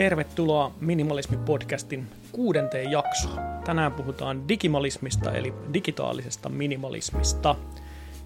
Tervetuloa 0.00 0.72
Minimalismi-podcastin 0.80 2.02
kuudenteen 2.32 2.90
jaksoon. 2.90 3.38
Tänään 3.64 3.92
puhutaan 3.92 4.48
digimalismista 4.48 5.32
eli 5.32 5.54
digitaalisesta 5.74 6.48
minimalismista. 6.48 7.56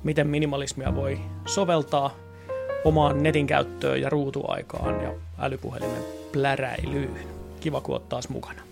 Miten 0.05 0.27
minimalismia 0.27 0.95
voi 0.95 1.21
soveltaa 1.47 2.15
omaan 2.85 3.23
netin 3.23 3.47
käyttöön 3.47 4.01
ja 4.01 4.11
ruutuaikaan 4.11 5.03
ja 5.03 5.13
älypuhelimen 5.39 6.03
pläräilyyn. 6.33 7.29
Kiva, 7.61 7.81
kun 7.81 7.93
oot 7.95 8.09
taas 8.09 8.29
mukana. 8.29 8.63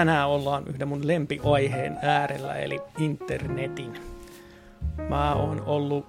Tänään 0.00 0.28
ollaan 0.28 0.64
yhden 0.66 0.88
mun 0.88 1.06
lempiaiheen 1.06 1.98
äärellä, 2.02 2.54
eli 2.54 2.80
internetin. 2.98 4.00
Mä 5.08 5.34
oon 5.34 5.62
ollut 5.66 6.06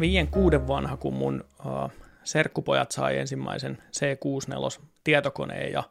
viien 0.00 0.28
kuuden 0.28 0.68
vanha, 0.68 0.96
kun 0.96 1.14
mun 1.14 1.44
uh, 1.66 1.90
serkkupojat 2.24 2.90
sai 2.90 3.18
ensimmäisen 3.18 3.78
C64 3.98 4.82
tietokoneen 5.04 5.72
ja 5.72 5.82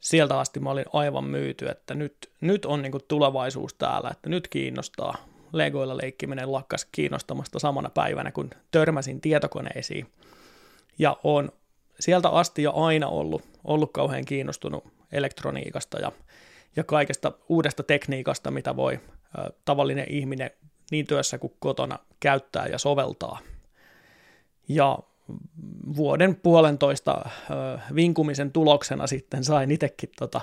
sieltä 0.00 0.38
asti 0.38 0.60
mä 0.60 0.70
olin 0.70 0.84
aivan 0.92 1.24
myyty, 1.24 1.68
että 1.68 1.94
nyt, 1.94 2.30
nyt 2.40 2.64
on 2.64 2.82
niinku 2.82 2.98
tulevaisuus 3.08 3.74
täällä, 3.74 4.10
että 4.10 4.28
nyt 4.28 4.48
kiinnostaa. 4.48 5.16
Legoilla 5.52 5.96
leikkiminen 5.96 6.52
lakkas 6.52 6.86
kiinnostamasta 6.92 7.58
samana 7.58 7.90
päivänä, 7.90 8.32
kun 8.32 8.50
törmäsin 8.70 9.20
tietokoneisiin. 9.20 10.06
Ja 10.98 11.16
on 11.24 11.52
sieltä 12.00 12.28
asti 12.28 12.62
jo 12.62 12.72
aina 12.74 13.08
ollut, 13.08 13.42
ollut 13.64 13.92
kauhean 13.92 14.24
kiinnostunut 14.24 14.99
elektroniikasta 15.12 15.98
ja, 15.98 16.12
ja 16.76 16.84
kaikesta 16.84 17.32
uudesta 17.48 17.82
tekniikasta, 17.82 18.50
mitä 18.50 18.76
voi 18.76 19.00
ä, 19.38 19.50
tavallinen 19.64 20.06
ihminen 20.08 20.50
niin 20.90 21.06
työssä 21.06 21.38
kuin 21.38 21.52
kotona 21.58 21.98
käyttää 22.20 22.66
ja 22.66 22.78
soveltaa. 22.78 23.38
Ja 24.68 24.98
vuoden 25.96 26.36
puolentoista 26.36 27.24
ö, 27.24 27.78
vinkumisen 27.94 28.52
tuloksena 28.52 29.06
sitten 29.06 29.44
sain 29.44 29.70
itsekin 29.70 30.10
tota, 30.18 30.40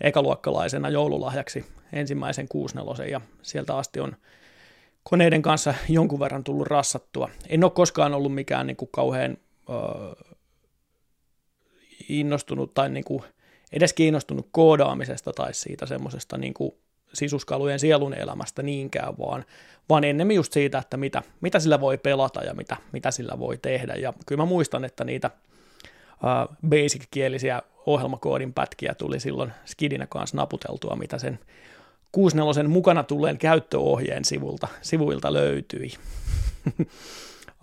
ekaluokkalaisena 0.00 0.88
joululahjaksi 0.88 1.64
ensimmäisen 1.92 2.48
64 2.48 3.12
ja 3.12 3.20
sieltä 3.42 3.76
asti 3.76 4.00
on 4.00 4.16
koneiden 5.02 5.42
kanssa 5.42 5.74
jonkun 5.88 6.20
verran 6.20 6.44
tullut 6.44 6.66
rassattua. 6.66 7.30
En 7.48 7.64
ole 7.64 7.72
koskaan 7.72 8.14
ollut 8.14 8.34
mikään 8.34 8.66
niin 8.66 8.76
kuin 8.76 8.88
kauhean 8.92 9.36
ö, 9.70 9.72
innostunut 12.08 12.74
tai 12.74 12.90
niin 12.90 13.04
kuin 13.04 13.22
edes 13.76 13.92
kiinnostunut 13.92 14.48
koodaamisesta 14.50 15.32
tai 15.32 15.54
siitä 15.54 15.86
semmoisesta 15.86 16.38
niin 16.38 16.54
sisuskalujen 17.12 17.78
sielun 17.78 18.14
elämästä 18.14 18.62
niinkään, 18.62 19.18
vaan, 19.18 19.44
vaan 19.88 20.04
ennemmin 20.04 20.34
just 20.34 20.52
siitä, 20.52 20.78
että 20.78 20.96
mitä, 20.96 21.22
mitä 21.40 21.60
sillä 21.60 21.80
voi 21.80 21.98
pelata 21.98 22.44
ja 22.44 22.54
mitä, 22.54 22.76
mitä 22.92 23.10
sillä 23.10 23.38
voi 23.38 23.58
tehdä. 23.58 23.94
Ja 23.94 24.12
kyllä 24.26 24.42
mä 24.42 24.46
muistan, 24.46 24.84
että 24.84 25.04
niitä 25.04 25.30
uh, 26.12 26.56
basic-kielisiä 26.68 27.62
ohjelmakoodin 27.86 28.52
pätkiä 28.52 28.94
tuli 28.94 29.20
silloin 29.20 29.52
Skidinä 29.64 30.06
kanssa 30.06 30.36
naputeltua, 30.36 30.96
mitä 30.96 31.18
sen 31.18 31.38
64 32.12 32.68
mukana 32.68 33.02
tulleen 33.02 33.38
käyttöohjeen 33.38 34.24
sivulta, 34.24 34.68
sivuilta 34.82 35.32
löytyi. 35.32 35.92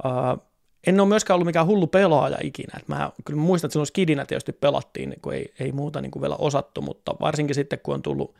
uh, 0.06 0.53
en 0.88 1.00
ole 1.00 1.08
myöskään 1.10 1.36
ollut 1.36 1.46
mikään 1.46 1.68
hullu 1.68 1.88
pelaaja 1.88 2.38
ikinä. 2.44 2.74
Et 2.80 2.88
mä 2.88 3.12
kyllä 3.26 3.40
mä 3.40 3.46
muistan, 3.46 3.68
että 3.68 3.74
silloin 3.74 3.88
Skidinä 3.88 4.26
tietysti 4.26 4.52
pelattiin, 4.52 5.10
niin 5.10 5.22
kun 5.22 5.34
ei, 5.34 5.54
ei 5.60 5.72
muuta 5.72 6.02
niin 6.02 6.12
kuin 6.12 6.22
vielä 6.22 6.36
osattu, 6.36 6.82
mutta 6.82 7.16
varsinkin 7.22 7.56
sitten 7.56 7.80
kun 7.84 7.94
on 7.94 8.02
tullut, 8.02 8.36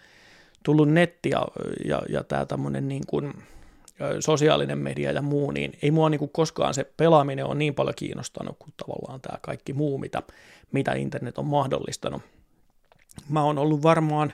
tullut 0.64 0.90
netti 0.90 1.30
ja, 1.30 1.48
ja, 1.86 2.02
ja 2.10 2.24
tämä 2.24 2.46
tämmöinen 2.46 2.88
niin 2.88 3.04
kuin 3.08 3.34
sosiaalinen 4.20 4.78
media 4.78 5.12
ja 5.12 5.22
muu, 5.22 5.52
niin 5.52 5.78
ei 5.82 5.92
mua 5.92 6.10
niin 6.10 6.20
kuin 6.20 6.32
koskaan 6.34 6.74
se 6.74 6.84
pelaaminen 6.98 7.46
on 7.46 7.60
niin 7.60 7.76
paljon 7.76 7.96
kiinnostanut 7.96 8.56
kuin 8.60 8.74
tavallaan 8.78 9.22
tämä 9.22 9.38
kaikki 9.42 9.74
muu, 9.74 9.98
mitä, 9.98 10.24
mitä 10.72 10.94
internet 10.94 11.38
on 11.38 11.46
mahdollistanut. 11.46 12.22
Mä 13.30 13.44
oon 13.44 13.58
ollut 13.58 13.84
varmaan 13.84 14.34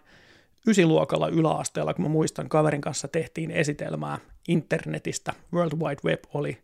ysiluokalla 0.68 1.28
yläasteella, 1.28 1.94
kun 1.94 2.06
mä 2.06 2.10
muistan 2.10 2.50
kaverin 2.50 2.82
kanssa 2.82 3.08
tehtiin 3.08 3.52
esitelmää 3.52 4.20
internetistä. 4.48 5.34
World 5.54 5.74
Wide 5.80 6.02
Web 6.06 6.20
oli 6.34 6.58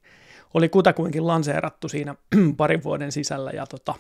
oli 0.53 0.69
kutakuinkin 0.69 1.27
lanseerattu 1.27 1.89
siinä 1.89 2.15
parin 2.57 2.83
vuoden 2.83 3.11
sisällä 3.11 3.51
ja 3.51 3.65
tota, 3.65 3.95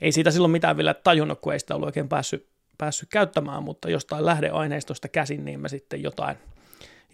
ei 0.00 0.12
siitä 0.12 0.30
silloin 0.30 0.50
mitään 0.50 0.76
vielä 0.76 0.94
tajunnut, 0.94 1.40
kun 1.40 1.52
ei 1.52 1.58
sitä 1.58 1.74
ollut 1.74 1.86
oikein 1.86 2.08
päässyt, 2.08 2.48
päässyt 2.78 3.08
käyttämään, 3.08 3.62
mutta 3.62 3.90
jostain 3.90 4.26
lähdeaineistosta 4.26 5.08
käsin, 5.08 5.44
niin 5.44 5.60
mä 5.60 5.68
sitten 5.68 6.02
jotain, 6.02 6.36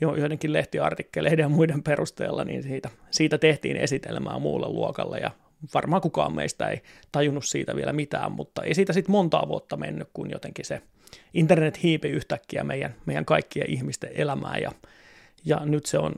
jo, 0.01 0.15
joidenkin 0.15 0.53
lehtiartikkeleiden 0.53 1.43
ja 1.43 1.49
muiden 1.49 1.83
perusteella, 1.83 2.45
niin 2.45 2.63
siitä, 2.63 2.91
siitä 3.11 3.39
tehtiin 3.39 3.77
esitelmää 3.77 4.39
muulle 4.39 4.69
luokalle 4.69 5.19
ja 5.19 5.31
varmaan 5.75 6.03
kukaan 6.03 6.35
meistä 6.35 6.69
ei 6.69 6.83
tajunnut 7.13 7.45
siitä 7.45 7.77
vielä 7.77 7.93
mitään, 7.93 8.33
mutta 8.33 8.63
ei 8.63 8.75
siitä 8.75 8.93
sitten 8.93 9.13
montaa 9.13 9.49
vuotta 9.49 9.77
mennyt, 9.77 10.09
kun 10.13 10.31
jotenkin 10.31 10.65
se 10.65 10.83
internet 11.35 11.83
hiipi 11.83 12.09
yhtäkkiä 12.09 12.65
meidän, 12.65 12.95
meidän 13.07 13.25
kaikkien 13.25 13.71
ihmisten 13.71 14.11
elämään 14.15 14.63
ja, 14.63 14.73
ja 15.45 15.61
nyt 15.65 15.87
se 15.87 15.99
on 15.99 16.15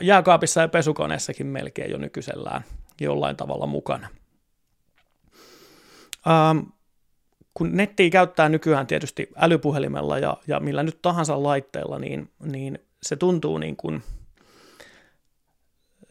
jääkaapissa 0.00 0.60
ja 0.60 0.68
pesukoneessakin 0.68 1.46
melkein 1.46 1.90
jo 1.90 1.98
nykyisellään 1.98 2.64
jollain 3.00 3.36
tavalla 3.36 3.66
mukana. 3.66 4.08
Ähm, 6.26 6.58
kun 7.54 7.76
nettiä 7.76 8.10
käyttää 8.10 8.48
nykyään 8.48 8.86
tietysti 8.86 9.28
älypuhelimella 9.36 10.18
ja, 10.18 10.36
ja 10.46 10.60
millä 10.60 10.82
nyt 10.82 10.98
tahansa 11.02 11.42
laitteella, 11.42 11.98
niin, 11.98 12.30
niin 12.42 12.78
se 13.02 13.16
tuntuu 13.16 13.58
niin 13.58 13.76
kuin– 13.76 14.02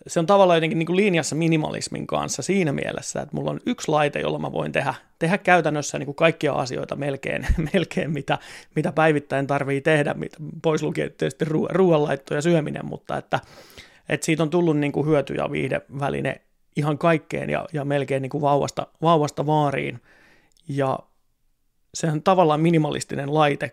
se 0.07 0.19
on 0.19 0.25
tavallaan 0.25 0.57
jotenkin 0.57 0.79
niin 0.79 0.87
kuin 0.87 0.97
linjassa 0.97 1.35
minimalismin 1.35 2.07
kanssa 2.07 2.41
siinä 2.41 2.71
mielessä, 2.71 3.21
että 3.21 3.35
mulla 3.35 3.51
on 3.51 3.59
yksi 3.65 3.91
laite, 3.91 4.19
jolla 4.19 4.39
mä 4.39 4.51
voin 4.51 4.71
tehdä, 4.71 4.93
tehdä 5.19 5.37
käytännössä 5.37 5.99
niin 5.99 6.05
kuin 6.05 6.15
kaikkia 6.15 6.53
asioita 6.53 6.95
melkein, 6.95 7.47
melkein 7.73 8.11
mitä, 8.11 8.37
mitä 8.75 8.91
päivittäin 8.91 9.47
tarvii 9.47 9.81
tehdä, 9.81 10.15
pois 10.63 10.83
lukien 10.83 11.11
tietysti 11.17 11.45
ruoanlaitto 11.69 12.35
ja 12.35 12.41
syöminen, 12.41 12.85
mutta 12.85 13.17
että, 13.17 13.39
että 14.09 14.25
siitä 14.25 14.43
on 14.43 14.49
tullut 14.49 14.77
niin 14.77 14.91
kuin 14.91 15.07
hyöty 15.07 15.33
ja 15.33 15.51
viihdeväline 15.51 16.41
ihan 16.75 16.97
kaikkeen 16.97 17.49
ja, 17.49 17.65
ja 17.73 17.85
melkein 17.85 18.21
niin 18.21 18.29
kuin 18.29 18.41
vauvasta, 18.41 18.87
vauvasta 19.01 19.45
vaariin. 19.45 19.99
Ja 20.67 20.99
se 21.93 22.07
on 22.07 22.23
tavallaan 22.23 22.61
minimalistinen 22.61 23.33
laite, 23.33 23.71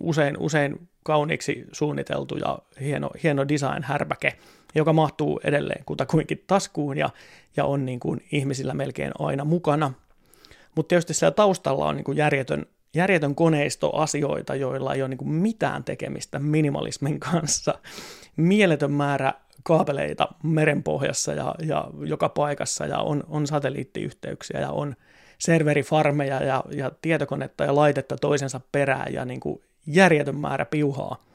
usein, 0.00 0.36
usein 0.38 0.88
kauniiksi 1.04 1.64
suunniteltu 1.72 2.36
ja 2.36 2.58
hieno, 2.80 3.10
hieno 3.22 3.48
design 3.48 3.82
härpäke, 3.82 4.38
joka 4.74 4.92
mahtuu 4.92 5.40
edelleen 5.44 5.84
kutakuinkin 5.86 6.44
taskuun 6.46 6.98
ja, 6.98 7.10
ja 7.56 7.64
on 7.64 7.86
niin 7.86 8.00
kuin 8.00 8.26
ihmisillä 8.32 8.74
melkein 8.74 9.12
aina 9.18 9.44
mukana. 9.44 9.92
Mutta 10.74 10.88
tietysti 10.88 11.14
siellä 11.14 11.34
taustalla 11.34 11.88
on 11.88 11.96
niin 11.96 12.04
kuin 12.04 12.18
järjetön, 12.18 12.66
järjetön 12.94 13.34
koneisto 13.34 13.96
asioita, 13.96 14.54
joilla 14.54 14.94
ei 14.94 15.02
ole 15.02 15.08
niin 15.08 15.18
kuin 15.18 15.30
mitään 15.30 15.84
tekemistä 15.84 16.38
minimalismin 16.38 17.20
kanssa. 17.20 17.78
Mieletön 18.36 18.92
määrä 18.92 19.34
kaapeleita 19.62 20.28
merenpohjassa 20.42 21.32
ja, 21.32 21.54
ja 21.62 21.90
joka 22.06 22.28
paikassa 22.28 22.86
ja 22.86 22.98
on, 22.98 23.24
on 23.28 23.46
satelliittiyhteyksiä 23.46 24.60
ja 24.60 24.70
on 24.70 24.96
serverifarmeja 25.38 26.42
ja, 26.42 26.64
ja 26.70 26.92
tietokonetta 27.02 27.64
ja 27.64 27.74
laitetta 27.74 28.16
toisensa 28.16 28.60
perään 28.72 29.12
ja 29.12 29.24
niin 29.24 29.40
kuin 29.40 29.62
järjetön 29.86 30.36
määrä 30.36 30.64
piuhaa, 30.64 31.27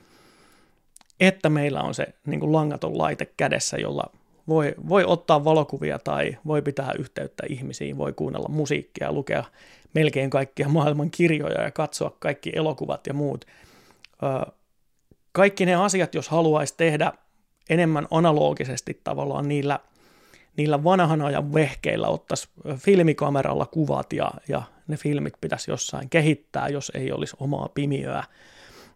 että 1.27 1.49
meillä 1.49 1.81
on 1.81 1.93
se 1.93 2.07
niin 2.27 2.39
kuin 2.39 2.51
langaton 2.51 2.97
laite 2.97 3.25
kädessä, 3.25 3.77
jolla 3.77 4.03
voi, 4.47 4.75
voi 4.89 5.03
ottaa 5.07 5.43
valokuvia 5.43 5.99
tai 5.99 6.37
voi 6.47 6.61
pitää 6.61 6.91
yhteyttä 6.99 7.43
ihmisiin, 7.49 7.97
voi 7.97 8.13
kuunnella 8.13 8.49
musiikkia, 8.49 9.11
lukea 9.13 9.43
melkein 9.93 10.29
kaikkia 10.29 10.69
maailman 10.69 11.11
kirjoja 11.11 11.61
ja 11.61 11.71
katsoa 11.71 12.15
kaikki 12.19 12.51
elokuvat 12.55 13.07
ja 13.07 13.13
muut. 13.13 13.45
Kaikki 15.31 15.65
ne 15.65 15.75
asiat, 15.75 16.15
jos 16.15 16.29
haluaisi 16.29 16.73
tehdä 16.77 17.13
enemmän 17.69 18.07
analogisesti 18.11 19.01
tavallaan 19.03 19.47
niillä, 19.47 19.79
niillä 20.57 20.83
vanhan 20.83 21.21
ajan 21.21 21.53
vehkeillä, 21.53 22.07
ottaisi 22.07 22.49
filmikameralla 22.77 23.65
kuvat 23.65 24.13
ja, 24.13 24.31
ja 24.47 24.61
ne 24.87 24.97
filmit 24.97 25.33
pitäisi 25.41 25.71
jossain 25.71 26.09
kehittää, 26.09 26.67
jos 26.67 26.91
ei 26.95 27.11
olisi 27.11 27.35
omaa 27.39 27.69
pimiöä. 27.73 28.23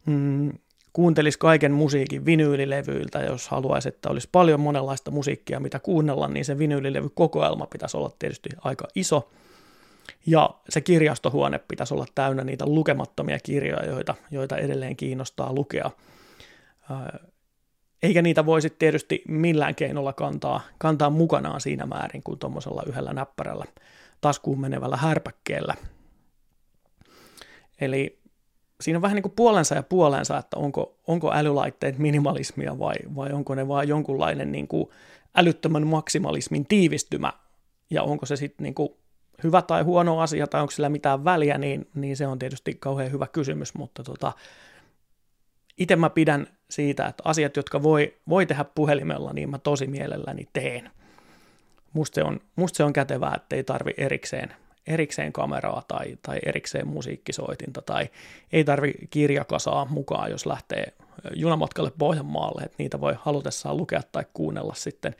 Mm, 0.06 0.52
kuuntelisi 0.98 1.40
kaiken 1.40 1.72
musiikin 1.72 2.26
vinyylilevyiltä, 2.26 3.20
jos 3.20 3.48
haluaisi, 3.48 3.90
että 3.90 4.10
olisi 4.10 4.30
paljon 4.32 4.60
monenlaista 4.60 5.12
musiikkia, 5.12 5.60
mitä 5.60 5.80
kuunnella, 5.80 6.28
niin 6.28 6.46
se 6.46 6.58
vinyylilevykokoelma 6.58 7.66
pitäisi 7.66 7.98
olla 7.98 8.12
tietysti 8.20 8.50
aika 8.62 8.88
iso. 8.96 9.30
Ja 10.26 10.50
se 10.70 10.82
kirjastohuone 10.82 11.60
pitäisi 11.68 11.94
olla 11.94 12.06
täynnä 12.16 12.44
niitä 12.44 12.66
lukemattomia 12.66 13.40
kirjoja, 13.40 13.86
joita, 13.86 14.16
joita 14.32 14.58
edelleen 14.58 14.96
kiinnostaa 14.96 15.54
lukea. 15.54 15.92
Eikä 18.04 18.22
niitä 18.22 18.46
voisi 18.46 18.70
tietysti 18.70 19.24
millään 19.28 19.76
keinolla 19.76 20.14
kantaa, 20.14 20.62
kantaa 20.78 21.10
mukanaan 21.10 21.62
siinä 21.62 21.86
määrin 21.86 22.24
kuin 22.24 22.40
tuommoisella 22.40 22.84
yhdellä 22.88 23.14
näppärällä 23.14 23.66
taskuun 24.22 24.62
menevällä 24.62 24.98
härpäkkeellä. 24.98 25.76
Eli 27.82 28.17
siinä 28.82 28.98
on 28.98 29.02
vähän 29.02 29.16
niin 29.16 29.24
kuin 29.24 29.36
puolensa 29.36 29.76
ja 29.76 29.84
puolensa, 29.84 30.38
että 30.38 30.58
onko, 30.58 30.96
onko 31.08 31.34
älylaitteet 31.34 31.98
minimalismia 31.98 32.80
vai, 32.80 32.96
vai 33.16 33.32
onko 33.32 33.56
ne 33.56 33.68
vain 33.68 33.90
jonkunlainen 33.90 34.52
niin 34.52 34.68
kuin 34.68 34.90
älyttömän 35.36 35.88
maksimalismin 35.88 36.66
tiivistymä, 36.66 37.34
ja 37.90 38.04
onko 38.04 38.26
se 38.26 38.36
sitten 38.36 38.64
niin 38.64 38.76
kuin 38.76 38.90
hyvä 39.44 39.62
tai 39.62 39.84
huono 39.84 40.20
asia, 40.20 40.48
tai 40.48 40.62
onko 40.62 40.72
sillä 40.72 40.90
mitään 40.90 41.26
väliä, 41.26 41.58
niin, 41.58 41.88
niin 41.96 42.18
se 42.18 42.28
on 42.28 42.40
tietysti 42.40 42.76
kauhean 42.80 43.12
hyvä 43.12 43.28
kysymys, 43.28 43.74
mutta 43.74 44.04
tota, 44.04 44.34
itse 45.78 45.96
mä 45.96 46.10
pidän 46.10 46.48
siitä, 46.70 47.06
että 47.06 47.24
asiat, 47.26 47.56
jotka 47.56 47.84
voi, 47.84 48.18
voi 48.30 48.46
tehdä 48.46 48.64
puhelimella, 48.64 49.34
niin 49.34 49.50
mä 49.50 49.58
tosi 49.58 49.88
mielelläni 49.88 50.48
teen. 50.54 50.92
Musta 51.94 52.16
se 52.16 52.24
on, 52.24 52.40
musta 52.56 52.78
se 52.78 52.84
on 52.84 52.94
kätevää, 52.94 53.34
että 53.36 53.56
ei 53.56 53.64
tarvi 53.64 53.94
erikseen, 53.98 54.54
erikseen 54.88 55.34
kameraa 55.34 55.84
tai, 55.88 56.18
tai 56.22 56.40
erikseen 56.46 56.88
musiikkisoitinta 56.88 57.82
tai 57.82 58.10
ei 58.52 58.64
tarvi 58.64 58.94
kirjakasaa 59.10 59.86
mukaan, 59.86 60.32
jos 60.32 60.46
lähtee 60.46 60.94
junamatkalle 61.36 61.92
Pohjanmaalle, 61.98 62.62
että 62.62 62.76
niitä 62.80 63.02
voi 63.02 63.16
halutessaan 63.20 63.78
lukea 63.78 64.02
tai 64.12 64.26
kuunnella 64.34 64.74
sitten 64.74 65.16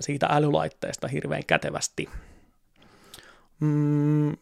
siitä 0.00 0.26
älylaitteesta 0.30 1.08
hirveän 1.08 1.44
kätevästi. 1.46 2.08
Mm, 3.60 4.36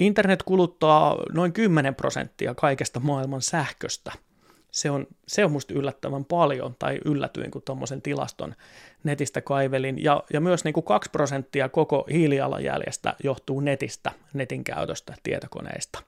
internet 0.00 0.42
kuluttaa 0.42 1.16
noin 1.32 1.52
10 1.52 1.94
prosenttia 1.94 2.54
kaikesta 2.54 3.00
maailman 3.00 3.42
sähköstä. 3.42 4.12
Se 4.72 4.90
on, 4.90 5.06
se 5.26 5.44
on 5.44 5.52
musta 5.52 5.74
yllättävän 5.74 6.24
paljon, 6.24 6.76
tai 6.78 7.00
yllätyin, 7.04 7.50
kun 7.50 7.62
tuommoisen 7.62 8.02
tilaston 8.02 8.54
netistä 9.04 9.40
kaivelin. 9.40 10.04
Ja, 10.04 10.22
ja 10.32 10.40
myös 10.40 10.64
niin 10.64 10.74
kuin 10.74 10.84
2 10.84 11.10
prosenttia 11.10 11.68
koko 11.68 12.06
hiilijalanjäljestä 12.12 13.14
johtuu 13.24 13.60
netistä, 13.60 14.12
netin 14.34 14.64
käytöstä, 14.64 15.14
tietokoneista. 15.22 16.02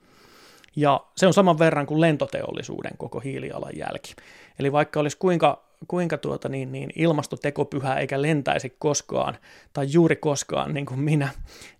Ja 0.75 1.05
se 1.15 1.27
on 1.27 1.33
saman 1.33 1.59
verran 1.59 1.85
kuin 1.85 2.01
lentoteollisuuden 2.01 2.97
koko 2.97 3.19
hiilijalanjälki. 3.19 4.15
Eli 4.59 4.71
vaikka 4.71 4.99
olisi 4.99 5.17
kuinka, 5.17 5.63
kuinka 5.87 6.17
tuota 6.17 6.49
niin, 6.49 6.71
niin 6.71 6.89
ilmastotekopyhä 6.95 7.95
eikä 7.95 8.21
lentäisi 8.21 8.75
koskaan, 8.79 9.37
tai 9.73 9.87
juuri 9.89 10.15
koskaan 10.15 10.73
niin 10.73 10.85
kuin 10.85 10.99
minä, 10.99 11.29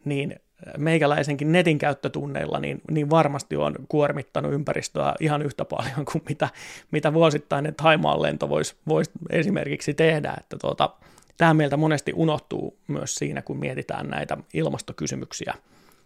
niin 0.05 0.39
meikäläisenkin 0.77 1.51
netin 1.51 1.77
käyttötunneilla, 1.77 2.59
niin, 2.59 2.81
niin 2.91 3.09
varmasti 3.09 3.55
on 3.55 3.75
kuormittanut 3.89 4.53
ympäristöä 4.53 5.13
ihan 5.19 5.41
yhtä 5.41 5.65
paljon 5.65 6.05
kuin 6.11 6.23
mitä, 6.29 6.49
mitä 6.91 7.13
vuosittainen 7.13 7.75
Taimaan 7.75 8.21
lento 8.21 8.49
voisi 8.49 8.75
vois 8.87 9.11
esimerkiksi 9.29 9.93
tehdä. 9.93 10.33
Että 10.39 10.57
tuota, 10.57 10.89
tämä 11.37 11.53
meiltä 11.53 11.77
monesti 11.77 12.13
unohtuu 12.15 12.77
myös 12.87 13.15
siinä, 13.15 13.41
kun 13.41 13.57
mietitään 13.57 14.07
näitä 14.07 14.37
ilmastokysymyksiä. 14.53 15.53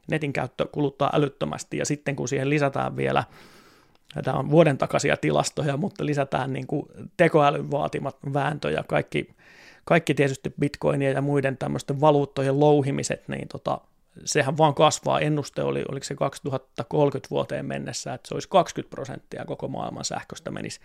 Netin 0.07 0.33
käyttö 0.33 0.67
kuluttaa 0.71 1.09
älyttömästi 1.13 1.77
ja 1.77 1.85
sitten 1.85 2.15
kun 2.15 2.27
siihen 2.27 2.49
lisätään 2.49 2.97
vielä 2.97 3.23
tämä 4.23 4.37
on 4.37 4.49
vuoden 4.49 4.77
takaisia 4.77 5.17
tilastoja, 5.17 5.77
mutta 5.77 6.05
lisätään 6.05 6.53
niin 6.53 6.67
kuin 6.67 6.85
tekoälyn 7.17 7.71
vaatimat 7.71 8.15
vääntö 8.33 8.71
ja 8.71 8.83
kaikki, 8.83 9.29
kaikki 9.85 10.13
tietysti 10.13 10.53
bitcoinien 10.59 11.15
ja 11.15 11.21
muiden 11.21 11.57
tämmöisten 11.57 12.01
valuuttojen 12.01 12.59
louhimiset, 12.59 13.27
niin 13.27 13.47
tota, 13.47 13.81
sehän 14.25 14.57
vaan 14.57 14.73
kasvaa. 14.73 15.19
Ennuste 15.19 15.63
oli, 15.63 15.83
oliko 15.91 16.03
se 16.03 16.15
2030 16.15 17.29
vuoteen 17.29 17.65
mennessä, 17.65 18.13
että 18.13 18.27
se 18.27 18.33
olisi 18.33 18.49
20 18.49 18.95
prosenttia 18.95 19.45
koko 19.45 19.67
maailman 19.67 20.05
sähköstä 20.05 20.51
menisi, 20.51 20.79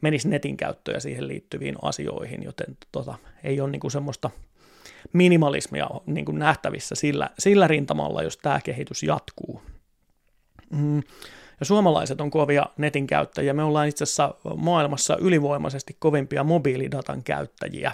menisi 0.00 0.28
netin 0.28 0.56
käyttöön 0.56 0.96
ja 0.96 1.00
siihen 1.00 1.28
liittyviin 1.28 1.76
asioihin, 1.82 2.42
joten 2.42 2.76
tota, 2.92 3.14
ei 3.44 3.60
ole 3.60 3.70
niinku 3.70 3.90
semmoista 3.90 4.30
minimalismia 5.12 5.90
niinku 6.06 6.32
nähtävissä 6.32 6.94
sillä, 6.94 7.30
sillä 7.38 7.68
rintamalla, 7.68 8.22
jos 8.22 8.36
tämä 8.36 8.60
kehitys 8.64 9.02
jatkuu. 9.02 9.62
Mm. 10.70 11.02
Ja 11.60 11.66
suomalaiset 11.66 12.20
on 12.20 12.30
kovia 12.30 12.66
netin 12.76 13.06
käyttäjiä. 13.06 13.52
Me 13.52 13.62
ollaan 13.62 13.88
itse 13.88 14.04
asiassa 14.04 14.34
maailmassa 14.56 15.16
ylivoimaisesti 15.16 15.96
kovimpia 15.98 16.44
mobiilidatan 16.44 17.22
käyttäjiä. 17.22 17.92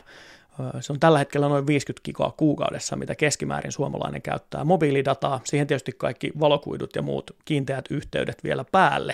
Se 0.80 0.92
on 0.92 1.00
tällä 1.00 1.18
hetkellä 1.18 1.48
noin 1.48 1.66
50 1.66 2.04
gigaa 2.04 2.34
kuukaudessa, 2.36 2.96
mitä 2.96 3.14
keskimäärin 3.14 3.72
suomalainen 3.72 4.22
käyttää 4.22 4.64
mobiilidataa. 4.64 5.40
Siihen 5.44 5.66
tietysti 5.66 5.92
kaikki 5.92 6.32
valokuidut 6.40 6.96
ja 6.96 7.02
muut 7.02 7.30
kiinteät 7.44 7.84
yhteydet 7.90 8.44
vielä 8.44 8.64
päälle. 8.72 9.12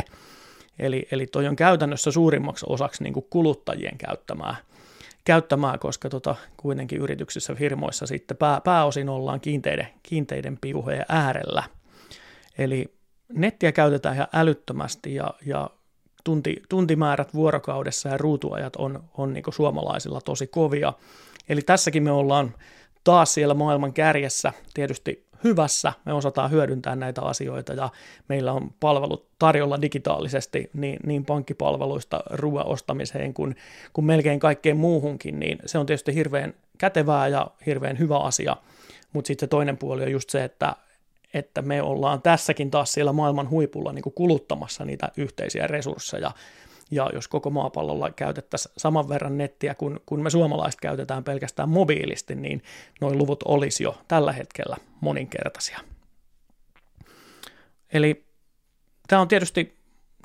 Eli, 0.78 1.08
eli 1.10 1.26
toi 1.26 1.46
on 1.46 1.56
käytännössä 1.56 2.10
suurimmaksi 2.10 2.66
osaksi 2.68 3.02
niin 3.02 3.12
kuin 3.12 3.26
kuluttajien 3.30 3.98
käyttämää, 3.98 4.56
käyttämää 5.24 5.78
koska 5.78 6.08
tota, 6.08 6.36
kuitenkin 6.56 7.00
yrityksissä, 7.00 7.54
firmoissa 7.54 8.06
sitten 8.06 8.36
pää, 8.36 8.60
pääosin 8.60 9.08
ollaan 9.08 9.40
kiinteiden, 9.40 9.88
kiinteiden 10.02 10.58
piuhojen 10.60 11.04
äärellä. 11.08 11.62
Eli 12.58 12.94
nettiä 13.32 13.72
käytetään 13.72 14.14
ihan 14.14 14.28
älyttömästi 14.32 15.14
ja, 15.14 15.34
ja 15.46 15.70
tunti, 16.24 16.62
tuntimäärät 16.68 17.34
vuorokaudessa 17.34 18.08
ja 18.08 18.18
ruutuajat 18.18 18.76
on, 18.76 19.04
on 19.16 19.32
niin 19.32 19.44
suomalaisilla 19.50 20.20
tosi 20.20 20.46
kovia. 20.46 20.92
Eli 21.48 21.62
tässäkin 21.62 22.02
me 22.02 22.10
ollaan 22.10 22.54
taas 23.04 23.34
siellä 23.34 23.54
maailman 23.54 23.92
kärjessä, 23.92 24.52
tietysti 24.74 25.26
hyvässä, 25.44 25.92
me 26.04 26.12
osataan 26.12 26.50
hyödyntää 26.50 26.96
näitä 26.96 27.22
asioita 27.22 27.72
ja 27.72 27.88
meillä 28.28 28.52
on 28.52 28.70
palvelut 28.80 29.28
tarjolla 29.38 29.82
digitaalisesti 29.82 30.70
niin, 30.74 30.98
niin 31.06 31.24
pankkipalveluista 31.24 32.20
ruoan 32.30 32.66
ostamiseen 32.66 33.34
kuin, 33.34 33.56
kuin 33.92 34.04
melkein 34.04 34.40
kaikkeen 34.40 34.76
muuhunkin, 34.76 35.40
niin 35.40 35.58
se 35.66 35.78
on 35.78 35.86
tietysti 35.86 36.14
hirveän 36.14 36.54
kätevää 36.78 37.28
ja 37.28 37.46
hirveän 37.66 37.98
hyvä 37.98 38.18
asia, 38.18 38.56
mutta 39.12 39.26
sitten 39.26 39.46
se 39.46 39.50
toinen 39.50 39.76
puoli 39.76 40.02
on 40.02 40.12
just 40.12 40.30
se, 40.30 40.44
että, 40.44 40.76
että 41.34 41.62
me 41.62 41.82
ollaan 41.82 42.22
tässäkin 42.22 42.70
taas 42.70 42.92
siellä 42.92 43.12
maailman 43.12 43.50
huipulla 43.50 43.92
niin 43.92 44.02
kuin 44.02 44.14
kuluttamassa 44.14 44.84
niitä 44.84 45.08
yhteisiä 45.16 45.66
resursseja, 45.66 46.30
ja 46.90 47.10
jos 47.14 47.28
koko 47.28 47.50
maapallolla 47.50 48.10
käytettäisiin 48.10 48.72
saman 48.76 49.08
verran 49.08 49.38
nettiä 49.38 49.74
kuin, 49.74 50.00
kun 50.06 50.22
me 50.22 50.30
suomalaiset 50.30 50.80
käytetään 50.80 51.24
pelkästään 51.24 51.68
mobiilisti, 51.68 52.34
niin 52.34 52.62
noin 53.00 53.18
luvut 53.18 53.42
olisi 53.42 53.84
jo 53.84 53.98
tällä 54.08 54.32
hetkellä 54.32 54.76
moninkertaisia. 55.00 55.78
Eli 57.92 58.24
tämä 59.08 59.22
on 59.22 59.28
tietysti, 59.28 59.76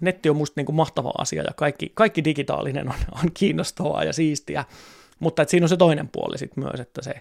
netti 0.01 0.29
on 0.29 0.35
musta 0.35 0.53
niin 0.59 0.65
kuin 0.65 0.75
mahtava 0.75 1.13
asia 1.17 1.43
ja 1.43 1.51
kaikki, 1.55 1.91
kaikki 1.93 2.23
digitaalinen 2.23 2.89
on, 2.89 2.95
on 3.23 3.31
kiinnostavaa 3.33 4.03
ja 4.03 4.13
siistiä, 4.13 4.65
mutta 5.19 5.41
että 5.41 5.49
siinä 5.51 5.65
on 5.65 5.69
se 5.69 5.77
toinen 5.77 6.09
puoli 6.09 6.37
sitten 6.37 6.63
myös, 6.63 6.79
että 6.79 7.01
se 7.01 7.13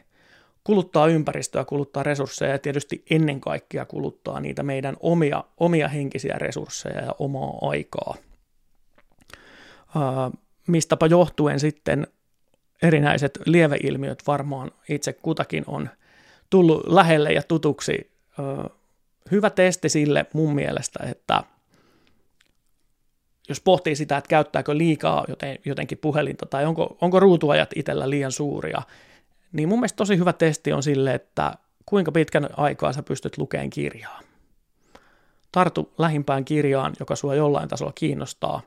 kuluttaa 0.64 1.06
ympäristöä, 1.06 1.64
kuluttaa 1.64 2.02
resursseja 2.02 2.52
ja 2.52 2.58
tietysti 2.58 3.04
ennen 3.10 3.40
kaikkea 3.40 3.84
kuluttaa 3.84 4.40
niitä 4.40 4.62
meidän 4.62 4.96
omia, 5.00 5.44
omia 5.60 5.88
henkisiä 5.88 6.34
resursseja 6.38 7.00
ja 7.00 7.14
omaa 7.18 7.58
aikaa– 7.62 8.14
mistäpä 10.66 11.06
johtuen 11.06 11.60
sitten 11.60 12.06
erinäiset 12.82 13.38
lieveilmiöt 13.46 14.22
varmaan 14.26 14.70
itse 14.88 15.12
kutakin 15.12 15.64
on 15.66 15.90
tullut 16.50 16.86
lähelle 16.86 17.32
ja 17.32 17.42
tutuksi. 17.42 18.10
Hyvä 19.30 19.50
testi 19.50 19.88
sille 19.88 20.26
mun 20.32 20.54
mielestä, 20.54 20.98
että 21.10 21.42
jos 23.48 23.60
pohtii 23.60 23.96
sitä, 23.96 24.16
että 24.16 24.28
käyttääkö 24.28 24.76
liikaa 24.76 25.24
joten, 25.28 25.58
jotenkin 25.64 25.98
puhelinta 25.98 26.46
tai 26.46 26.66
onko, 26.66 26.96
onko 27.00 27.20
ruutuajat 27.20 27.70
itsellä 27.76 28.10
liian 28.10 28.32
suuria, 28.32 28.82
niin 29.52 29.68
mun 29.68 29.78
mielestä 29.78 29.96
tosi 29.96 30.16
hyvä 30.18 30.32
testi 30.32 30.72
on 30.72 30.82
sille, 30.82 31.14
että 31.14 31.54
kuinka 31.86 32.12
pitkän 32.12 32.48
aikaa 32.56 32.92
sä 32.92 33.02
pystyt 33.02 33.38
lukemaan 33.38 33.70
kirjaa. 33.70 34.20
Tartu 35.52 35.92
lähimpään 35.98 36.44
kirjaan, 36.44 36.92
joka 37.00 37.16
sua 37.16 37.34
jollain 37.34 37.68
tasolla 37.68 37.92
kiinnostaa, 37.94 38.62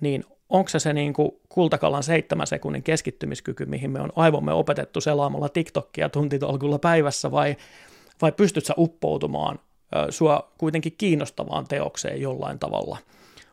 niin 0.00 0.24
onko 0.48 0.68
se 0.68 0.78
se 0.78 0.92
niin 0.92 1.12
kuin 1.12 1.30
kultakalan 1.48 2.02
seitsemän 2.02 2.46
sekunnin 2.46 2.82
keskittymiskyky, 2.82 3.66
mihin 3.66 3.90
me 3.90 4.00
on 4.00 4.12
aivomme 4.16 4.52
opetettu 4.52 5.00
selaamalla 5.00 5.48
TikTokia 5.48 6.08
tuntitolkulla 6.08 6.78
päivässä, 6.78 7.30
vai, 7.30 7.56
vai 8.22 8.32
pystyt 8.32 8.66
sä 8.66 8.74
uppoutumaan 8.78 9.58
ö, 9.96 10.12
sua 10.12 10.52
kuitenkin 10.58 10.94
kiinnostavaan 10.98 11.66
teokseen 11.68 12.20
jollain 12.20 12.58
tavalla. 12.58 12.98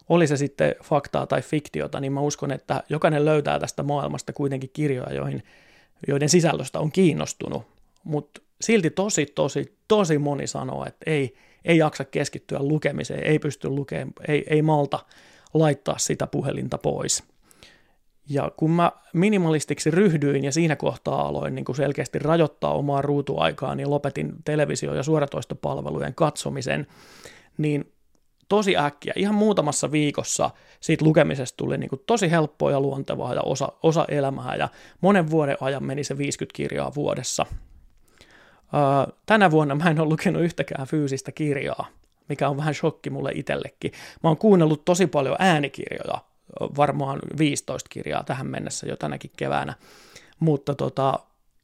Oli 0.10 0.28
se 0.28 0.38
sitten 0.38 0.76
faktaa 0.84 1.28
tai 1.28 1.42
fiktiota, 1.42 2.00
niin 2.00 2.14
mä 2.14 2.22
uskon, 2.22 2.52
että 2.52 2.84
jokainen 2.90 3.26
löytää 3.26 3.60
tästä 3.60 3.84
maailmasta 3.84 4.34
kuitenkin 4.34 4.70
kirjoja, 4.74 5.14
joihin, 5.14 5.44
joiden 6.08 6.30
sisällöstä 6.30 6.80
on 6.80 6.92
kiinnostunut, 6.92 7.64
mutta 8.04 8.42
silti 8.62 8.90
tosi, 8.90 9.26
tosi, 9.26 9.78
tosi 9.88 10.18
moni 10.18 10.48
sanoo, 10.48 10.86
että 10.86 11.12
ei, 11.12 11.36
ei 11.66 11.78
jaksa 11.78 12.06
keskittyä 12.06 12.60
lukemiseen, 12.62 13.24
ei 13.24 13.40
pysty 13.40 13.70
lukemaan, 13.70 14.14
ei, 14.28 14.44
ei 14.48 14.62
malta 14.62 15.00
laittaa 15.54 15.98
sitä 15.98 16.28
puhelinta 16.28 16.78
pois. 16.78 17.24
Ja 18.30 18.52
kun 18.58 18.72
mä 18.72 18.92
minimalistiksi 19.14 19.92
ryhdyin 19.92 20.44
ja 20.44 20.52
siinä 20.52 20.76
kohtaa 20.76 21.28
aloin 21.28 21.56
niin 21.56 21.66
kuin 21.66 21.76
selkeästi 21.76 22.20
rajoittaa 22.20 22.74
omaa 22.74 23.02
ruutuaikaa, 23.02 23.76
niin 23.76 23.90
lopetin 23.90 24.34
televisio- 24.46 24.94
ja 24.94 25.04
suoratoistopalvelujen 25.04 26.16
katsomisen, 26.16 26.88
niin 27.58 27.94
tosi 28.50 28.78
äkkiä, 28.78 29.14
ihan 29.16 29.36
muutamassa 29.36 29.92
viikossa 29.92 30.50
siitä 30.80 31.06
lukemisesta 31.06 31.58
tuli 31.58 31.78
niin 31.78 31.90
kuin 31.90 32.02
tosi 32.06 32.32
helppoa 32.32 32.72
ja 32.72 32.80
luontevaa 32.80 33.34
ja 33.34 33.42
osa, 33.42 33.72
osa 33.84 34.06
elämää 34.08 34.56
ja 34.56 34.70
monen 35.02 35.30
vuoden 35.32 35.58
ajan 35.60 35.84
meni 35.84 36.04
se 36.04 36.18
50 36.18 36.56
kirjaa 36.56 36.92
vuodessa. 36.96 37.46
tänä 39.26 39.52
vuonna 39.52 39.76
mä 39.76 39.90
en 39.90 40.00
ole 40.00 40.10
lukenut 40.10 40.42
yhtäkään 40.42 40.88
fyysistä 40.88 41.32
kirjaa, 41.32 41.88
mikä 42.30 42.50
on 42.50 42.58
vähän 42.58 42.74
shokki 42.74 43.10
mulle 43.10 43.32
itsellekin. 43.36 43.92
Mä 44.24 44.30
oon 44.30 44.38
kuunnellut 44.38 44.86
tosi 44.86 45.08
paljon 45.08 45.36
äänikirjoja, 45.40 46.22
varmaan 46.78 47.20
15 47.38 47.90
kirjaa 47.90 48.24
tähän 48.24 48.48
mennessä 48.48 48.88
jo 48.88 48.96
tänäkin 48.96 49.32
keväänä, 49.38 49.74
mutta 50.40 50.76
tota, 50.76 51.20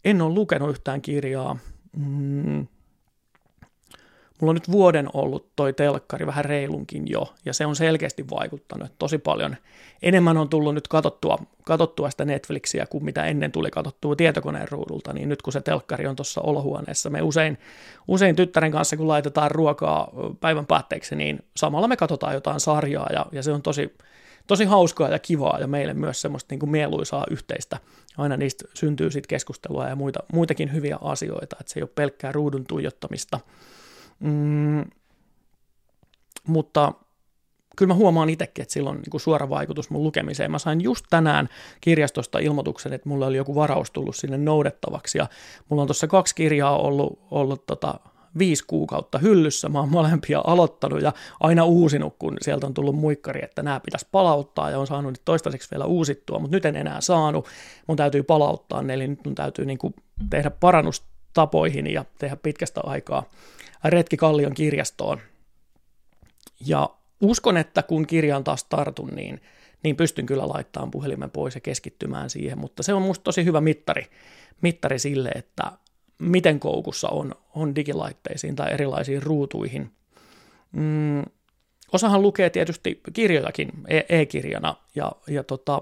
en 0.06 0.22
ole 0.22 0.34
lukenut 0.34 0.70
yhtään 0.70 1.02
kirjaa. 1.02 1.58
Mm, 1.98 2.68
mulla 4.42 4.52
on 4.52 4.56
nyt 4.56 4.72
vuoden 4.72 5.10
ollut 5.14 5.50
toi 5.56 5.74
telkkari 5.74 6.26
vähän 6.26 6.46
reilunkin 6.46 7.08
jo, 7.08 7.34
ja 7.46 7.54
se 7.54 7.66
on 7.66 7.76
selkeästi 7.76 8.30
vaikuttanut, 8.30 8.92
tosi 9.00 9.18
paljon 9.18 9.56
enemmän 10.02 10.38
on 10.38 10.50
tullut 10.50 10.74
nyt 10.74 10.88
katsottua, 10.88 11.38
katsottua 11.64 12.10
sitä 12.10 12.26
Netflixiä 12.26 12.86
kuin 12.86 13.06
mitä 13.06 13.26
ennen 13.26 13.52
tuli 13.52 13.72
katsottua 13.72 14.16
tietokoneen 14.16 14.68
ruudulta, 14.72 15.14
niin 15.14 15.30
nyt 15.30 15.42
kun 15.42 15.54
se 15.54 15.62
telkkari 15.62 16.08
on 16.08 16.16
tuossa 16.16 16.42
olohuoneessa, 16.42 17.10
me 17.10 17.22
usein, 17.22 17.58
usein 18.08 18.36
tyttären 18.36 18.72
kanssa, 18.72 18.98
kun 18.98 19.08
laitetaan 19.08 19.52
ruokaa 19.52 20.12
päivän 20.40 20.66
päätteeksi, 20.66 21.16
niin 21.16 21.40
samalla 21.58 21.88
me 21.88 21.98
katsotaan 21.98 22.34
jotain 22.34 22.60
sarjaa, 22.60 23.10
ja, 23.14 23.26
ja 23.32 23.44
se 23.44 23.52
on 23.52 23.62
tosi, 23.62 23.98
tosi 24.48 24.66
hauskaa 24.66 25.10
ja 25.10 25.20
kivaa, 25.20 25.60
ja 25.60 25.68
meille 25.68 25.94
myös 25.94 26.22
semmoista 26.22 26.54
niin 26.54 26.60
kuin 26.60 26.70
mieluisaa 26.70 27.26
yhteistä. 27.32 27.78
Aina 28.18 28.38
niistä 28.38 28.66
syntyy 28.74 29.12
sitten 29.12 29.30
keskustelua 29.30 29.88
ja 29.88 29.96
muita, 29.96 30.20
muitakin 30.34 30.74
hyviä 30.74 30.98
asioita, 31.02 31.58
että 31.60 31.74
se 31.74 31.80
ei 31.80 31.84
ole 31.84 31.90
pelkkää 31.96 32.32
ruudun 32.32 32.66
tuijottamista, 32.66 33.40
Mm, 34.20 34.86
mutta 36.48 36.94
kyllä 37.76 37.94
mä 37.94 37.98
huomaan 37.98 38.30
itsekin, 38.30 38.62
että 38.62 38.74
sillä 38.74 38.90
on 38.90 38.96
niin 38.96 39.20
suora 39.20 39.50
vaikutus 39.50 39.90
mun 39.90 40.04
lukemiseen. 40.04 40.52
Mä 40.52 40.60
sain 40.60 40.82
just 40.82 41.06
tänään 41.10 41.50
kirjastosta 41.82 42.40
ilmoituksen, 42.40 42.94
että 42.94 43.10
mulla 43.10 43.28
oli 43.28 43.38
joku 43.38 43.56
varaus 43.56 43.92
tullut 43.92 44.16
sinne 44.16 44.38
noudettavaksi, 44.38 45.18
ja 45.18 45.28
mulla 45.70 45.82
on 45.82 45.88
tuossa 45.88 46.08
kaksi 46.08 46.36
kirjaa 46.36 46.78
ollut, 46.78 47.20
ollut 47.32 47.66
tota, 47.66 48.00
viisi 48.38 48.64
kuukautta 48.68 49.18
hyllyssä, 49.18 49.70
mä 49.70 49.80
oon 49.80 49.90
molempia 49.90 50.42
aloittanut 50.44 51.02
ja 51.02 51.14
aina 51.40 51.66
uusinut, 51.66 52.16
kun 52.20 52.38
sieltä 52.42 52.68
on 52.68 52.74
tullut 52.74 52.96
muikkari, 52.96 53.44
että 53.44 53.64
nämä 53.64 53.80
pitäisi 53.80 54.08
palauttaa 54.12 54.70
ja 54.70 54.80
on 54.80 54.88
saanut 54.88 55.12
nyt 55.12 55.22
toistaiseksi 55.26 55.72
vielä 55.72 55.86
uusittua, 55.86 56.40
mutta 56.40 56.56
nyt 56.56 56.66
en 56.66 56.76
enää 56.76 57.02
saanut, 57.02 57.48
mun 57.88 57.98
täytyy 57.98 58.24
palauttaa 58.24 58.82
ne, 58.82 58.94
eli 58.94 59.08
nyt 59.08 59.26
mun 59.26 59.36
täytyy 59.36 59.66
niin 59.66 59.78
kuin 59.78 59.94
tehdä 60.30 60.50
parannustapoihin 60.50 61.88
ja 61.88 62.06
tehdä 62.20 62.36
pitkästä 62.36 62.82
aikaa 62.84 63.24
retki 63.84 64.18
Kallion 64.18 64.54
kirjastoon. 64.54 65.20
Ja 66.66 66.90
uskon, 67.22 67.58
että 67.58 67.84
kun 67.84 68.08
kirjaan 68.08 68.44
taas 68.44 68.64
tartun, 68.64 69.10
niin, 69.10 69.42
niin 69.84 69.96
pystyn 69.96 70.26
kyllä 70.26 70.48
laittamaan 70.48 70.92
puhelimen 70.92 71.32
pois 71.32 71.56
ja 71.56 71.62
keskittymään 71.62 72.30
siihen, 72.30 72.58
mutta 72.58 72.84
se 72.84 72.94
on 72.94 73.02
musta 73.02 73.24
tosi 73.24 73.46
hyvä 73.46 73.62
mittari, 73.62 74.08
mittari 74.62 75.00
sille, 75.00 75.30
että 75.36 75.72
miten 76.20 76.60
koukussa 76.60 77.10
on, 77.10 77.36
on 77.56 77.76
digilaitteisiin 77.76 78.56
tai 78.56 78.74
erilaisiin 78.74 79.24
ruutuihin. 79.24 79.92
Mm, 80.72 81.24
osahan 81.92 82.22
lukee 82.22 82.50
tietysti 82.50 83.02
kirjojakin 83.14 83.72
e- 83.88 84.20
e-kirjana 84.22 84.76
ja, 84.96 85.12
ja 85.28 85.44
tota, 85.44 85.82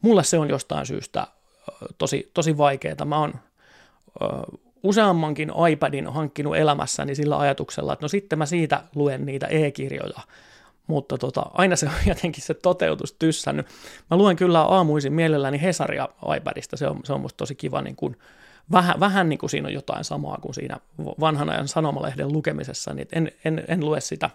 mulle 0.00 0.24
se 0.24 0.38
on 0.38 0.48
jostain 0.48 0.86
syystä 0.86 1.26
tosi, 1.98 2.30
tosi 2.34 2.58
vaikeaa. 2.58 3.04
Mä 3.04 3.18
oon 3.18 3.34
useammankin 4.82 5.52
iPadin 5.70 6.06
hankkinut 6.12 6.56
elämässäni 6.56 7.14
sillä 7.14 7.38
ajatuksella, 7.38 7.92
että 7.92 8.04
no 8.04 8.08
sitten 8.08 8.38
mä 8.38 8.46
siitä 8.46 8.82
luen 8.94 9.26
niitä 9.26 9.46
e-kirjoja, 9.46 10.20
mutta 10.86 11.18
tota, 11.18 11.46
aina 11.54 11.76
se 11.76 11.86
on 11.86 11.92
jotenkin 12.14 12.44
se 12.44 12.54
toteutus 12.54 13.12
tyssännyt. 13.12 13.66
Mä 14.10 14.16
luen 14.16 14.36
kyllä 14.36 14.60
aamuisin 14.60 15.12
mielelläni 15.12 15.62
Hesaria 15.62 16.08
iPadista, 16.36 16.76
se 16.76 16.86
on, 16.86 17.00
se 17.04 17.12
on 17.12 17.20
musta 17.20 17.36
tosi 17.36 17.54
kiva, 17.54 17.82
niin 17.82 17.96
kun, 17.96 18.16
vähän, 18.72 19.00
vähän 19.00 19.28
niin 19.28 19.38
kuin 19.38 19.50
siinä 19.50 19.68
on 19.68 19.74
jotain 19.74 20.04
samaa 20.04 20.38
kuin 20.42 20.54
siinä 20.54 20.76
vanhan 21.20 21.50
ajan 21.50 21.68
sanomalehden 21.68 22.32
lukemisessa, 22.32 22.94
niin 22.94 23.08
en, 23.12 23.32
en, 23.44 23.64
en 23.68 23.80
lue 23.80 24.00
sitä 24.00 24.30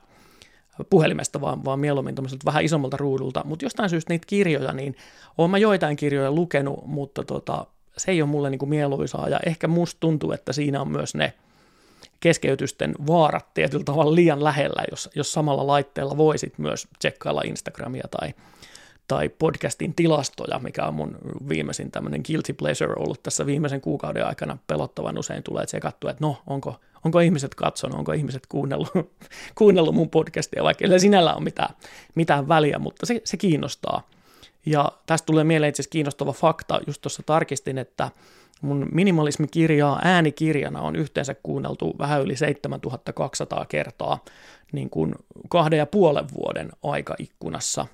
puhelimesta, 0.89 1.41
vaan, 1.41 1.65
vaan 1.65 1.79
mieluummin 1.79 2.15
vähän 2.45 2.63
isommalta 2.63 2.97
ruudulta, 2.97 3.43
mutta 3.45 3.65
jostain 3.65 3.89
syystä 3.89 4.13
niitä 4.13 4.25
kirjoja, 4.27 4.73
niin 4.73 4.95
olen 5.37 5.51
mä 5.51 5.57
joitain 5.57 5.95
kirjoja 5.95 6.31
lukenut, 6.31 6.85
mutta 6.85 7.23
tota, 7.23 7.65
se 7.97 8.11
ei 8.11 8.21
ole 8.21 8.29
mulle 8.29 8.49
niin 8.49 8.59
kuin 8.59 8.69
mieluisaa 8.69 9.29
ja 9.29 9.39
ehkä 9.45 9.67
musta 9.67 9.99
tuntuu, 9.99 10.31
että 10.31 10.53
siinä 10.53 10.81
on 10.81 10.91
myös 10.91 11.15
ne 11.15 11.33
keskeytysten 12.19 12.95
vaarat 13.07 13.53
tietyllä 13.53 13.83
tavalla 13.83 14.15
liian 14.15 14.43
lähellä, 14.43 14.83
jos, 14.91 15.09
jos 15.15 15.33
samalla 15.33 15.67
laitteella 15.67 16.17
voisit 16.17 16.57
myös 16.57 16.87
tsekkailla 16.99 17.41
Instagramia 17.45 18.07
tai, 18.11 18.33
tai 19.07 19.29
podcastin 19.29 19.93
tilastoja, 19.93 20.59
mikä 20.59 20.85
on 20.85 20.93
mun 20.93 21.17
viimeisin 21.49 21.91
tämmöinen 21.91 22.21
guilty 22.27 22.53
pleasure 22.53 22.93
ollut 22.97 23.23
tässä 23.23 23.45
viimeisen 23.45 23.81
kuukauden 23.81 24.25
aikana 24.25 24.57
pelottavan 24.67 25.17
usein 25.17 25.43
tulee 25.43 25.65
tsekattua, 25.65 26.11
että 26.11 26.25
no, 26.25 26.41
onko, 26.47 26.75
onko 27.05 27.19
ihmiset 27.19 27.55
katsonut, 27.55 27.97
onko 27.97 28.11
ihmiset 28.11 28.47
kuunnellut, 28.47 28.89
kuunnellut 29.57 29.95
mun 29.95 30.09
podcastia, 30.09 30.63
vaikka 30.63 30.85
ei 30.85 30.99
sinällä 30.99 31.33
ole 31.33 31.43
mitään, 31.43 31.75
mitään 32.15 32.47
väliä, 32.47 32.79
mutta 32.79 33.05
se, 33.05 33.21
se 33.23 33.37
kiinnostaa. 33.37 34.07
Ja 34.67 34.91
tästä 35.05 35.25
tulee 35.25 35.43
mieleen 35.43 35.69
itse 35.69 35.83
kiinnostava 35.89 36.33
fakta, 36.33 36.79
just 36.87 37.01
tuossa 37.01 37.23
tarkistin, 37.25 37.77
että 37.77 38.11
mun 38.61 38.87
minimalismikirjaa 38.91 39.99
äänikirjana 40.03 40.81
on 40.81 40.95
yhteensä 40.95 41.35
kuunneltu 41.43 41.95
vähän 41.99 42.21
yli 42.21 42.35
7200 42.35 43.65
kertaa 43.65 44.23
niin 44.71 44.89
kuin 44.89 45.15
kahden 45.49 45.77
ja 45.77 45.85
puolen 45.85 46.25
vuoden 46.37 46.69
aikaikkunassa. 46.83 47.87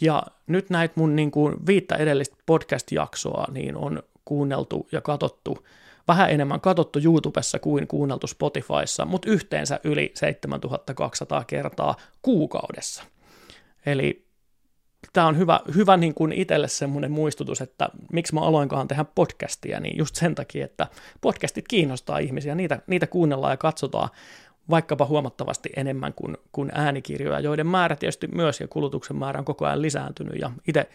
Ja 0.00 0.22
nyt 0.46 0.70
näitä 0.70 0.94
mun 0.96 1.16
niin 1.16 1.30
kuin 1.30 1.66
viittä 1.66 1.96
edellistä 1.96 2.36
podcast-jaksoa 2.46 3.46
niin 3.52 3.76
on 3.76 4.02
kuunneltu 4.24 4.88
ja 4.92 5.00
katsottu 5.00 5.66
vähän 6.08 6.30
enemmän 6.30 6.60
katsottu 6.60 6.98
YouTubessa 7.04 7.58
kuin 7.58 7.86
kuunneltu 7.86 8.26
Spotifyssa, 8.26 9.04
mutta 9.04 9.30
yhteensä 9.30 9.80
yli 9.84 10.12
7200 10.14 11.44
kertaa 11.44 11.96
kuukaudessa. 12.22 13.04
Eli 13.86 14.21
tämä 15.12 15.26
on 15.26 15.38
hyvä, 15.38 15.60
hyvä 15.74 15.96
niin 15.96 16.14
kuin 16.14 16.32
itselle 16.32 16.68
semmoinen 16.68 17.10
muistutus, 17.10 17.60
että 17.60 17.88
miksi 18.12 18.34
mä 18.34 18.40
aloinkaan 18.40 18.88
tehdä 18.88 19.04
podcastia, 19.04 19.80
niin 19.80 19.98
just 19.98 20.14
sen 20.14 20.34
takia, 20.34 20.64
että 20.64 20.86
podcastit 21.20 21.68
kiinnostaa 21.68 22.18
ihmisiä, 22.18 22.54
niitä, 22.54 22.78
niitä 22.86 23.06
kuunnellaan 23.06 23.52
ja 23.52 23.56
katsotaan 23.56 24.08
vaikkapa 24.70 25.06
huomattavasti 25.06 25.70
enemmän 25.76 26.12
kuin, 26.14 26.36
kuin 26.52 26.72
äänikirjoja, 26.74 27.40
joiden 27.40 27.66
määrä 27.66 27.96
tietysti 27.96 28.26
myös 28.26 28.60
ja 28.60 28.68
kulutuksen 28.68 29.16
määrä 29.16 29.38
on 29.38 29.44
koko 29.44 29.66
ajan 29.66 29.82
lisääntynyt. 29.82 30.40
Ja 30.40 30.50
itse 30.68 30.88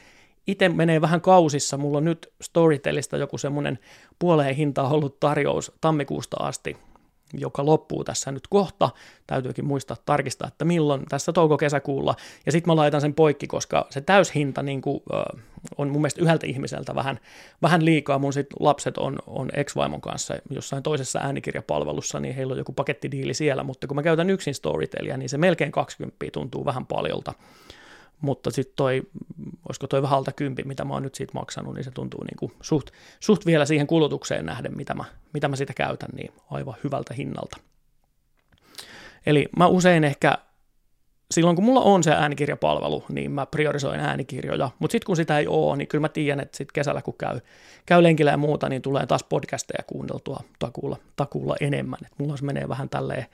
itse 0.48 0.70
menee 0.70 1.02
vähän 1.02 1.22
kausissa. 1.22 1.78
Mulla 1.78 1.98
on 1.98 2.06
nyt 2.06 2.34
Storytelista 2.42 3.18
joku 3.18 3.38
semmoinen 3.38 3.80
puoleen 4.20 4.56
hintaa 4.56 4.90
ollut 4.90 5.20
tarjous 5.20 5.72
tammikuusta 5.82 6.38
asti, 6.40 6.78
joka 7.34 7.66
loppuu 7.66 8.04
tässä 8.04 8.32
nyt 8.32 8.48
kohta. 8.48 8.90
Täytyykin 9.28 9.66
muistaa 9.66 9.98
tarkistaa, 10.06 10.48
että 10.48 10.66
milloin 10.66 11.06
tässä 11.10 11.34
touko-kesäkuulla. 11.34 12.16
Ja 12.46 12.52
sitten 12.52 12.72
mä 12.72 12.76
laitan 12.76 13.02
sen 13.02 13.14
poikki, 13.14 13.48
koska 13.48 13.88
se 13.90 14.02
täyshinta 14.02 14.64
niin 14.64 14.82
kuin, 14.82 15.02
äh, 15.14 15.44
on 15.78 15.90
mun 15.90 16.02
mielestä 16.02 16.22
yhdeltä 16.22 16.48
ihmiseltä 16.48 16.96
vähän, 16.96 17.20
vähän 17.62 17.86
liikaa. 17.86 18.20
Mun 18.20 18.34
sit 18.34 18.48
lapset 18.60 18.98
on, 18.98 19.20
on 19.28 19.50
ex-vaimon 19.54 20.02
kanssa 20.02 20.34
jossain 20.50 20.84
toisessa 20.84 21.20
äänikirjapalvelussa, 21.20 22.20
niin 22.20 22.36
heillä 22.36 22.52
on 22.52 22.58
joku 22.58 22.72
pakettidiili 22.72 23.34
siellä, 23.34 23.64
mutta 23.64 23.88
kun 23.88 23.96
mä 23.96 24.04
käytän 24.04 24.30
yksin 24.30 24.54
Storytelia, 24.54 25.18
niin 25.18 25.30
se 25.30 25.38
melkein 25.38 25.72
20 25.72 26.26
tuntuu 26.34 26.66
vähän 26.66 26.86
paljolta 26.86 27.34
mutta 28.22 28.52
sitten 28.52 28.76
toi, 28.76 29.04
olisiko 29.70 29.88
toi 29.88 30.02
vähän 30.02 30.18
alta 30.18 30.32
kympi, 30.32 30.64
mitä 30.64 30.86
mä 30.86 30.94
oon 30.94 31.04
nyt 31.04 31.16
siitä 31.16 31.34
maksanut, 31.34 31.74
niin 31.74 31.84
se 31.84 31.92
tuntuu 31.92 32.24
niin 32.24 32.38
kuin 32.38 32.52
suht, 32.62 32.90
suht 33.20 33.46
vielä 33.46 33.66
siihen 33.66 33.88
kulutukseen 33.88 34.46
nähden, 34.46 34.78
mitä 34.78 34.94
mä, 34.94 35.06
mitä 35.34 35.48
mä 35.48 35.56
sitä 35.56 35.74
käytän, 35.74 36.10
niin 36.16 36.32
aivan 36.52 36.76
hyvältä 36.84 37.14
hinnalta. 37.14 37.58
Eli 39.26 39.50
mä 39.58 39.68
usein 39.68 40.04
ehkä, 40.04 40.38
silloin 41.32 41.56
kun 41.56 41.66
mulla 41.66 41.82
on 41.82 42.04
se 42.04 42.12
äänikirjapalvelu, 42.12 43.06
niin 43.10 43.32
mä 43.32 43.46
priorisoin 43.46 44.00
äänikirjoja, 44.00 44.70
mutta 44.80 44.92
sitten 44.92 45.06
kun 45.06 45.16
sitä 45.16 45.40
ei 45.40 45.48
ole, 45.48 45.78
niin 45.78 45.88
kyllä 45.88 46.02
mä 46.02 46.10
tiedän, 46.10 46.40
että 46.40 46.58
sitten 46.58 46.74
kesällä 46.74 47.02
kun 47.02 47.18
käy, 47.18 47.40
käy 47.86 48.04
lenkillä 48.04 48.32
ja 48.32 48.38
muuta, 48.38 48.70
niin 48.70 48.82
tulee 48.82 49.06
taas 49.06 49.24
podcasteja 49.24 49.84
kuunneltua 49.88 50.40
takuulla, 50.60 50.98
takuulla 51.16 51.56
enemmän, 51.62 52.00
että 52.02 52.16
mulla 52.18 52.38
se 52.38 52.46
menee 52.46 52.70
vähän 52.70 52.90
tälleen, 52.90 53.26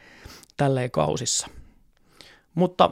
tälleen 0.57 0.91
kausissa. 0.91 1.47
Mutta 2.55 2.89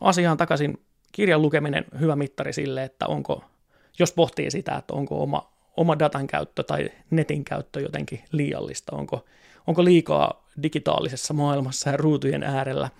asiaan 0.00 0.36
takaisin 0.36 0.85
kirjan 1.16 1.42
lukeminen 1.42 1.84
hyvä 2.00 2.16
mittari 2.16 2.52
sille, 2.52 2.84
että 2.84 3.06
onko, 3.06 3.44
jos 3.98 4.12
pohtii 4.12 4.50
sitä, 4.50 4.76
että 4.76 4.94
onko 4.94 5.22
oma, 5.22 5.52
oma 5.76 5.98
datan 5.98 6.26
käyttö 6.26 6.62
tai 6.62 6.90
netin 7.10 7.44
käyttö 7.44 7.80
jotenkin 7.80 8.20
liiallista, 8.32 8.96
onko, 8.96 9.24
onko 9.66 9.84
liikaa 9.84 10.46
digitaalisessa 10.62 11.34
maailmassa 11.34 11.90
ja 11.90 11.96
ruutujen 11.96 12.42
äärellä. 12.42 12.90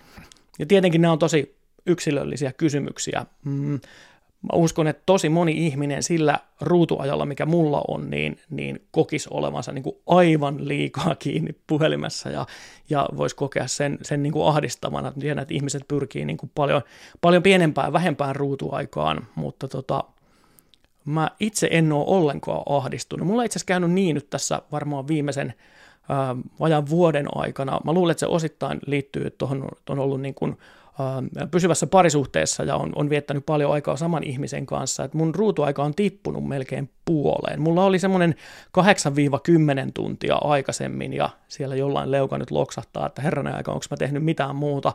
Ja 0.59 0.65
tietenkin 0.65 1.01
nämä 1.01 1.11
on 1.11 1.19
tosi 1.19 1.55
yksilöllisiä 1.85 2.53
kysymyksiä. 2.53 3.25
Mm, 3.45 3.79
mä 4.53 4.59
uskon, 4.59 4.87
että 4.87 5.03
tosi 5.05 5.29
moni 5.29 5.67
ihminen 5.67 6.03
sillä 6.03 6.39
ruutuajalla, 6.61 7.25
mikä 7.25 7.45
mulla 7.45 7.81
on, 7.87 8.09
niin, 8.09 8.39
niin 8.49 8.81
kokisi 8.91 9.29
olevansa 9.31 9.71
niin 9.71 9.83
kuin 9.83 9.95
aivan 10.07 10.67
liikaa 10.67 11.15
kiinni 11.15 11.55
puhelimessa 11.67 12.29
ja, 12.29 12.45
ja 12.89 13.09
voisi 13.17 13.35
kokea 13.35 13.67
sen, 13.67 13.97
sen 14.01 14.23
niin 14.23 14.33
kuin 14.33 14.47
ahdistavana. 14.47 15.13
Tiedän, 15.19 15.41
että 15.41 15.53
ihmiset 15.53 15.83
pyrkii 15.87 16.25
niin 16.25 16.37
kuin 16.37 16.51
paljon, 16.55 16.81
paljon 17.21 17.43
pienempään, 17.43 17.93
vähempään 17.93 18.35
ruutuaikaan, 18.35 19.27
mutta 19.35 19.67
tota, 19.67 20.03
mä 21.05 21.31
itse 21.39 21.67
en 21.71 21.91
ole 21.91 22.05
ollenkaan 22.07 22.63
ahdistunut. 22.69 23.27
Mulla 23.27 23.41
on 23.41 23.45
itse 23.45 23.57
asiassa 23.57 23.67
käynyt 23.67 23.91
niin 23.91 24.13
nyt 24.13 24.29
tässä 24.29 24.61
varmaan 24.71 25.07
viimeisen 25.07 25.53
vajan 26.59 26.89
vuoden 26.89 27.27
aikana. 27.35 27.79
Mä 27.83 27.93
luulen, 27.93 28.11
että 28.11 28.19
se 28.19 28.27
osittain 28.27 28.79
liittyy 28.85 29.27
että 29.27 29.45
on 29.89 29.99
ollut 29.99 30.21
niin 30.21 30.33
kuin, 30.33 30.57
pysyvässä 31.51 31.87
parisuhteessa 31.87 32.63
ja 32.63 32.75
on, 32.75 32.91
on 32.95 33.09
viettänyt 33.09 33.45
paljon 33.45 33.73
aikaa 33.73 33.97
saman 33.97 34.23
ihmisen 34.23 34.65
kanssa, 34.65 35.03
että 35.03 35.17
mun 35.17 35.35
ruutuaika 35.35 35.83
on 35.83 35.95
tippunut 35.95 36.47
melkein 36.47 36.89
puoleen. 37.05 37.61
Mulla 37.61 37.85
oli 37.85 37.99
semmoinen 37.99 38.35
8-10 38.79 38.81
tuntia 39.93 40.35
aikaisemmin 40.35 41.13
ja 41.13 41.29
siellä 41.47 41.75
jollain 41.75 42.11
leuka 42.11 42.37
nyt 42.37 42.51
loksahtaa, 42.51 43.05
että 43.05 43.21
herranen 43.21 43.55
aika, 43.55 43.71
onko 43.71 43.85
mä 43.91 43.97
tehnyt 43.97 44.23
mitään 44.23 44.55
muuta 44.55 44.93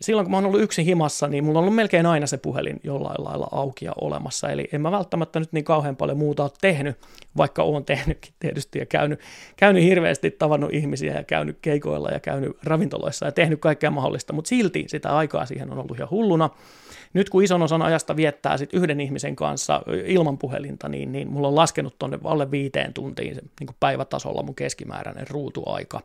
silloin 0.00 0.24
kun 0.24 0.30
mä 0.30 0.36
oon 0.36 0.46
ollut 0.46 0.60
yksin 0.60 0.84
himassa, 0.84 1.28
niin 1.28 1.44
mulla 1.44 1.58
on 1.58 1.62
ollut 1.62 1.74
melkein 1.74 2.06
aina 2.06 2.26
se 2.26 2.36
puhelin 2.36 2.80
jollain 2.84 3.24
lailla 3.24 3.48
auki 3.52 3.84
ja 3.84 3.92
olemassa. 4.00 4.48
Eli 4.48 4.68
en 4.72 4.80
mä 4.80 4.92
välttämättä 4.92 5.40
nyt 5.40 5.52
niin 5.52 5.64
kauhean 5.64 5.96
paljon 5.96 6.18
muuta 6.18 6.42
ole 6.42 6.50
tehnyt, 6.60 6.96
vaikka 7.36 7.62
oon 7.62 7.84
tehnytkin 7.84 8.34
tietysti 8.40 8.78
ja 8.78 8.86
käynyt, 8.86 9.20
käynyt 9.56 9.82
hirveästi, 9.82 10.30
tavannut 10.30 10.72
ihmisiä 10.72 11.14
ja 11.14 11.22
käynyt 11.22 11.58
keikoilla 11.62 12.10
ja 12.10 12.20
käynyt 12.20 12.56
ravintoloissa 12.64 13.26
ja 13.26 13.32
tehnyt 13.32 13.60
kaikkea 13.60 13.90
mahdollista, 13.90 14.32
mutta 14.32 14.48
silti 14.48 14.84
sitä 14.88 15.16
aikaa 15.16 15.46
siihen 15.46 15.72
on 15.72 15.78
ollut 15.78 15.96
ihan 15.96 16.10
hulluna. 16.10 16.50
Nyt 17.12 17.30
kun 17.30 17.44
ison 17.44 17.62
osan 17.62 17.82
ajasta 17.82 18.16
viettää 18.16 18.56
sit 18.56 18.74
yhden 18.74 19.00
ihmisen 19.00 19.36
kanssa 19.36 19.82
ilman 20.06 20.38
puhelinta, 20.38 20.88
niin, 20.88 21.12
niin 21.12 21.28
mulla 21.28 21.48
on 21.48 21.54
laskenut 21.54 21.98
tuonne 21.98 22.18
alle 22.24 22.50
viiteen 22.50 22.94
tuntiin 22.94 23.34
niin 23.34 23.66
kuin 23.66 23.76
päivätasolla 23.80 24.42
mun 24.42 24.54
keskimääräinen 24.54 25.26
ruutuaika. 25.30 26.00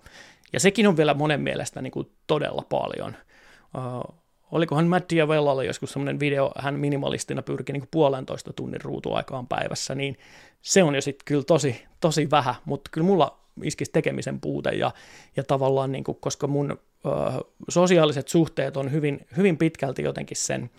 Ja 0.53 0.60
sekin 0.60 0.88
on 0.88 0.98
vielä 0.98 1.13
monen 1.13 1.41
mielestä 1.41 1.81
niin 1.81 1.91
kuin 1.91 2.08
todella 2.27 2.65
paljon– 2.69 3.15
Uh, 3.78 4.16
olikohan 4.52 4.88
Matt 4.88 5.10
Diavellalla 5.10 5.64
joskus 5.64 5.92
semmoinen 5.92 6.20
video, 6.20 6.52
hän 6.58 6.76
minimalistina 6.76 7.42
pyrki 7.42 7.74
niin 7.74 7.88
puolentoista 7.92 8.54
tunnin 8.54 8.82
ruutuaikaan 8.82 9.48
päivässä, 9.48 9.96
niin 9.96 10.18
se 10.62 10.84
on 10.84 10.96
jo 10.96 11.02
sitten 11.02 11.26
kyllä 11.26 11.44
tosi, 11.44 11.86
tosi 12.00 12.32
vähän, 12.32 12.56
mutta 12.66 12.90
kyllä 12.94 13.08
mulla 13.08 13.40
iskisi 13.64 13.92
tekemisen 13.92 14.42
puute 14.42 14.70
ja, 14.70 14.92
ja 15.36 15.44
tavallaan, 15.44 15.92
niin 15.92 16.04
kuin, 16.04 16.18
koska 16.22 16.48
mun 16.48 16.72
uh, 16.72 17.54
sosiaaliset 17.70 18.28
suhteet 18.28 18.78
on 18.78 18.92
hyvin, 18.92 19.28
hyvin 19.38 19.58
pitkälti 19.58 20.04
jotenkin 20.04 20.38
sen 20.38 20.70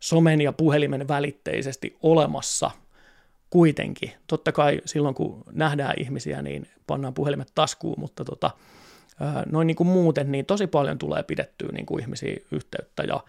somen 0.00 0.40
ja 0.40 0.52
puhelimen 0.52 1.08
välitteisesti 1.08 1.96
olemassa 2.02 2.70
kuitenkin. 3.50 4.12
Totta 4.26 4.52
kai 4.52 4.80
silloin, 4.84 5.14
kun 5.14 5.42
nähdään 5.52 5.94
ihmisiä, 5.98 6.42
niin 6.42 6.68
pannaan 6.86 7.14
puhelimet 7.14 7.52
taskuun, 7.54 8.00
mutta 8.00 8.24
tota, 8.24 8.50
noin 9.46 9.66
niin 9.66 9.76
kuin 9.76 9.88
muuten, 9.88 10.32
niin 10.32 10.46
tosi 10.46 10.66
paljon 10.66 10.98
tulee 10.98 11.22
pidettyä 11.22 11.68
niin 11.72 11.86
kuin 11.86 12.02
ihmisiä 12.02 12.36
yhteyttä 12.52 13.02
ja 13.02 13.20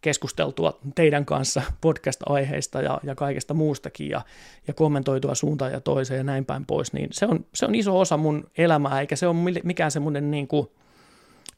keskusteltua 0.00 0.78
teidän 0.94 1.24
kanssa 1.24 1.62
podcast-aiheista 1.80 2.82
ja, 2.82 3.00
ja 3.02 3.14
kaikesta 3.14 3.54
muustakin 3.54 4.08
ja, 4.08 4.20
ja 4.68 4.74
kommentoitua 4.74 5.34
suuntaan 5.34 5.72
ja 5.72 5.80
toiseen 5.80 6.18
ja 6.18 6.24
näin 6.24 6.44
päin 6.44 6.66
pois, 6.66 6.92
niin 6.92 7.08
se 7.12 7.26
on, 7.26 7.46
se 7.54 7.66
on 7.66 7.74
iso 7.74 8.00
osa 8.00 8.16
mun 8.16 8.50
elämää, 8.58 9.00
eikä 9.00 9.16
se 9.16 9.26
ole 9.26 9.36
mikään 9.64 9.90
semmoinen 9.90 10.30
niin 10.30 10.48
kuin 10.48 10.68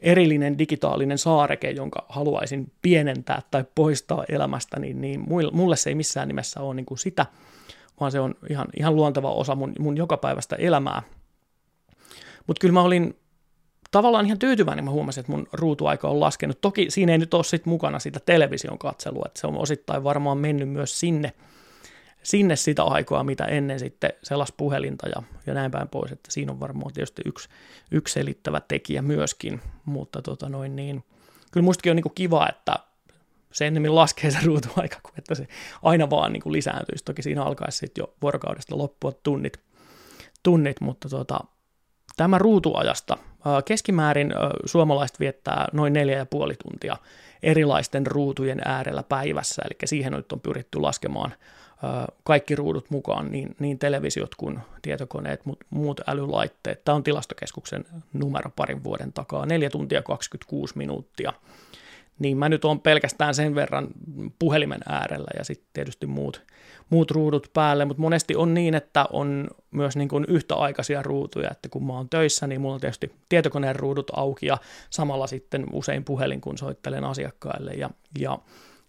erillinen 0.01 0.59
digitaalinen 0.59 1.19
saareke, 1.19 1.71
jonka 1.71 2.07
haluaisin 2.09 2.73
pienentää 2.83 3.43
tai 3.51 3.65
poistaa 3.75 4.25
elämästä, 4.29 4.81
niin, 4.81 5.01
niin 5.01 5.25
mulle 5.53 5.77
se 5.77 5.91
ei 5.91 5.95
missään 5.95 6.29
nimessä 6.29 6.61
ole 6.61 6.75
niin 6.75 6.87
kuin 6.87 6.99
sitä, 6.99 7.27
vaan 8.01 8.13
se 8.13 8.21
on 8.21 8.35
ihan, 8.51 8.69
ihan 8.77 8.97
luonteva 8.97 9.33
osa 9.33 9.55
mun, 9.55 9.73
mun 9.79 9.97
jokapäiväistä 9.97 10.57
elämää. 10.57 11.03
Mutta 12.47 12.61
kyllä 12.61 12.73
mä 12.73 12.83
olin 12.83 13.17
tavallaan 13.95 14.27
ihan 14.27 14.39
tyytyväinen, 14.39 14.85
mä 14.85 14.91
huomasin, 14.91 15.21
että 15.21 15.33
mun 15.33 15.47
ruutuaika 15.53 16.09
on 16.09 16.21
laskenut. 16.21 16.61
Toki 16.61 16.91
siinä 16.91 17.13
ei 17.13 17.19
nyt 17.19 17.35
ole 17.35 17.45
sit 17.45 17.67
mukana 17.67 17.99
sitä 17.99 18.21
television 18.27 18.79
katselua, 18.79 19.25
että 19.27 19.41
se 19.41 19.47
on 19.47 19.57
osittain 19.57 20.05
varmaan 20.05 20.39
mennyt 20.39 20.69
myös 20.69 21.01
sinne, 21.01 21.33
sinne 22.23 22.57
sitä 22.57 22.83
aikaa, 22.83 23.25
mitä 23.25 23.45
ennen 23.45 23.79
sitten 23.79 24.13
selas 24.23 24.53
puhelinta 24.57 25.09
ja, 25.09 25.23
ja 25.47 25.55
näin 25.55 25.71
päin 25.71 25.89
pois, 25.89 26.13
että 26.13 26.33
siinä 26.33 26.53
on 26.53 26.61
varmaan 26.61 26.93
tietysti 26.93 27.23
yksi, 27.27 27.49
yksi 27.91 28.13
selittävä 28.13 28.61
tekijä 28.61 29.03
myöskin, 29.03 29.61
mutta 29.85 30.23
tota 30.23 30.49
noin 30.49 30.77
niin, 30.77 31.05
kyllä 31.53 31.65
mustakin 31.65 31.91
on 31.91 31.97
niin 31.97 32.03
kuin 32.03 32.15
kiva, 32.15 32.49
että 32.49 32.75
se 33.53 33.67
ennemmin 33.67 33.95
laskee 33.95 34.31
se 34.31 34.39
ruutuaika, 34.45 34.97
kuin 35.03 35.15
että 35.19 35.35
se 35.35 35.49
aina 35.83 36.11
vaan 36.11 36.33
niin 36.33 36.43
kuin 36.43 36.53
lisääntyisi. 36.53 37.05
Toki 37.05 37.23
siinä 37.23 37.43
alkaisi 37.43 37.79
sitten 37.79 38.03
jo 38.03 38.15
vuorokaudesta 38.23 38.79
loppua 38.79 39.13
tunnit, 39.13 39.61
tunnit 40.43 40.81
mutta 40.81 41.09
tota, 41.09 41.41
tämä 42.17 42.39
ruutuajasta. 42.39 43.17
Keskimäärin 43.65 44.35
suomalaiset 44.65 45.21
viettää 45.21 45.69
noin 45.73 45.93
neljä 45.93 46.19
ja 46.19 46.27
puoli 46.27 46.55
tuntia 46.63 46.97
erilaisten 47.43 48.07
ruutujen 48.07 48.61
äärellä 48.65 49.03
päivässä, 49.03 49.63
eli 49.65 49.79
siihen 49.85 50.13
nyt 50.13 50.33
on 50.33 50.41
pyritty 50.41 50.81
laskemaan 50.81 51.35
kaikki 52.25 52.57
ruudut 52.57 52.91
mukaan, 52.91 53.33
niin, 53.33 53.57
niin 53.59 53.79
televisiot 53.79 54.35
kuin 54.35 54.59
tietokoneet, 54.83 55.47
mutta 55.47 55.67
muut 55.71 56.01
älylaitteet. 56.07 56.85
Tämä 56.85 56.97
on 56.97 57.03
tilastokeskuksen 57.03 57.85
numero 58.13 58.51
parin 58.57 58.85
vuoden 58.85 59.13
takaa, 59.13 59.47
4 59.47 59.71
tuntia 59.71 60.03
26 60.03 60.79
minuuttia 60.79 61.33
niin 62.19 62.37
mä 62.37 62.49
nyt 62.49 62.65
on 62.65 62.81
pelkästään 62.81 63.35
sen 63.35 63.55
verran 63.55 63.89
puhelimen 64.39 64.81
äärellä 64.89 65.31
ja 65.39 65.45
sitten 65.45 65.69
tietysti 65.73 66.07
muut, 66.07 66.43
muut 66.91 67.11
ruudut 67.11 67.51
päälle, 67.53 67.85
mutta 67.85 68.01
monesti 68.01 68.37
on 68.37 68.55
niin, 68.55 68.75
että 68.75 69.07
on 69.13 69.49
myös 69.71 69.97
niin 69.97 70.09
kuin 70.09 70.25
yhtäaikaisia 70.29 71.03
ruutuja, 71.03 71.51
että 71.51 71.69
kun 71.69 71.87
mä 71.87 71.93
oon 71.93 72.09
töissä, 72.09 72.47
niin 72.47 72.61
mulla 72.61 72.75
on 72.75 72.81
tietysti 72.81 73.13
tietokoneen 73.29 73.77
ruudut 73.77 74.11
auki 74.17 74.47
ja 74.47 74.59
samalla 74.91 75.27
sitten 75.27 75.67
usein 75.73 76.05
puhelin, 76.05 76.41
kun 76.41 76.59
soittelen 76.59 77.05
asiakkaille 77.05 77.73
ja, 77.73 77.91
ja 78.19 78.39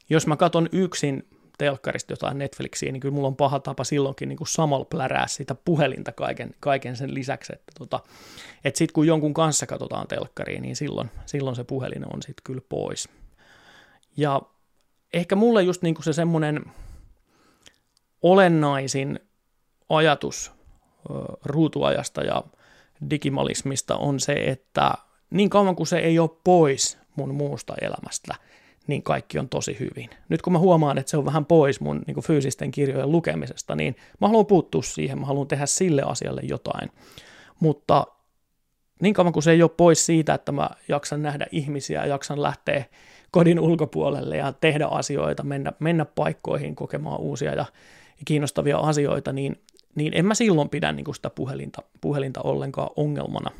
jos 0.09 0.27
mä 0.27 0.35
katson 0.35 0.69
yksin 0.71 1.27
telkkarista 1.57 2.13
jotain 2.13 2.37
Netflixiä, 2.37 2.91
niin 2.91 2.99
kyllä 2.99 3.15
mulla 3.15 3.27
on 3.27 3.35
paha 3.35 3.59
tapa 3.59 3.83
silloinkin 3.83 4.29
niin 4.29 4.37
samalla 4.47 4.85
plärää 4.85 5.27
sitä 5.27 5.55
puhelinta 5.55 6.11
kaiken, 6.11 6.55
kaiken 6.59 6.95
sen 6.95 7.13
lisäksi, 7.13 7.53
että 7.53 7.71
tota, 7.77 7.99
et 8.63 8.75
sitten 8.75 8.93
kun 8.93 9.07
jonkun 9.07 9.33
kanssa 9.33 9.65
katsotaan 9.65 10.07
telkkariin, 10.07 10.61
niin 10.61 10.75
silloin, 10.75 11.11
silloin 11.25 11.55
se 11.55 11.63
puhelin 11.63 12.13
on 12.13 12.21
sitten 12.21 12.43
kyllä 12.43 12.61
pois. 12.69 13.09
Ja 14.17 14.41
ehkä 15.13 15.35
mulle 15.35 15.63
just 15.63 15.81
niin 15.81 15.95
kuin 15.95 16.05
se 16.05 16.13
semmoinen 16.13 16.65
olennaisin 18.21 19.19
ajatus 19.89 20.51
ruutuajasta 21.43 22.21
ja 22.21 22.43
digimalismista 23.09 23.95
on 23.95 24.19
se, 24.19 24.33
että 24.33 24.91
niin 25.29 25.49
kauan 25.49 25.75
kuin 25.75 25.87
se 25.87 25.97
ei 25.97 26.19
ole 26.19 26.29
pois 26.43 26.97
mun 27.15 27.35
muusta 27.35 27.73
elämästä, 27.81 28.35
niin 28.88 29.04
kaikki 29.04 29.39
on 29.39 29.50
tosi 29.50 29.78
hyvin. 29.80 30.10
Nyt 30.30 30.41
kun 30.41 30.54
mä 30.54 30.60
huomaan, 30.60 30.98
että 30.98 31.10
se 31.10 31.17
on 31.17 31.26
vähän 31.26 31.45
pois 31.45 31.82
mun 31.82 32.02
niin 32.08 32.13
kuin 32.13 32.24
fyysisten 32.24 32.71
kirjojen 32.71 33.12
lukemisesta, 33.12 33.76
niin 33.76 33.95
mä 34.21 34.28
haluan 34.28 34.45
puuttua 34.45 34.82
siihen, 34.82 35.19
mä 35.19 35.26
haluan 35.26 35.48
tehdä 35.48 35.65
sille 35.65 36.02
asialle 36.02 36.41
jotain. 36.43 36.91
Mutta 37.60 38.08
niin 39.02 39.13
kauan 39.13 39.34
kuin 39.34 39.43
se 39.43 39.52
ei 39.52 39.63
ole 39.63 39.71
pois 39.78 40.06
siitä, 40.06 40.34
että 40.34 40.52
mä 40.52 40.69
jaksan 40.88 41.21
nähdä 41.21 41.48
ihmisiä 41.52 42.02
ja 42.02 42.06
jaksan 42.06 42.41
lähteä 42.41 42.86
kodin 43.32 43.60
ulkopuolelle 43.60 44.38
ja 44.38 44.54
tehdä 44.54 44.86
asioita, 44.86 45.43
mennä, 45.43 45.74
mennä 45.80 46.06
paikkoihin 46.06 46.76
kokemaan 46.76 47.19
uusia 47.19 47.56
ja 47.56 47.65
kiinnostavia 48.26 48.78
asioita, 48.78 49.34
niin, 49.34 49.62
niin 49.95 50.13
en 50.15 50.26
mä 50.26 50.36
silloin 50.36 50.69
pidä 50.69 50.91
niin 50.91 51.06
kuin 51.06 51.15
sitä 51.15 51.30
puhelinta, 51.30 51.82
puhelinta 52.02 52.41
ollenkaan 52.41 52.89
ongelmana. 52.95 53.52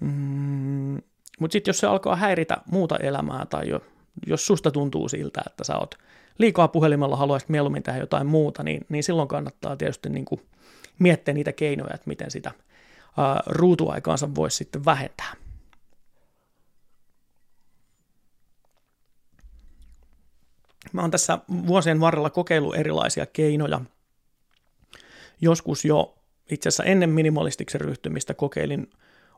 Mm, 0.00 0.96
mutta 1.42 1.52
sitten 1.52 1.68
jos 1.68 1.78
se 1.78 1.86
alkaa 1.86 2.16
häiritä 2.16 2.56
muuta 2.66 2.96
elämää 2.96 3.46
tai 3.46 3.68
jo, 3.68 3.80
jos 4.26 4.46
susta 4.46 4.70
tuntuu 4.70 5.08
siltä, 5.08 5.42
että 5.46 5.64
sä 5.64 5.78
oot 5.78 5.94
liikaa 6.38 6.68
puhelimella, 6.68 7.16
haluaisit 7.16 7.48
mieluummin 7.48 7.82
tehdä 7.82 8.00
jotain 8.00 8.26
muuta, 8.26 8.62
niin, 8.62 8.86
niin 8.88 9.04
silloin 9.04 9.28
kannattaa 9.28 9.76
tietysti 9.76 10.08
niin 10.08 10.24
kuin 10.24 10.40
miettiä 10.98 11.34
niitä 11.34 11.52
keinoja, 11.52 11.94
että 11.94 12.08
miten 12.08 12.30
sitä 12.30 12.52
ää, 13.18 13.42
ruutuaikaansa 13.46 14.34
voisi 14.34 14.56
sitten 14.56 14.84
vähentää. 14.84 15.34
Mä 20.92 21.00
oon 21.00 21.10
tässä 21.10 21.38
vuosien 21.48 22.00
varrella 22.00 22.30
kokeillut 22.30 22.76
erilaisia 22.76 23.26
keinoja. 23.26 23.80
Joskus 25.40 25.84
jo 25.84 26.18
itse 26.50 26.68
asiassa 26.68 26.84
ennen 26.84 27.10
minimalistiksi 27.10 27.78
ryhtymistä 27.78 28.34
kokeilin 28.34 28.90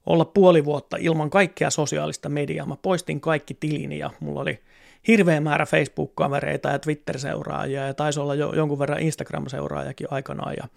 olla 0.06 0.24
puoli 0.24 0.64
vuotta 0.64 0.96
ilman 1.00 1.30
kaikkea 1.30 1.70
sosiaalista 1.70 2.28
mediaa. 2.28 2.66
Mä 2.66 2.76
poistin 2.82 3.20
kaikki 3.20 3.54
tilini 3.54 3.98
ja 3.98 4.10
mulla 4.20 4.40
oli 4.40 4.60
hirveä 5.08 5.40
määrä 5.40 5.66
Facebook-kavereita 5.66 6.68
ja 6.68 6.78
Twitter-seuraajia 6.78 7.86
ja 7.86 7.94
taisi 7.94 8.20
olla 8.20 8.34
jo 8.34 8.52
jonkun 8.52 8.78
verran 8.78 8.98
Instagram-seuraajakin 8.98 10.08
aikanaan 10.10 10.54
ja 10.56 10.68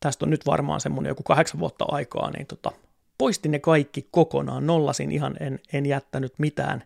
tästä 0.00 0.24
on 0.24 0.30
nyt 0.30 0.46
varmaan 0.46 0.80
semmoinen 0.80 1.10
joku 1.10 1.22
kahdeksan 1.22 1.60
vuotta 1.60 1.84
aikaa, 1.88 2.30
niin 2.30 2.46
tota, 2.46 2.72
poistin 3.18 3.52
ne 3.52 3.58
kaikki 3.58 4.08
kokonaan, 4.10 4.66
nollasin 4.66 5.12
ihan, 5.12 5.36
en, 5.40 5.58
en 5.72 5.86
jättänyt 5.86 6.34
mitään, 6.38 6.84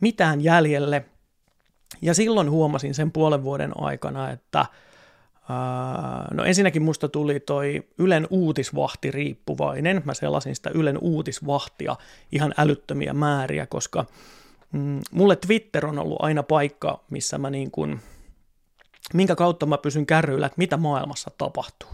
mitään 0.00 0.40
jäljelle. 0.40 1.04
Ja 2.02 2.14
silloin 2.14 2.50
huomasin 2.50 2.94
sen 2.94 3.12
puolen 3.12 3.42
vuoden 3.42 3.72
aikana, 3.80 4.30
että 4.30 4.66
no 6.30 6.44
ensinnäkin 6.44 6.82
musta 6.82 7.08
tuli 7.08 7.40
toi 7.40 7.82
Ylen 7.98 8.26
uutisvahti 8.30 9.10
riippuvainen. 9.10 10.02
Mä 10.04 10.14
selasin 10.14 10.56
sitä 10.56 10.70
Ylen 10.74 10.98
uutisvahtia 11.00 11.96
ihan 12.32 12.54
älyttömiä 12.58 13.12
määriä, 13.12 13.66
koska 13.66 14.04
mm, 14.72 15.00
mulle 15.12 15.36
Twitter 15.36 15.86
on 15.86 15.98
ollut 15.98 16.18
aina 16.20 16.42
paikka, 16.42 17.04
missä 17.10 17.38
mä 17.38 17.50
niin 17.50 17.70
kuin, 17.70 18.00
minkä 19.14 19.36
kautta 19.36 19.66
mä 19.66 19.78
pysyn 19.78 20.06
kärryillä, 20.06 20.46
että 20.46 20.58
mitä 20.58 20.76
maailmassa 20.76 21.30
tapahtuu. 21.38 21.90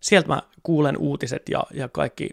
Sieltä 0.00 0.28
mä 0.28 0.42
kuulen 0.62 0.96
uutiset 0.96 1.42
ja, 1.48 1.62
ja 1.70 1.88
kaikki 1.88 2.28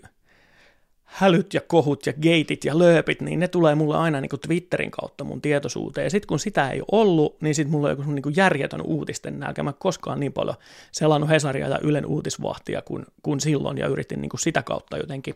hälyt 1.05 1.53
ja 1.53 1.61
kohut 1.61 2.05
ja 2.05 2.13
geitit 2.13 2.65
ja 2.65 2.79
lööpit, 2.79 3.21
niin 3.21 3.39
ne 3.39 3.47
tulee 3.47 3.75
mulle 3.75 3.97
aina 3.97 4.21
niin 4.21 4.29
kuin 4.29 4.39
Twitterin 4.39 4.91
kautta 4.91 5.23
mun 5.23 5.41
tietoisuuteen. 5.41 6.05
Ja 6.05 6.09
sitten 6.09 6.27
kun 6.27 6.39
sitä 6.39 6.69
ei 6.69 6.81
ollut, 6.91 7.41
niin 7.41 7.55
sitten 7.55 7.71
mulla 7.71 7.87
on 7.87 7.97
joku 7.97 8.11
niin 8.11 8.23
kuin 8.23 8.35
järjetön 8.37 8.81
uutisten 8.81 9.39
nälkä. 9.39 9.63
Mä 9.63 9.73
koskaan 9.73 10.19
niin 10.19 10.33
paljon 10.33 10.55
selannut 10.91 11.29
Hesaria 11.29 11.67
ja 11.67 11.79
Ylen 11.81 12.05
uutisvahtia 12.05 12.81
kuin, 12.81 13.05
kuin 13.23 13.39
silloin 13.39 13.77
ja 13.77 13.87
yritin 13.87 14.21
niin 14.21 14.29
kuin 14.29 14.41
sitä 14.41 14.63
kautta 14.63 14.97
jotenkin 14.97 15.35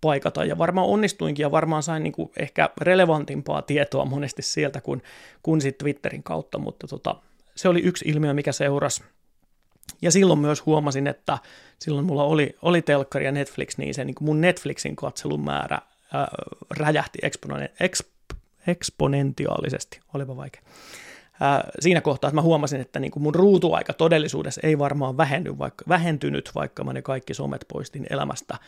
paikata. 0.00 0.44
Ja 0.44 0.58
varmaan 0.58 0.86
onnistuinkin 0.86 1.42
ja 1.42 1.50
varmaan 1.50 1.82
sain 1.82 2.02
niin 2.02 2.12
kuin 2.12 2.30
ehkä 2.36 2.70
relevantimpaa 2.80 3.62
tietoa 3.62 4.04
monesti 4.04 4.42
sieltä 4.42 4.80
kuin, 4.80 5.02
kuin 5.42 5.60
sitten 5.60 5.84
Twitterin 5.84 6.22
kautta, 6.22 6.58
mutta 6.58 6.86
tota, 6.86 7.16
se 7.54 7.68
oli 7.68 7.80
yksi 7.80 8.04
ilmiö, 8.08 8.34
mikä 8.34 8.52
seurasi 8.52 9.02
ja 10.02 10.10
silloin 10.10 10.38
myös 10.38 10.66
huomasin, 10.66 11.06
että 11.06 11.38
silloin 11.78 12.06
mulla 12.06 12.24
oli, 12.24 12.56
oli 12.62 12.82
telkkari 12.82 13.24
ja 13.24 13.32
Netflix, 13.32 13.78
niin 13.78 13.94
se 13.94 14.04
niin 14.04 14.16
mun 14.20 14.40
Netflixin 14.40 14.96
katselun 14.96 15.44
määrä 15.44 15.78
ää, 16.12 16.28
räjähti 16.70 17.18
eksponen, 17.22 17.68
eks, 17.80 18.02
eksponentiaalisesti, 18.66 20.00
olipa 20.14 20.36
vaikea. 20.36 20.62
Ää, 21.40 21.70
siinä 21.80 22.00
kohtaa, 22.00 22.28
että 22.28 22.34
mä 22.34 22.42
huomasin, 22.42 22.80
että 22.80 23.00
niin 23.00 23.10
kuin 23.10 23.22
mun 23.22 23.34
ruutuaika 23.34 23.92
todellisuudessa 23.92 24.60
ei 24.64 24.78
varmaan 24.78 25.16
vähenny, 25.16 25.58
vaikka, 25.58 25.84
vähentynyt, 25.88 26.50
vaikka 26.54 26.84
mä 26.84 26.92
ne 26.92 27.02
kaikki 27.02 27.34
somet 27.34 27.64
poistin 27.72 28.06
elämästä. 28.10 28.58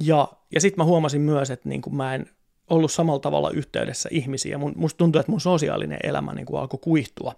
Ja, 0.00 0.28
ja 0.54 0.60
sitten 0.60 0.80
mä 0.80 0.84
huomasin 0.84 1.20
myös, 1.20 1.50
että 1.50 1.68
niin 1.68 1.82
kuin 1.82 1.96
mä 1.96 2.14
en 2.14 2.26
ollut 2.70 2.92
samalla 2.92 3.20
tavalla 3.20 3.50
yhteydessä 3.50 4.08
ihmisiä. 4.12 4.58
Mun, 4.58 4.72
musta 4.76 4.98
tuntuu, 4.98 5.20
että 5.20 5.32
mun 5.32 5.40
sosiaalinen 5.40 5.98
elämä 6.02 6.34
niin 6.34 6.46
kuin 6.46 6.60
alkoi 6.60 6.80
kuihtua 6.82 7.34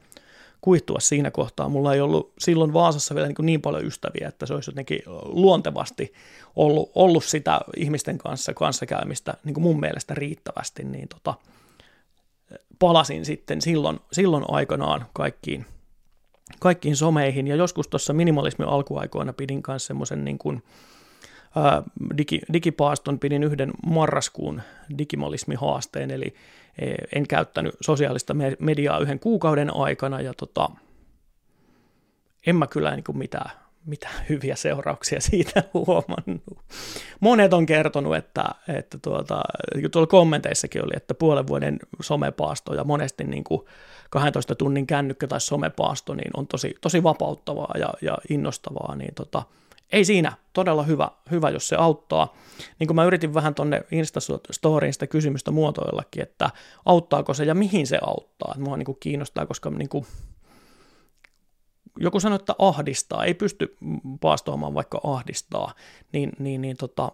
kuihtua 0.67 1.01
siinä 1.01 1.31
kohtaa. 1.31 1.69
Mulla 1.69 1.95
ei 1.95 2.01
ollut 2.01 2.33
silloin 2.39 2.73
Vaasassa 2.73 3.15
vielä 3.15 3.29
niin, 3.29 3.47
niin 3.47 3.63
paljon 3.63 3.87
ystäviä, 3.87 4.29
että 4.29 4.47
se 4.47 4.55
olisi 4.55 4.71
jotenkin 4.71 5.01
luontevasti 5.25 6.13
ollut, 6.57 6.91
ollut 6.95 7.25
sitä 7.25 7.61
ihmisten 7.77 8.19
kanssa 8.19 8.55
kanssakäymistä 8.55 9.35
niin 9.45 9.55
kuin 9.55 9.63
mun 9.63 9.81
mielestä 9.81 10.15
riittävästi, 10.15 10.85
niin 10.85 11.09
tota, 11.09 11.35
palasin 12.79 13.25
sitten 13.25 13.63
silloin, 13.63 14.01
silloin 14.13 14.45
aikanaan 14.49 15.07
kaikkiin, 15.13 15.67
kaikkiin 16.61 16.97
someihin, 16.97 17.47
ja 17.47 17.57
joskus 17.57 17.89
tuossa 17.89 18.13
minimalismin 18.13 18.69
alkuaikoina 18.69 19.33
pidin 19.33 19.63
kanssa 19.63 19.87
semmoisen 19.87 20.25
niin 20.25 20.39
kuin, 20.39 20.63
digi, 22.19 22.41
digipaaston 22.53 23.19
pidin 23.19 23.45
yhden 23.45 23.71
marraskuun 23.87 24.63
digimalismihaasteen, 24.99 26.11
eli 26.11 26.35
en 27.15 27.27
käyttänyt 27.27 27.75
sosiaalista 27.81 28.35
mediaa 28.59 28.99
yhden 28.99 29.19
kuukauden 29.19 29.77
aikana, 29.77 30.21
ja 30.21 30.35
tota, 30.35 30.71
en 32.47 32.57
mä 32.57 32.67
kyllä 32.67 32.91
niin 32.91 33.05
kuin 33.05 33.19
mitään, 33.19 33.51
mitään 33.87 34.25
hyviä 34.29 34.57
seurauksia 34.57 35.21
siitä 35.21 35.63
huomannut. 35.75 36.59
Monet 37.21 37.53
on 37.53 37.67
kertonut, 37.67 38.17
että, 38.17 38.45
että 38.69 38.99
tuota, 38.99 39.43
tuolla 39.93 40.07
kommenteissakin 40.07 40.85
oli, 40.85 40.93
että 40.97 41.15
puolen 41.15 41.47
vuoden 41.47 41.79
somepaasto 42.01 42.75
ja 42.75 42.85
monesti 42.85 43.25
niin 43.25 43.45
kuin 43.45 43.67
12 44.11 44.55
tunnin 44.55 44.87
kännykkä 44.87 45.27
tai 45.27 45.41
somepaasto 45.41 46.15
niin 46.15 46.31
on 46.37 46.47
tosi, 46.47 46.75
tosi 46.81 47.03
vapauttavaa 47.03 47.75
ja, 47.79 47.89
ja 48.03 48.19
innostavaa, 48.31 48.97
niin 48.97 49.15
tota, 49.15 49.43
ei 49.93 50.05
siinä, 50.05 50.33
todella 50.53 50.83
hyvä, 50.83 51.11
hyvä, 51.31 51.51
jos 51.51 51.69
se 51.69 51.77
auttaa. 51.77 52.35
Niin 52.79 52.87
kuin 52.87 52.95
mä 52.95 53.05
yritin 53.05 53.35
vähän 53.35 53.55
tonne 53.55 53.83
Instastoriin 53.91 54.93
sitä 54.93 55.07
kysymystä 55.07 55.51
muotoillakin, 55.51 56.23
että 56.23 56.51
auttaako 56.85 57.35
se 57.35 57.45
ja 57.45 57.55
mihin 57.55 57.87
se 57.87 57.99
auttaa. 58.03 58.55
Mua 58.59 58.77
niin 58.77 58.87
kuin 58.87 58.99
kiinnostaa, 59.01 59.47
koska 59.47 59.71
niin 59.71 59.89
kuin, 59.89 60.07
joku 61.99 62.21
sanoi, 62.21 62.37
että 62.37 62.55
ahdistaa, 62.59 63.25
ei 63.25 63.35
pysty 63.35 63.77
paastoamaan 64.21 64.75
vaikka 64.75 65.01
ahdistaa, 65.05 65.75
niin, 66.13 66.33
niin, 66.39 66.61
niin 66.61 66.77
tota, 66.77 67.13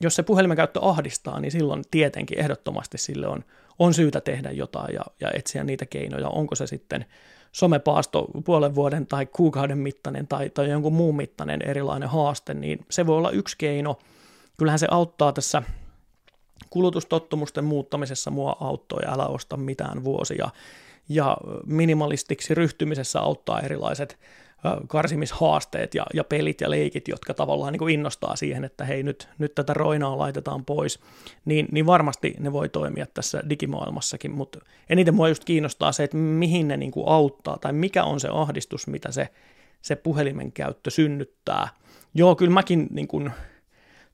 jos 0.00 0.14
se 0.14 0.22
puhelimen 0.22 0.56
käyttö 0.56 0.80
ahdistaa, 0.82 1.40
niin 1.40 1.52
silloin 1.52 1.82
tietenkin 1.90 2.38
ehdottomasti 2.38 2.98
sille 2.98 3.28
on, 3.28 3.44
on 3.78 3.94
syytä 3.94 4.20
tehdä 4.20 4.50
jotain 4.50 4.94
ja, 4.94 5.04
ja 5.20 5.30
etsiä 5.34 5.64
niitä 5.64 5.86
keinoja. 5.86 6.28
Onko 6.28 6.54
se 6.54 6.66
sitten 6.66 7.06
somepaasto 7.54 8.26
puolen 8.44 8.74
vuoden 8.74 9.06
tai 9.06 9.26
kuukauden 9.26 9.78
mittainen 9.78 10.26
tai, 10.26 10.50
tai 10.50 10.70
jonkun 10.70 10.92
muun 10.92 11.16
mittainen 11.16 11.62
erilainen 11.62 12.08
haaste, 12.08 12.54
niin 12.54 12.86
se 12.90 13.06
voi 13.06 13.16
olla 13.16 13.30
yksi 13.30 13.58
keino. 13.58 13.98
Kyllähän 14.58 14.78
se 14.78 14.86
auttaa 14.90 15.32
tässä 15.32 15.62
kulutustottumusten 16.70 17.64
muuttamisessa 17.64 18.30
mua 18.30 18.56
auttoi, 18.60 19.02
älä 19.06 19.26
osta 19.26 19.56
mitään 19.56 20.04
vuosia. 20.04 20.48
Ja 21.08 21.36
minimalistiksi 21.66 22.54
ryhtymisessä 22.54 23.20
auttaa 23.20 23.60
erilaiset 23.60 24.18
karsimishaasteet 24.88 25.94
ja, 25.94 26.06
ja 26.14 26.24
pelit 26.24 26.60
ja 26.60 26.70
leikit, 26.70 27.08
jotka 27.08 27.34
tavallaan 27.34 27.72
niin 27.72 27.78
kuin 27.78 27.94
innostaa 27.94 28.36
siihen, 28.36 28.64
että 28.64 28.84
hei 28.84 29.02
nyt, 29.02 29.28
nyt 29.38 29.54
tätä 29.54 29.74
roinaa 29.74 30.18
laitetaan 30.18 30.64
pois, 30.64 31.00
niin, 31.44 31.68
niin 31.72 31.86
varmasti 31.86 32.34
ne 32.38 32.52
voi 32.52 32.68
toimia 32.68 33.06
tässä 33.14 33.42
digimaailmassakin, 33.48 34.30
mutta 34.30 34.58
eniten 34.90 35.14
mua 35.14 35.28
just 35.28 35.44
kiinnostaa 35.44 35.92
se, 35.92 36.04
että 36.04 36.16
mihin 36.16 36.68
ne 36.68 36.76
niin 36.76 36.92
kuin 36.92 37.08
auttaa 37.08 37.58
tai 37.58 37.72
mikä 37.72 38.04
on 38.04 38.20
se 38.20 38.28
ahdistus, 38.32 38.86
mitä 38.86 39.12
se, 39.12 39.28
se 39.82 39.96
puhelimen 39.96 40.52
käyttö 40.52 40.90
synnyttää. 40.90 41.68
Joo, 42.14 42.36
kyllä 42.36 42.52
mäkin 42.52 42.86
niin 42.90 43.08
kuin, 43.08 43.30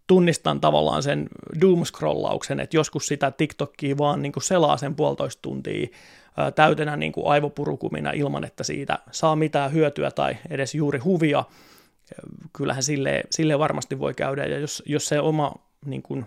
tunnistan 0.06 0.60
tavallaan 0.60 1.02
sen 1.02 1.28
doomscrollauksen, 1.60 2.60
että 2.60 2.76
joskus 2.76 3.06
sitä 3.06 3.30
TikTokia 3.30 3.98
vaan 3.98 4.22
niin 4.22 4.32
kuin 4.32 4.42
selaa 4.42 4.76
sen 4.76 4.94
puolitoista 4.94 5.42
tuntia 5.42 5.88
täytenä 6.55 6.96
niin 6.96 7.12
kuin 7.12 7.26
aivopurukumina 7.26 8.11
ilman, 8.11 8.44
että 8.44 8.64
siitä 8.64 8.98
saa 9.11 9.37
mitään 9.37 9.72
hyötyä 9.72 10.11
tai 10.11 10.37
edes 10.50 10.74
juuri 10.74 10.98
huvia. 10.98 11.44
Kyllähän 12.53 12.83
sille, 12.83 13.22
sille 13.31 13.59
varmasti 13.59 13.98
voi 13.98 14.14
käydä, 14.14 14.46
ja 14.46 14.59
jos, 14.59 14.83
jos 14.87 15.07
se 15.07 15.20
oma 15.20 15.55
niin 15.87 16.03
kuin, 16.03 16.26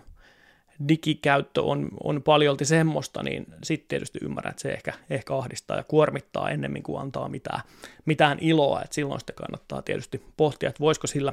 digikäyttö 0.88 1.62
on, 1.62 1.88
on 2.04 2.22
paljolti 2.22 2.64
semmoista, 2.64 3.22
niin 3.22 3.46
sitten 3.62 3.88
tietysti 3.88 4.18
ymmärrän, 4.22 4.50
että 4.50 4.62
se 4.62 4.72
ehkä, 4.72 4.92
ehkä 5.10 5.36
ahdistaa 5.36 5.76
ja 5.76 5.84
kuormittaa 5.84 6.50
ennemmin 6.50 6.82
kuin 6.82 7.00
antaa 7.00 7.28
mitään, 7.28 7.60
mitään 8.04 8.38
iloa, 8.40 8.82
että 8.82 8.94
silloin 8.94 9.20
sitten 9.20 9.36
kannattaa 9.36 9.82
tietysti 9.82 10.22
pohtia, 10.36 10.68
että 10.68 10.80
voisiko 10.80 11.06
sillä 11.06 11.32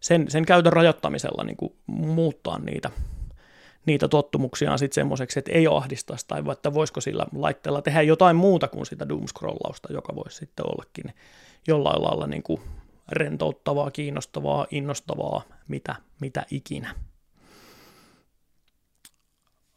sen, 0.00 0.30
sen 0.30 0.46
käytön 0.46 0.72
rajoittamisella 0.72 1.44
niin 1.44 1.56
kuin 1.56 1.72
muuttaa 1.86 2.58
niitä 2.58 2.90
niitä 3.86 4.08
tottumuksiaan 4.08 4.78
sitten 4.78 4.94
semmoiseksi, 4.94 5.38
että 5.38 5.52
ei 5.52 5.66
ahdistaisi, 5.66 6.26
tai 6.28 6.42
että 6.52 6.74
voisiko 6.74 7.00
sillä 7.00 7.26
laitteella 7.34 7.82
tehdä 7.82 8.02
jotain 8.02 8.36
muuta 8.36 8.68
kuin 8.68 8.86
sitä 8.86 9.08
doomscrollausta, 9.08 9.92
joka 9.92 10.14
voisi 10.14 10.36
sitten 10.36 10.66
ollakin 10.66 11.14
jollain 11.66 12.02
lailla 12.02 12.26
niin 12.26 12.42
kuin 12.42 12.60
rentouttavaa, 13.08 13.90
kiinnostavaa, 13.90 14.66
innostavaa, 14.70 15.42
mitä, 15.68 15.96
mitä 16.20 16.46
ikinä. 16.50 16.94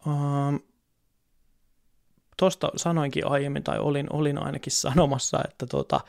Um, 0.07 0.59
Tuosta 2.37 2.71
sanoinkin 2.75 3.27
aiemmin, 3.27 3.63
tai 3.63 3.79
olin, 3.79 4.07
olin 4.13 4.37
ainakin 4.37 4.71
sanomassa, 4.71 5.39
että 5.49 5.65
tota, 5.65 6.01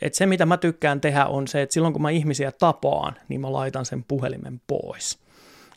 et 0.00 0.14
se 0.14 0.26
mitä 0.26 0.46
mä 0.46 0.56
tykkään 0.56 1.00
tehdä 1.00 1.26
on 1.26 1.48
se, 1.48 1.62
että 1.62 1.72
silloin 1.72 1.92
kun 1.92 2.02
mä 2.02 2.10
ihmisiä 2.10 2.52
tapaan, 2.52 3.16
niin 3.28 3.40
mä 3.40 3.52
laitan 3.52 3.86
sen 3.86 4.04
puhelimen 4.04 4.60
pois. 4.66 5.18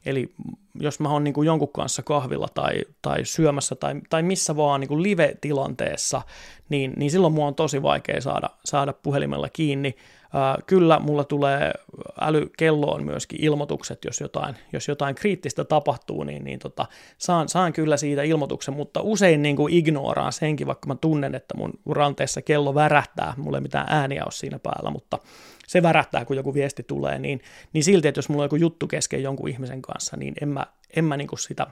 Eli 0.05 0.33
jos 0.79 0.99
mä 0.99 1.09
oon 1.09 1.23
niin 1.23 1.33
kuin 1.33 1.45
jonkun 1.45 1.71
kanssa 1.71 2.03
kahvilla 2.03 2.47
tai, 2.53 2.81
tai 3.01 3.25
syömässä 3.25 3.75
tai, 3.75 4.01
tai 4.09 4.23
missä 4.23 4.55
vaan 4.55 4.79
niin 4.79 4.87
kuin 4.87 5.03
live-tilanteessa, 5.03 6.21
niin, 6.69 6.93
niin 6.97 7.11
silloin 7.11 7.33
mua 7.33 7.47
on 7.47 7.55
tosi 7.55 7.81
vaikea 7.81 8.21
saada, 8.21 8.49
saada 8.65 8.93
puhelimella 8.93 9.49
kiinni. 9.49 9.95
Ää, 10.33 10.57
kyllä 10.67 10.99
mulla 10.99 11.23
tulee 11.23 11.73
älykelloon 12.21 13.05
myöskin 13.05 13.43
ilmoitukset, 13.43 14.05
jos 14.05 14.21
jotain, 14.21 14.55
jos 14.73 14.87
jotain 14.87 15.15
kriittistä 15.15 15.63
tapahtuu, 15.63 16.23
niin, 16.23 16.43
niin 16.43 16.59
tota, 16.59 16.85
saan, 17.17 17.49
saan 17.49 17.73
kyllä 17.73 17.97
siitä 17.97 18.23
ilmoituksen, 18.23 18.73
mutta 18.73 19.01
usein 19.01 19.41
niin 19.41 19.55
kuin 19.55 19.73
ignoraan 19.73 20.33
senkin, 20.33 20.67
vaikka 20.67 20.87
mä 20.87 20.95
tunnen, 20.95 21.35
että 21.35 21.57
mun 21.57 21.73
ranteessa 21.89 22.41
kello 22.41 22.75
värähtää, 22.75 23.33
mulla 23.37 23.57
ei 23.57 23.61
mitään 23.61 23.87
ääniä 23.89 24.23
ole 24.23 24.31
siinä 24.31 24.59
päällä, 24.59 24.89
mutta 24.89 25.19
se 25.71 25.83
värähtää, 25.83 26.25
kun 26.25 26.35
joku 26.35 26.53
viesti 26.53 26.83
tulee, 26.83 27.19
niin, 27.19 27.41
niin 27.73 27.83
silti, 27.83 28.07
että 28.07 28.17
jos 28.17 28.29
mulla 28.29 28.43
on 28.43 28.45
joku 28.45 28.55
juttu 28.55 28.87
kesken 28.87 29.23
jonkun 29.23 29.49
ihmisen 29.49 29.81
kanssa, 29.81 30.17
niin 30.17 30.33
en 30.41 30.49
mä, 30.49 30.65
en 30.95 31.05
mä 31.05 31.17
niin 31.17 31.27
kuin 31.27 31.39
sitä 31.39 31.67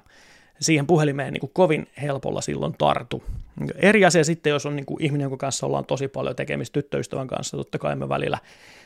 siihen 0.61 0.87
puhelimeen 0.87 1.33
niin 1.33 1.41
kuin 1.41 1.51
kovin 1.53 1.87
helpolla 2.01 2.41
silloin 2.41 2.75
tartu. 2.77 3.23
Eri 3.75 4.05
asia 4.05 4.23
sitten, 4.23 4.51
jos 4.51 4.65
on 4.65 4.75
niin 4.75 4.85
kuin 4.85 5.03
ihminen, 5.03 5.23
jonka 5.25 5.37
kanssa 5.37 5.65
ollaan 5.65 5.85
tosi 5.85 6.07
paljon 6.07 6.35
tekemistä 6.35 6.73
tyttöystävän 6.73 7.27
kanssa, 7.27 7.57
totta 7.57 7.79
kai 7.79 7.95
me 7.95 8.09
välillä 8.09 8.37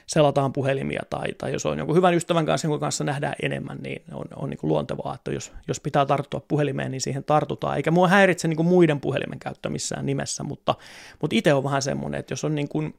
selataan 0.08 0.54
puhelimia, 0.54 1.02
tai, 1.10 1.34
tai 1.38 1.54
jos 1.54 1.66
on 1.66 1.78
jonkun 1.78 1.96
hyvän 1.96 2.14
ystävän 2.14 2.46
kanssa, 2.46 2.68
jonka 2.68 2.80
kanssa 2.80 3.04
nähdään 3.04 3.36
enemmän, 3.42 3.78
niin 3.78 4.04
on, 4.12 4.26
on 4.36 4.50
niin 4.50 4.58
kuin 4.58 4.70
luontevaa, 4.70 5.16
että 5.16 5.32
jos, 5.32 5.52
jos 5.68 5.80
pitää 5.80 6.06
tarttua 6.06 6.42
puhelimeen, 6.48 6.92
niin 6.92 7.02
siihen 7.02 7.24
tartutaan. 7.24 7.78
Eikä 7.78 7.92
mua 7.92 8.08
häiritse 8.08 8.48
niin 8.48 8.58
kuin 8.58 8.68
muiden 8.68 9.00
puhelimen 9.00 9.40
käyttö 9.40 9.70
missään 9.70 10.06
nimessä, 10.06 10.44
mutta, 10.44 10.76
mutta 11.22 11.36
itse 11.36 11.54
on 11.54 11.64
vähän 11.64 11.82
semmoinen, 11.82 12.20
että 12.20 12.32
jos 12.32 12.44
on 12.44 12.56
niin 12.56 12.68
kuin, 12.68 12.94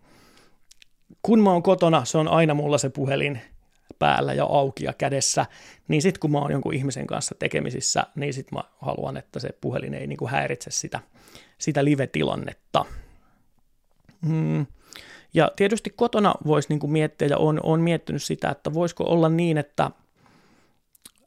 kun 1.23 1.41
mä 1.41 1.53
oon 1.53 1.63
kotona, 1.63 2.05
se 2.05 2.19
on 2.19 2.29
aina 2.29 2.55
mulla 2.55 2.79
se 2.79 2.89
puhelin 2.89 3.41
päällä 3.99 4.35
ja 4.35 4.45
auki 4.45 4.85
ja 4.85 4.93
kädessä, 4.93 5.47
niin 5.89 6.03
sitten 6.03 6.21
kun 6.21 6.33
mä 6.33 6.39
oon 6.39 6.53
jonkun 6.53 6.75
ihmisen 6.75 7.07
kanssa 7.07 7.35
tekemisissä, 7.39 8.07
niin 8.15 8.35
sitten 8.35 8.59
mä 8.59 8.65
haluan, 8.79 9.17
että 9.17 9.41
se 9.41 9.49
puhelin 9.61 9.95
ei 9.95 10.07
niinku 10.07 10.27
häiritse 10.27 10.71
sitä, 10.71 11.01
sitä 11.59 11.85
live-tilannetta. 11.85 12.85
Mm. 14.21 14.67
Ja 15.35 15.53
tietysti 15.57 15.91
kotona 15.91 16.35
voisi 16.47 16.69
niinku 16.69 16.87
miettiä, 16.87 17.29
ja 17.29 17.39
on, 17.39 17.61
on 17.63 17.81
miettinyt 17.81 18.23
sitä, 18.23 18.51
että 18.51 18.75
voisiko 18.75 19.05
olla 19.05 19.29
niin, 19.29 19.59
että 19.59 19.91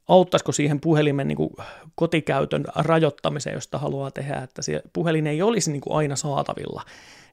auttaisiko 0.07 0.51
siihen 0.51 0.79
puhelimen 0.79 1.27
niin 1.27 1.35
kuin 1.35 1.49
kotikäytön 1.95 2.65
rajoittamiseen, 2.75 3.53
josta 3.53 3.77
haluaa 3.77 4.11
tehdä, 4.11 4.35
että 4.35 4.61
se 4.61 4.81
puhelin 4.93 5.27
ei 5.27 5.41
olisi 5.41 5.71
niin 5.71 5.81
kuin 5.81 5.97
aina 5.97 6.15
saatavilla, 6.15 6.83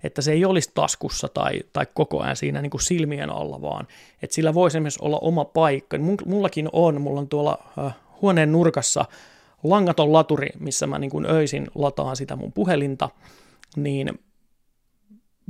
että 0.04 0.22
se 0.22 0.32
ei 0.32 0.44
olisi 0.44 0.70
taskussa 0.74 1.28
tai, 1.28 1.60
tai 1.72 1.86
koko 1.94 2.20
ajan 2.20 2.36
siinä 2.36 2.62
niin 2.62 2.70
kuin 2.70 2.82
silmien 2.82 3.30
alla, 3.30 3.62
vaan 3.62 3.86
että 4.22 4.34
sillä 4.34 4.54
voisi 4.54 4.76
esimerkiksi 4.76 5.00
olla 5.02 5.18
oma 5.18 5.44
paikka. 5.44 5.96
Mullakin 6.26 6.68
on, 6.72 7.00
mulla 7.00 7.20
on 7.20 7.28
tuolla 7.28 7.58
äh, 7.78 7.94
huoneen 8.22 8.52
nurkassa 8.52 9.04
langaton 9.62 10.12
laturi, 10.12 10.48
missä 10.58 10.86
mä 10.86 10.98
niin 10.98 11.10
kuin 11.10 11.26
öisin 11.30 11.66
lataan 11.74 12.16
sitä 12.16 12.36
mun 12.36 12.52
puhelinta, 12.52 13.08
niin 13.76 14.18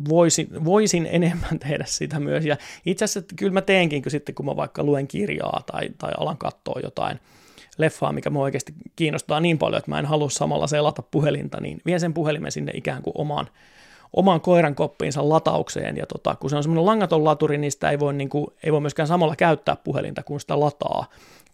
voisin, 0.08 0.64
voisin 0.64 1.08
enemmän 1.10 1.58
tehdä 1.68 1.84
sitä 1.86 2.20
myös. 2.20 2.44
Ja 2.44 2.56
itse 2.86 3.04
asiassa 3.04 3.34
kyllä 3.36 3.52
mä 3.52 3.60
teenkin, 3.60 4.02
kun 4.02 4.10
sitten 4.10 4.34
kun 4.34 4.46
mä 4.46 4.56
vaikka 4.56 4.82
luen 4.82 5.08
kirjaa 5.08 5.62
tai, 5.72 5.88
tai 5.98 6.12
alan 6.18 6.38
katsoa 6.38 6.80
jotain 6.82 7.20
leffaa, 7.78 8.12
mikä 8.12 8.30
mua 8.30 8.44
oikeasti 8.44 8.74
kiinnostaa 8.96 9.40
niin 9.40 9.58
paljon, 9.58 9.78
että 9.78 9.90
mä 9.90 9.98
en 9.98 10.06
halua 10.06 10.30
samalla 10.30 10.66
selata 10.66 11.02
puhelinta, 11.02 11.60
niin 11.60 11.80
vien 11.86 12.00
sen 12.00 12.14
puhelimen 12.14 12.52
sinne 12.52 12.72
ikään 12.74 13.02
kuin 13.02 13.14
omaan, 13.18 13.48
omaan 14.12 14.40
koiran 14.40 14.74
koppiinsa 14.74 15.28
lataukseen. 15.28 15.96
Ja 15.96 16.06
tota, 16.06 16.34
kun 16.34 16.50
se 16.50 16.56
on 16.56 16.62
semmoinen 16.62 16.86
langaton 16.86 17.24
laturi, 17.24 17.58
niin 17.58 17.72
sitä 17.72 17.90
ei 17.90 17.98
voi, 17.98 18.14
niin 18.14 18.28
kuin, 18.28 18.46
ei 18.62 18.72
voi 18.72 18.80
myöskään 18.80 19.08
samalla 19.08 19.36
käyttää 19.36 19.76
puhelinta, 19.76 20.22
kun 20.22 20.40
sitä 20.40 20.60
lataa, 20.60 21.06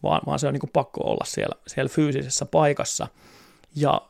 vaan, 0.02 0.20
vaan 0.26 0.38
se 0.38 0.46
on 0.46 0.52
niin 0.52 0.60
kuin 0.60 0.70
pakko 0.72 1.00
olla 1.04 1.24
siellä, 1.24 1.56
siellä 1.66 1.88
fyysisessä 1.88 2.46
paikassa. 2.46 3.06
Ja 3.76 4.02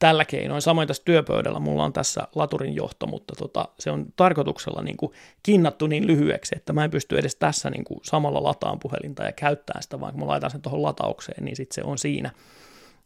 tällä 0.00 0.24
keinoin. 0.24 0.62
Samoin 0.62 0.88
tässä 0.88 1.02
työpöydällä 1.04 1.60
mulla 1.60 1.84
on 1.84 1.92
tässä 1.92 2.28
laturin 2.34 2.74
johto, 2.74 3.06
mutta 3.06 3.34
tota, 3.38 3.68
se 3.78 3.90
on 3.90 4.06
tarkoituksella 4.16 4.82
niin 4.82 4.96
kuin 4.96 5.12
kinnattu 5.42 5.86
niin 5.86 6.06
lyhyeksi, 6.06 6.54
että 6.56 6.72
mä 6.72 6.84
en 6.84 6.90
pysty 6.90 7.18
edes 7.18 7.36
tässä 7.36 7.70
niin 7.70 7.84
kuin 7.84 8.00
samalla 8.02 8.42
lataan 8.42 8.78
puhelinta 8.78 9.24
ja 9.24 9.32
käyttää 9.32 9.80
sitä, 9.80 10.00
vaan 10.00 10.12
kun 10.12 10.20
mä 10.20 10.26
laitan 10.26 10.50
sen 10.50 10.62
tuohon 10.62 10.82
lataukseen, 10.82 11.44
niin 11.44 11.56
sitten 11.56 11.74
se 11.74 11.82
on 11.84 11.98
siinä 11.98 12.30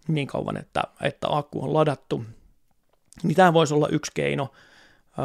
niin 0.09 0.27
kauan, 0.27 0.57
että, 0.57 0.83
että 1.03 1.27
akku 1.31 1.65
on 1.65 1.75
ladattu. 1.75 2.25
Niin 3.23 3.37
tämä 3.37 3.53
voisi 3.53 3.75
olla 3.75 3.89
yksi 3.89 4.13
keino 4.15 4.53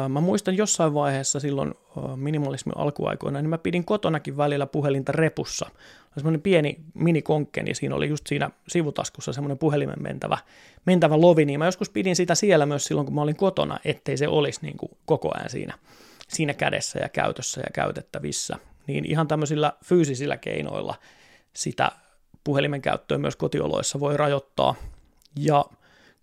Mä 0.08 0.20
muistan 0.20 0.56
jossain 0.56 0.94
vaiheessa 0.94 1.40
silloin 1.40 1.74
minimalismin 2.16 2.76
alkuaikoina, 2.76 3.42
niin 3.42 3.50
mä 3.50 3.58
pidin 3.58 3.84
kotonakin 3.84 4.36
välillä 4.36 4.66
puhelinta 4.66 5.12
repussa. 5.12 5.70
Semmoinen 6.14 6.42
pieni 6.42 6.76
minikonkke, 6.94 7.62
niin 7.62 7.76
siinä 7.76 7.94
oli 7.94 8.08
just 8.08 8.26
siinä 8.26 8.50
sivutaskussa 8.68 9.32
semmoinen 9.32 9.58
puhelimen 9.58 10.02
mentävä, 10.02 10.38
mentävä 10.86 11.20
lovi, 11.20 11.44
niin 11.44 11.58
mä 11.58 11.64
joskus 11.64 11.90
pidin 11.90 12.16
sitä 12.16 12.34
siellä 12.34 12.66
myös 12.66 12.84
silloin, 12.84 13.06
kun 13.06 13.14
mä 13.14 13.22
olin 13.22 13.36
kotona, 13.36 13.78
ettei 13.84 14.16
se 14.16 14.28
olisi 14.28 14.60
niin 14.62 14.76
kuin 14.76 14.90
koko 15.06 15.30
ajan 15.34 15.50
siinä, 15.50 15.78
siinä 16.28 16.54
kädessä 16.54 16.98
ja 16.98 17.08
käytössä 17.08 17.60
ja 17.60 17.70
käytettävissä. 17.74 18.56
Niin 18.86 19.04
ihan 19.04 19.28
tämmöisillä 19.28 19.72
fyysisillä 19.84 20.36
keinoilla 20.36 20.94
sitä 21.52 21.92
puhelimen 22.44 22.82
käyttöä 22.82 23.18
myös 23.18 23.36
kotioloissa 23.36 24.00
voi 24.00 24.16
rajoittaa. 24.16 24.74
Ja 25.36 25.64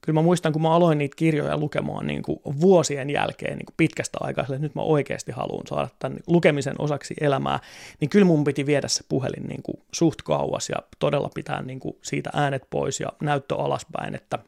kyllä 0.01 0.19
mä 0.19 0.23
muistan, 0.23 0.53
kun 0.53 0.61
mä 0.61 0.75
aloin 0.75 0.97
niitä 0.97 1.15
kirjoja 1.15 1.57
lukemaan 1.57 2.07
niin 2.07 2.23
kuin 2.23 2.39
vuosien 2.61 3.09
jälkeen 3.09 3.57
niin 3.57 3.65
kuin 3.65 3.75
pitkästä 3.77 4.17
aikaa, 4.21 4.43
että 4.43 4.57
nyt 4.57 4.75
mä 4.75 4.81
oikeasti 4.81 5.31
haluan 5.31 5.67
saada 5.67 5.89
tämän 5.99 6.19
lukemisen 6.27 6.75
osaksi 6.79 7.13
elämää, 7.21 7.59
niin 7.99 8.09
kyllä 8.09 8.25
mun 8.25 8.43
piti 8.43 8.65
viedä 8.65 8.87
se 8.87 9.03
puhelin 9.09 9.47
niin 9.47 9.63
kuin 9.63 9.77
suht 9.91 10.21
kauas 10.21 10.69
ja 10.69 10.77
todella 10.99 11.29
pitää 11.35 11.61
niin 11.61 11.79
kuin 11.79 11.97
siitä 12.01 12.29
äänet 12.33 12.63
pois 12.69 12.99
ja 12.99 13.09
näyttö 13.21 13.55
alaspäin, 13.55 14.15
että 14.15 14.39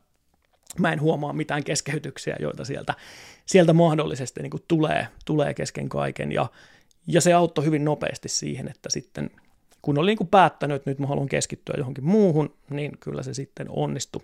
mä 0.78 0.94
en 0.94 1.02
huomaa 1.02 1.34
mitään 1.34 1.64
keskeytyksiä, 1.64 2.36
joita 2.40 2.66
sieltä, 2.66 2.94
sieltä 3.46 3.74
mahdollisesti 3.74 4.42
niin 4.42 4.52
kuin 4.52 4.64
tulee, 4.68 5.08
tulee 5.26 5.54
kesken 5.54 5.90
kaiken. 5.90 6.32
Ja, 6.32 6.50
ja 7.08 7.22
se 7.22 7.34
auttoi 7.34 7.66
hyvin 7.66 7.86
nopeasti 7.86 8.30
siihen, 8.30 8.68
että 8.68 8.90
sitten 8.90 9.32
kun 9.82 9.98
olin 9.98 10.08
niin 10.08 10.18
kuin 10.18 10.28
päättänyt, 10.28 10.76
että 10.76 10.90
nyt 10.90 11.00
mä 11.00 11.08
haluan 11.08 11.30
keskittyä 11.30 11.76
johonkin 11.78 12.06
muuhun, 12.06 12.54
niin 12.70 12.92
kyllä 13.00 13.24
se 13.24 13.34
sitten 13.34 13.68
onnistui 13.70 14.22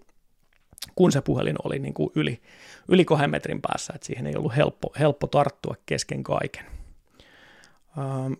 kun 0.95 1.11
se 1.11 1.21
puhelin 1.21 1.55
oli 1.63 1.79
niin 1.79 1.93
kuin 1.93 2.09
yli, 2.15 2.41
yli 2.87 3.05
kahden 3.05 3.29
metrin 3.29 3.61
päässä, 3.61 3.93
että 3.95 4.07
siihen 4.07 4.27
ei 4.27 4.35
ollut 4.35 4.55
helppo, 4.55 4.93
helppo 4.99 5.27
tarttua 5.27 5.75
kesken 5.85 6.23
kaiken. 6.23 6.65
Ähm, 7.97 8.33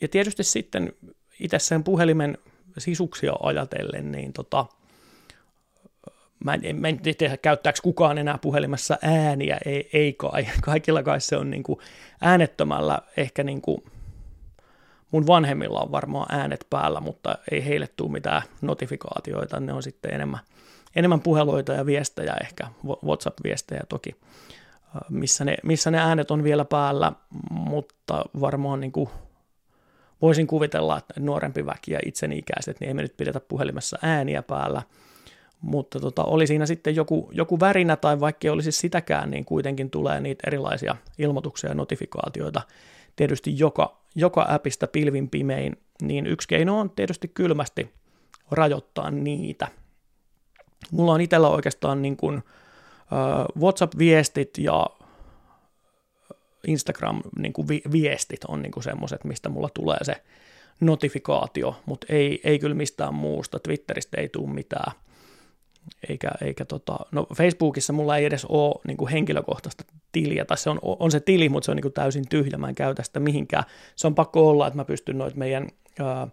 ja 0.00 0.08
tietysti 0.08 0.44
sitten 0.44 0.92
itse 1.40 1.58
sen 1.58 1.84
puhelimen 1.84 2.38
sisuksia 2.78 3.32
ajatellen, 3.42 4.12
niin 4.12 4.32
tota, 4.32 4.66
mä 6.44 6.54
en, 6.62 6.76
mä 6.76 6.88
en 6.88 6.98
tiedä, 6.98 7.36
käyttääkö 7.36 7.78
kukaan 7.82 8.18
enää 8.18 8.38
puhelimessa 8.38 8.98
ääniä, 9.02 9.58
ei, 9.66 9.90
ei 9.92 10.12
kai. 10.12 10.46
Kaikilla 10.60 11.02
kai 11.02 11.20
se 11.20 11.36
on 11.36 11.50
niin 11.50 11.62
kuin 11.62 11.78
äänettömällä, 12.20 12.98
ehkä 13.16 13.42
niin 13.42 13.62
kuin 13.62 13.84
mun 15.10 15.26
vanhemmilla 15.26 15.80
on 15.80 15.92
varmaan 15.92 16.26
äänet 16.34 16.66
päällä, 16.70 17.00
mutta 17.00 17.38
ei 17.50 17.64
heille 17.64 17.88
tule 17.96 18.12
mitään 18.12 18.42
notifikaatioita, 18.60 19.60
ne 19.60 19.72
on 19.72 19.82
sitten 19.82 20.14
enemmän, 20.14 20.40
enemmän 20.96 21.20
puheluita 21.20 21.72
ja 21.72 21.86
viestejä 21.86 22.34
ehkä, 22.42 22.66
WhatsApp-viestejä 23.04 23.80
toki, 23.88 24.16
missä 25.10 25.44
ne, 25.44 25.56
missä 25.62 25.90
ne 25.90 25.98
äänet 25.98 26.30
on 26.30 26.44
vielä 26.44 26.64
päällä, 26.64 27.12
mutta 27.50 28.24
varmaan 28.40 28.80
niin 28.80 28.92
kuin 28.92 29.08
voisin 30.22 30.46
kuvitella, 30.46 30.98
että 30.98 31.14
nuorempi 31.20 31.66
väki 31.66 31.92
ja 31.92 31.98
itseni 32.06 32.38
ikäiset, 32.38 32.80
niin 32.80 32.88
ei 32.88 32.94
me 32.94 33.02
nyt 33.02 33.16
pidetä 33.16 33.40
puhelimessa 33.40 33.98
ääniä 34.02 34.42
päällä, 34.42 34.82
mutta 35.60 36.00
tota, 36.00 36.24
oli 36.24 36.46
siinä 36.46 36.66
sitten 36.66 36.96
joku, 36.96 37.30
joku 37.32 37.60
värinä 37.60 37.96
tai 37.96 38.20
vaikka 38.20 38.48
ei 38.48 38.50
olisi 38.50 38.72
sitäkään, 38.72 39.30
niin 39.30 39.44
kuitenkin 39.44 39.90
tulee 39.90 40.20
niitä 40.20 40.42
erilaisia 40.46 40.96
ilmoituksia 41.18 41.70
ja 41.70 41.74
notifikaatioita 41.74 42.62
tietysti 43.16 43.58
joka, 43.58 44.02
joka 44.14 44.46
appista 44.48 44.86
pilvin 44.86 45.30
pimein, 45.30 45.76
niin 46.02 46.26
yksi 46.26 46.48
keino 46.48 46.78
on 46.78 46.90
tietysti 46.90 47.28
kylmästi 47.28 47.92
rajoittaa 48.50 49.10
niitä– 49.10 49.68
Mulla 50.90 51.12
on 51.12 51.20
itsellä 51.20 51.48
oikeastaan 51.48 52.02
niin 52.02 52.16
kuin, 52.16 52.36
uh, 52.36 53.62
WhatsApp-viestit 53.62 54.58
ja 54.58 54.86
Instagram-viestit 56.66 58.40
niin 58.44 58.48
on 58.48 58.62
niin 58.62 58.82
semmoiset, 58.82 59.24
mistä 59.24 59.48
mulla 59.48 59.68
tulee 59.74 60.04
se 60.04 60.22
notifikaatio, 60.80 61.76
mutta 61.86 62.06
ei, 62.10 62.40
ei 62.44 62.58
kyllä 62.58 62.74
mistään 62.74 63.14
muusta. 63.14 63.58
Twitteristä 63.58 64.20
ei 64.20 64.28
tule 64.28 64.50
mitään. 64.50 64.92
Eikä, 66.08 66.30
eikä 66.40 66.64
tota, 66.64 66.98
no 67.12 67.26
Facebookissa 67.34 67.92
mulla 67.92 68.16
ei 68.16 68.24
edes 68.24 68.44
ole 68.44 68.80
niin 68.86 69.08
henkilökohtaista 69.08 69.84
tiliä, 70.12 70.44
tai 70.44 70.58
se 70.58 70.70
on, 70.70 70.78
on 70.82 71.10
se 71.10 71.20
tili, 71.20 71.48
mutta 71.48 71.64
se 71.64 71.70
on 71.70 71.76
niin 71.76 71.92
täysin 71.92 72.28
tyhjä, 72.28 72.58
mä 72.58 72.68
en 72.68 72.74
käytä 72.74 73.02
sitä 73.02 73.20
mihinkään. 73.20 73.64
Se 73.96 74.06
on 74.06 74.14
pakko 74.14 74.48
olla, 74.48 74.66
että 74.66 74.76
mä 74.76 74.84
pystyn 74.84 75.18
noita 75.18 75.36
meidän 75.36 75.68
uh, 76.00 76.32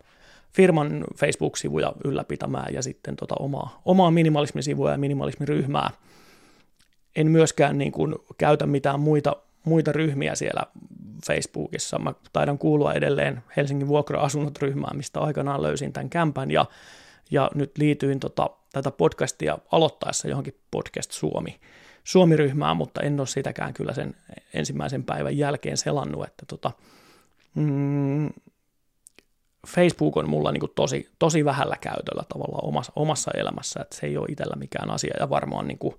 firman 0.55 1.03
Facebook-sivuja 1.15 1.93
ylläpitämään 2.03 2.73
ja 2.73 2.81
sitten 2.81 3.15
tota 3.15 3.35
omaa, 3.39 3.81
omaa 3.85 4.12
minimalismisivua 4.12 4.91
ja 4.91 4.97
minimalismiryhmää. 4.97 5.89
En 7.15 7.27
myöskään 7.31 7.77
niin 7.77 7.91
kuin 7.91 8.15
käytä 8.38 8.65
mitään 8.65 8.99
muita, 8.99 9.35
muita 9.63 9.91
ryhmiä 9.91 10.35
siellä 10.35 10.63
Facebookissa. 11.27 11.99
Mä 11.99 12.13
taidan 12.33 12.57
kuulua 12.57 12.93
edelleen 12.93 13.43
Helsingin 13.57 13.88
vuokra-asunnot 13.88 14.57
ryhmään, 14.62 14.97
mistä 14.97 15.19
aikanaan 15.19 15.62
löysin 15.62 15.93
tämän 15.93 16.09
kämpän 16.09 16.51
ja, 16.51 16.65
ja 17.31 17.51
nyt 17.55 17.77
liityin 17.77 18.19
tota, 18.19 18.49
tätä 18.73 18.91
podcastia 18.91 19.57
aloittaessa 19.71 20.27
johonkin 20.27 20.55
Podcast 20.71 21.12
Suomi, 21.12 21.59
Suomi-ryhmään, 22.03 22.77
mutta 22.77 23.01
en 23.01 23.19
ole 23.19 23.27
sitäkään 23.27 23.73
kyllä 23.73 23.93
sen 23.93 24.15
ensimmäisen 24.53 25.03
päivän 25.03 25.38
jälkeen 25.38 25.77
selannut, 25.77 26.23
että 26.23 26.45
tota, 26.45 26.71
mm, 27.55 28.29
Facebook 29.67 30.17
on 30.17 30.30
mulla 30.30 30.52
niin 30.52 30.60
kuin 30.60 30.72
tosi, 30.76 31.10
tosi 31.19 31.45
vähällä 31.45 31.76
käytöllä 31.82 32.24
tavallaan 32.30 32.65
omassa, 32.65 32.91
omassa 32.95 33.32
elämässä, 33.38 33.80
että 33.82 33.95
se 33.95 34.08
ei 34.08 34.17
ole 34.17 34.28
itsellä 34.30 34.56
mikään 34.56 34.91
asia 34.91 35.13
ja 35.19 35.30
varmaan 35.30 35.67
niin 35.67 35.78
kuin 35.78 35.95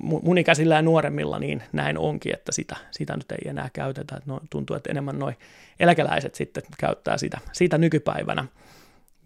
mun 0.00 0.38
ikäisillä 0.38 0.74
ja 0.74 0.82
nuoremmilla 0.82 1.38
niin 1.38 1.62
näin 1.72 1.98
onkin, 1.98 2.34
että 2.34 2.52
sitä, 2.52 2.76
sitä 2.90 3.16
nyt 3.16 3.32
ei 3.32 3.48
enää 3.48 3.70
käytetä. 3.72 4.20
No, 4.26 4.40
tuntuu, 4.50 4.76
että 4.76 4.90
enemmän 4.90 5.18
noin 5.18 5.36
eläkeläiset 5.80 6.34
sitten 6.34 6.62
käyttää 6.78 7.18
sitä, 7.18 7.38
sitä 7.52 7.78
nykypäivänä. 7.78 8.46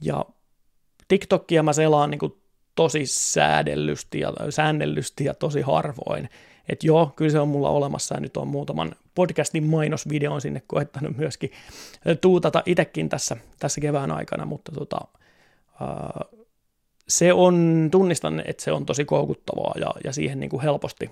Ja 0.01 0.25
TikTokia 1.09 1.62
mä 1.62 1.73
selaan 1.73 2.11
niin 2.11 2.18
kuin 2.18 2.37
tosi 2.75 3.07
säädellysti 3.07 4.21
ja, 4.21 4.33
säännellysti 4.51 5.25
ja 5.25 5.35
tosi 5.35 5.61
harvoin. 5.61 6.29
Että 6.68 6.87
joo, 6.87 7.12
kyllä 7.16 7.31
se 7.31 7.40
on 7.40 7.48
mulla 7.48 7.70
olemassa 7.70 8.14
ja 8.14 8.20
nyt 8.20 8.37
on 8.37 8.48
muutaman 8.48 8.92
podcastin 9.14 9.64
mainosvideon 9.64 10.40
sinne 10.40 10.62
koettanut 10.66 11.16
myöskin 11.16 11.52
tuutata 12.20 12.62
itsekin 12.66 13.09
tässä, 13.09 13.37
tässä 13.59 13.81
kevään 13.81 14.11
aikana, 14.11 14.44
mutta 14.44 14.72
tota, 14.72 14.98
se 17.09 17.33
on, 17.33 17.88
tunnistan, 17.90 18.42
että 18.46 18.62
se 18.62 18.72
on 18.72 18.87
tosi 18.87 19.04
koukuttavaa 19.04 19.74
ja, 19.81 19.90
ja 20.04 20.12
siihen 20.12 20.40
niin 20.40 20.50
kuin 20.50 20.62
helposti, 20.62 21.11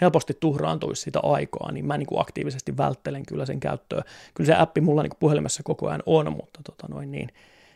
helposti 0.00 0.36
tuhraantuisi 0.40 1.02
sitä 1.02 1.20
aikaa, 1.22 1.72
niin 1.72 1.86
mä 1.86 1.98
niin 1.98 2.06
kuin 2.06 2.20
aktiivisesti 2.20 2.76
välttelen 2.76 3.26
kyllä 3.26 3.46
sen 3.46 3.60
käyttöä. 3.60 4.02
Kyllä 4.34 4.46
se 4.46 4.54
appi 4.54 4.80
mulla 4.80 5.02
niin 5.02 5.10
kuin 5.10 5.20
puhelimessa 5.20 5.62
koko 5.62 5.88
ajan 5.88 6.02
on, 6.06 6.32
mutta 6.32 6.60
tota 6.64 6.86
noin 6.88 7.12
niin, 7.12 7.28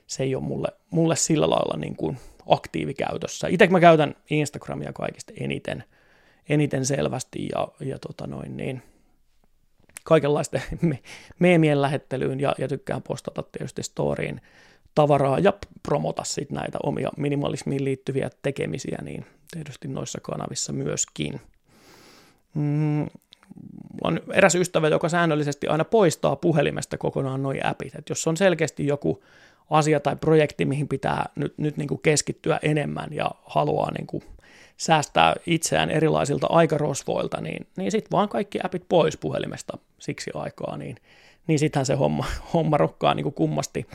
se 0.07 0.23
ei 0.23 0.35
ole 0.35 0.45
mulle, 0.45 0.69
mulle 0.91 1.17
sillä 1.17 1.51
lailla 1.51 1.79
niin 1.79 1.97
kuin 1.97 2.19
aktiivikäytössä. 2.47 3.49
Itse 3.49 3.67
mä 3.67 3.81
käytän 3.81 4.15
Instagramia 4.31 4.93
kaikista 4.93 5.33
eniten, 5.41 5.85
eniten 6.49 6.87
selvästi 6.87 7.49
ja, 7.53 7.69
ja 7.81 7.99
tota 7.99 8.27
noin 8.27 8.57
niin, 8.57 8.83
kaikenlaisten 10.05 10.63
me- 10.81 11.03
meemien 11.39 11.83
lähettelyyn 11.83 12.41
ja, 12.41 12.55
ja 12.59 12.69
tykkään 12.69 13.03
postata 13.03 13.43
tietysti 13.43 13.83
storyin, 13.83 14.41
tavaraa 14.95 15.39
ja 15.39 15.53
promota 15.83 16.25
sitten 16.25 16.57
näitä 16.57 16.79
omia 16.83 17.11
minimalismiin 17.17 17.85
liittyviä 17.85 18.31
tekemisiä, 18.43 18.99
niin 19.03 19.27
tietysti 19.51 19.89
noissa 19.89 20.19
kanavissa 20.23 20.73
myöskin. 20.73 21.41
Mm, 22.55 23.07
on 24.05 24.21
eräs 24.33 24.55
ystävä, 24.55 24.89
joka 24.89 25.09
säännöllisesti 25.09 25.67
aina 25.67 25.85
poistaa 25.85 26.37
puhelimesta 26.37 26.99
kokonaan 26.99 27.43
noin 27.43 27.67
appit. 27.67 27.95
Et 27.95 28.09
jos 28.09 28.27
on 28.27 28.37
selkeästi 28.37 28.87
joku 28.87 29.23
asia 29.71 30.01
tai 30.01 30.17
projekti, 30.17 30.65
mihin 30.65 30.89
pitää 30.89 31.29
nyt, 31.37 31.59
nyt 31.59 31.77
niin 31.77 31.89
kuin 31.89 32.01
keskittyä 32.03 32.59
enemmän 32.63 33.13
ja 33.13 33.31
haluaa 33.45 33.91
niin 33.91 34.07
kuin 34.07 34.23
säästää 34.77 35.35
itseään 35.47 35.91
erilaisilta 35.91 36.47
aikarosvoilta, 36.51 37.41
niin, 37.41 37.67
niin 37.77 37.91
sitten 37.91 38.11
vaan 38.11 38.29
kaikki 38.29 38.59
appit 38.65 38.85
pois 38.89 39.17
puhelimesta 39.17 39.79
siksi 39.99 40.31
aikaa, 40.35 40.77
niin, 40.77 40.97
niin 41.47 41.59
sittenhän 41.59 41.87
se 41.87 41.95
homma, 41.95 42.25
homma 42.55 42.77
rokkaa 42.77 43.15
niin 43.15 43.25
kuin 43.25 43.35
kummasti. 43.35 43.87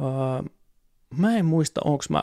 Öö, 0.00 0.50
mä 1.16 1.36
en 1.36 1.44
muista, 1.44 1.80
onko 1.84 2.04
mä 2.08 2.22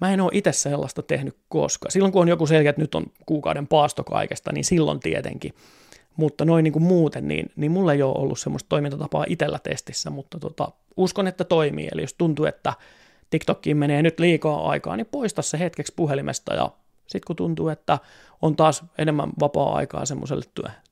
Mä 0.00 0.12
en 0.12 0.20
ole 0.20 0.30
itse 0.34 0.52
sellaista 0.52 1.02
tehnyt 1.02 1.36
koska. 1.48 1.90
Silloin 1.90 2.12
kun 2.12 2.22
on 2.22 2.28
joku 2.28 2.46
selkeä, 2.46 2.70
että 2.70 2.82
nyt 2.82 2.94
on 2.94 3.06
kuukauden 3.26 3.66
paasto 3.66 4.04
kaikesta, 4.04 4.52
niin 4.52 4.64
silloin 4.64 5.00
tietenkin. 5.00 5.54
Mutta 6.16 6.44
noin 6.44 6.64
niin 6.64 6.72
kuin 6.72 6.82
muuten, 6.82 7.28
niin, 7.28 7.50
niin 7.56 7.72
mulla 7.72 7.92
ei 7.92 8.02
ole 8.02 8.18
ollut 8.18 8.38
semmoista 8.38 8.68
toimintatapaa 8.68 9.24
itsellä 9.28 9.58
testissä, 9.58 10.10
mutta 10.10 10.38
tota, 10.38 10.72
uskon, 10.96 11.26
että 11.26 11.44
toimii. 11.44 11.88
Eli 11.92 12.00
jos 12.00 12.14
tuntuu, 12.14 12.44
että 12.46 12.72
TikTokkiin 13.30 13.76
menee 13.76 14.02
nyt 14.02 14.20
liikaa 14.20 14.68
aikaa, 14.70 14.96
niin 14.96 15.06
poista 15.06 15.42
se 15.42 15.58
hetkeksi 15.58 15.92
puhelimesta 15.96 16.54
ja 16.54 16.70
sitten 17.06 17.26
kun 17.26 17.36
tuntuu, 17.36 17.68
että 17.68 17.98
on 18.42 18.56
taas 18.56 18.84
enemmän 18.98 19.30
vapaa-aikaa 19.40 20.06
semmoiselle 20.06 20.44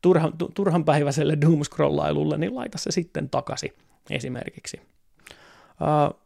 turhan, 0.02 0.32
turhanpäiväiselle 0.54 1.38
doomscrollailulle, 1.40 2.38
niin 2.38 2.54
laita 2.54 2.78
se 2.78 2.90
sitten 2.90 3.30
takaisin 3.30 3.72
esimerkiksi. 4.10 4.80
Uh, 5.80 6.20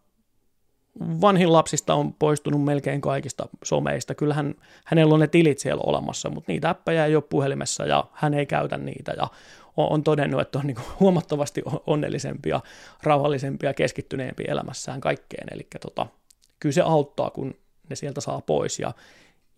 vanhin 1.20 1.52
lapsista 1.52 1.94
on 1.94 2.14
poistunut 2.14 2.64
melkein 2.64 3.00
kaikista 3.00 3.48
someista. 3.64 4.14
Kyllähän 4.14 4.54
hänellä 4.84 5.14
on 5.14 5.20
ne 5.20 5.26
tilit 5.26 5.58
siellä 5.58 5.82
olemassa, 5.86 6.30
mutta 6.30 6.52
niitä 6.52 6.70
appeja 6.70 7.06
ei 7.06 7.16
ole 7.16 7.24
puhelimessa 7.30 7.86
ja 7.86 8.04
hän 8.12 8.34
ei 8.34 8.46
käytä 8.46 8.78
niitä 8.78 9.12
ja 9.12 9.26
on 9.76 10.04
todennut, 10.04 10.40
että 10.40 10.58
on 10.58 10.66
niin 10.66 10.76
huomattavasti 11.00 11.62
onnellisempia, 11.86 12.60
rauhallisempia, 13.02 13.74
keskittyneempi 13.74 14.44
elämässään 14.48 15.00
kaikkeen. 15.00 15.46
Eli 15.50 15.66
tota, 15.80 16.06
kyllä 16.60 16.72
se 16.72 16.82
auttaa, 16.82 17.30
kun 17.30 17.54
ne 17.90 17.96
sieltä 17.96 18.20
saa 18.20 18.40
pois 18.40 18.78
ja, 18.78 18.92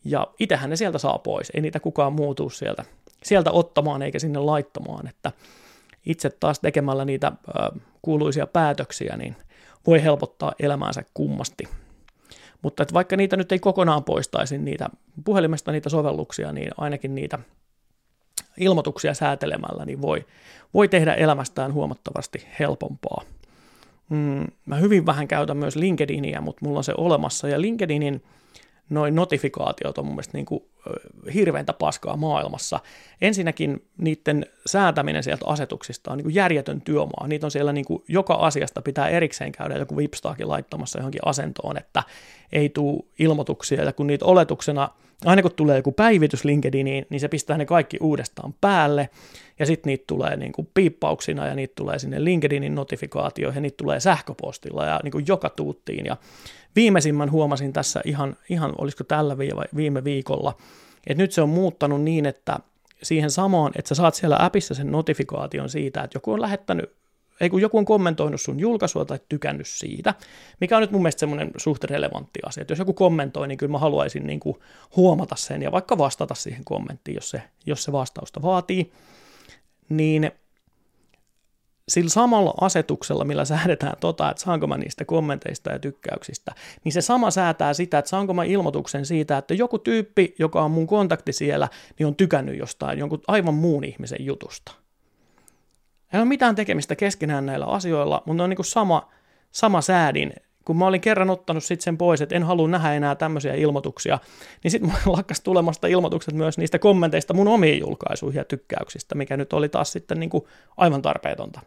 ja 0.04 0.26
itsehän 0.40 0.70
ne 0.70 0.76
sieltä 0.76 0.98
saa 0.98 1.18
pois. 1.18 1.50
Ei 1.54 1.60
niitä 1.60 1.80
kukaan 1.80 2.12
muutu 2.12 2.50
sieltä, 2.50 2.84
sieltä 3.22 3.50
ottamaan 3.50 4.02
eikä 4.02 4.18
sinne 4.18 4.38
laittamaan, 4.38 5.06
että 5.06 5.32
itse 6.06 6.30
taas 6.30 6.60
tekemällä 6.60 7.04
niitä 7.04 7.32
ö, 7.48 7.78
kuuluisia 8.02 8.46
päätöksiä, 8.46 9.16
niin– 9.16 9.36
voi 9.86 10.02
helpottaa 10.02 10.52
elämäänsä 10.58 11.02
kummasti. 11.14 11.64
Mutta 12.62 12.82
että 12.82 12.94
vaikka 12.94 13.16
niitä 13.16 13.36
nyt 13.36 13.52
ei 13.52 13.58
kokonaan 13.58 14.04
poistaisi 14.04 14.58
niitä 14.58 14.88
puhelimesta 15.24 15.72
niitä 15.72 15.88
sovelluksia, 15.88 16.52
niin 16.52 16.70
ainakin 16.76 17.14
niitä 17.14 17.38
ilmoituksia 18.60 19.14
säätelemällä 19.14 19.84
niin 19.84 20.02
voi, 20.02 20.26
voi 20.74 20.88
tehdä 20.88 21.14
elämästään 21.14 21.72
huomattavasti 21.72 22.46
helpompaa. 22.58 23.22
Mm, 24.08 24.46
mä 24.66 24.76
hyvin 24.76 25.06
vähän 25.06 25.28
käytän 25.28 25.56
myös 25.56 25.76
LinkedInia, 25.76 26.40
mutta 26.40 26.64
mulla 26.64 26.78
on 26.78 26.84
se 26.84 26.94
olemassa, 26.96 27.48
ja 27.48 27.60
LinkedInin 27.60 28.22
noin 28.90 29.14
notifikaatiot 29.14 29.98
on 29.98 30.04
mun 30.04 30.14
mielestä 30.14 30.38
niin 30.38 30.46
kuin 30.46 30.64
hirveäntä 31.34 31.72
paskaa 31.72 32.16
maailmassa. 32.16 32.80
Ensinnäkin 33.20 33.86
niiden 33.98 34.46
säätäminen 34.66 35.22
sieltä 35.22 35.44
asetuksista 35.46 36.10
on 36.10 36.16
niin 36.18 36.24
kuin 36.24 36.34
järjetön 36.34 36.80
työmaa. 36.80 37.26
Niitä 37.28 37.46
on 37.46 37.50
siellä 37.50 37.72
niin 37.72 37.84
kuin 37.84 38.04
joka 38.08 38.34
asiasta 38.34 38.82
pitää 38.82 39.08
erikseen 39.08 39.52
käydä 39.52 39.76
joku 39.78 39.96
vipstaakin 39.96 40.48
laittamassa 40.48 40.98
johonkin 40.98 41.20
asentoon, 41.24 41.76
että 41.76 42.02
ei 42.52 42.68
tule 42.68 43.02
ilmoituksia, 43.18 43.84
ja 43.84 43.92
kun 43.92 44.06
niitä 44.06 44.24
oletuksena, 44.24 44.88
aina 45.24 45.42
kun 45.42 45.50
tulee 45.56 45.76
joku 45.76 45.92
päivitys 45.92 46.44
LinkedIniin, 46.44 47.06
niin 47.10 47.20
se 47.20 47.28
pistää 47.28 47.58
ne 47.58 47.66
kaikki 47.66 47.98
uudestaan 48.00 48.54
päälle, 48.60 49.10
ja 49.58 49.66
sitten 49.66 49.90
niitä 49.90 50.04
tulee 50.06 50.36
niin 50.36 50.52
kuin 50.52 50.68
piippauksina, 50.74 51.46
ja 51.46 51.54
niitä 51.54 51.72
tulee 51.76 51.98
sinne 51.98 52.24
LinkedInin 52.24 52.74
notifikaatioihin, 52.74 53.56
ja 53.56 53.60
niitä 53.60 53.76
tulee 53.76 54.00
sähköpostilla, 54.00 54.84
ja 54.84 55.00
niin 55.02 55.12
kuin 55.12 55.24
joka 55.28 55.50
tuuttiin, 55.50 56.06
ja 56.06 56.16
viimeisimmän 56.76 57.30
huomasin 57.30 57.72
tässä 57.72 58.00
ihan, 58.04 58.36
ihan 58.48 58.72
olisiko 58.78 59.04
tällä 59.04 59.38
viime 59.76 60.04
viikolla, 60.04 60.56
että 61.06 61.22
nyt 61.22 61.32
se 61.32 61.42
on 61.42 61.48
muuttanut 61.48 62.02
niin, 62.02 62.26
että 62.26 62.58
siihen 63.02 63.30
samaan, 63.30 63.72
että 63.78 63.88
sä 63.88 63.94
saat 63.94 64.14
siellä 64.14 64.36
appissa 64.40 64.74
sen 64.74 64.92
notifikaation 64.92 65.68
siitä, 65.68 66.02
että 66.02 66.16
joku 66.16 66.32
on 66.32 66.40
lähettänyt, 66.40 66.92
ei 67.40 67.50
kun 67.50 67.60
joku 67.60 67.78
on 67.78 67.84
kommentoinut 67.84 68.40
sun 68.40 68.60
julkaisua 68.60 69.04
tai 69.04 69.18
tykännyt 69.28 69.66
siitä, 69.66 70.14
mikä 70.60 70.76
on 70.76 70.80
nyt 70.80 70.90
mun 70.90 71.02
mielestä 71.02 71.20
semmoinen 71.20 71.50
suht 71.56 71.84
relevantti 71.84 72.40
asia, 72.46 72.62
että 72.62 72.72
jos 72.72 72.78
joku 72.78 72.92
kommentoi, 72.92 73.48
niin 73.48 73.58
kyllä 73.58 73.72
mä 73.72 73.78
haluaisin 73.78 74.26
niin 74.26 74.40
kuin 74.40 74.56
huomata 74.96 75.36
sen 75.36 75.62
ja 75.62 75.72
vaikka 75.72 75.98
vastata 75.98 76.34
siihen 76.34 76.64
kommenttiin, 76.64 77.14
jos 77.14 77.30
se, 77.30 77.42
jos 77.66 77.84
se 77.84 77.92
vastausta 77.92 78.42
vaatii, 78.42 78.92
niin 79.88 80.30
sillä 81.88 82.10
samalla 82.10 82.54
asetuksella, 82.60 83.24
millä 83.24 83.44
säädetään 83.44 83.96
tota, 84.00 84.30
että 84.30 84.42
saanko 84.42 84.66
mä 84.66 84.78
niistä 84.78 85.04
kommenteista 85.04 85.70
ja 85.70 85.78
tykkäyksistä, 85.78 86.52
niin 86.84 86.92
se 86.92 87.00
sama 87.00 87.30
säätää 87.30 87.74
sitä, 87.74 87.98
että 87.98 88.08
saanko 88.08 88.34
mä 88.34 88.44
ilmoituksen 88.44 89.06
siitä, 89.06 89.38
että 89.38 89.54
joku 89.54 89.78
tyyppi, 89.78 90.34
joka 90.38 90.62
on 90.62 90.70
mun 90.70 90.86
kontakti 90.86 91.32
siellä, 91.32 91.68
niin 91.98 92.06
on 92.06 92.16
tykännyt 92.16 92.58
jostain 92.58 92.98
jonkun 92.98 93.20
aivan 93.26 93.54
muun 93.54 93.84
ihmisen 93.84 94.24
jutusta. 94.24 94.83
Ei 96.14 96.20
ole 96.20 96.28
mitään 96.28 96.54
tekemistä 96.54 96.96
keskenään 96.96 97.46
näillä 97.46 97.66
asioilla, 97.66 98.22
mutta 98.26 98.36
ne 98.36 98.42
on 98.42 98.50
niin 98.50 98.56
kuin 98.56 98.66
sama, 98.66 99.10
sama 99.50 99.80
säädin. 99.80 100.32
Kun 100.64 100.76
mä 100.76 100.86
olin 100.86 101.00
kerran 101.00 101.30
ottanut 101.30 101.64
sitten 101.64 101.84
sen 101.84 101.98
pois, 101.98 102.20
että 102.20 102.34
en 102.34 102.42
halua 102.42 102.68
nähdä 102.68 102.94
enää 102.94 103.14
tämmöisiä 103.14 103.54
ilmoituksia, 103.54 104.18
niin 104.62 104.70
sitten 104.70 104.90
mulla 104.90 105.16
lakkas 105.16 105.40
tulemasta 105.40 105.86
ilmoitukset 105.86 106.34
myös 106.34 106.58
niistä 106.58 106.78
kommenteista 106.78 107.34
mun 107.34 107.48
omiin 107.48 107.80
julkaisuihin 107.80 108.38
ja 108.38 108.44
tykkäyksistä, 108.44 109.14
mikä 109.14 109.36
nyt 109.36 109.52
oli 109.52 109.68
taas 109.68 109.92
sitten 109.92 110.20
niin 110.20 110.30
kuin 110.30 110.44
aivan 110.76 111.02
tarpeetonta. 111.02 111.60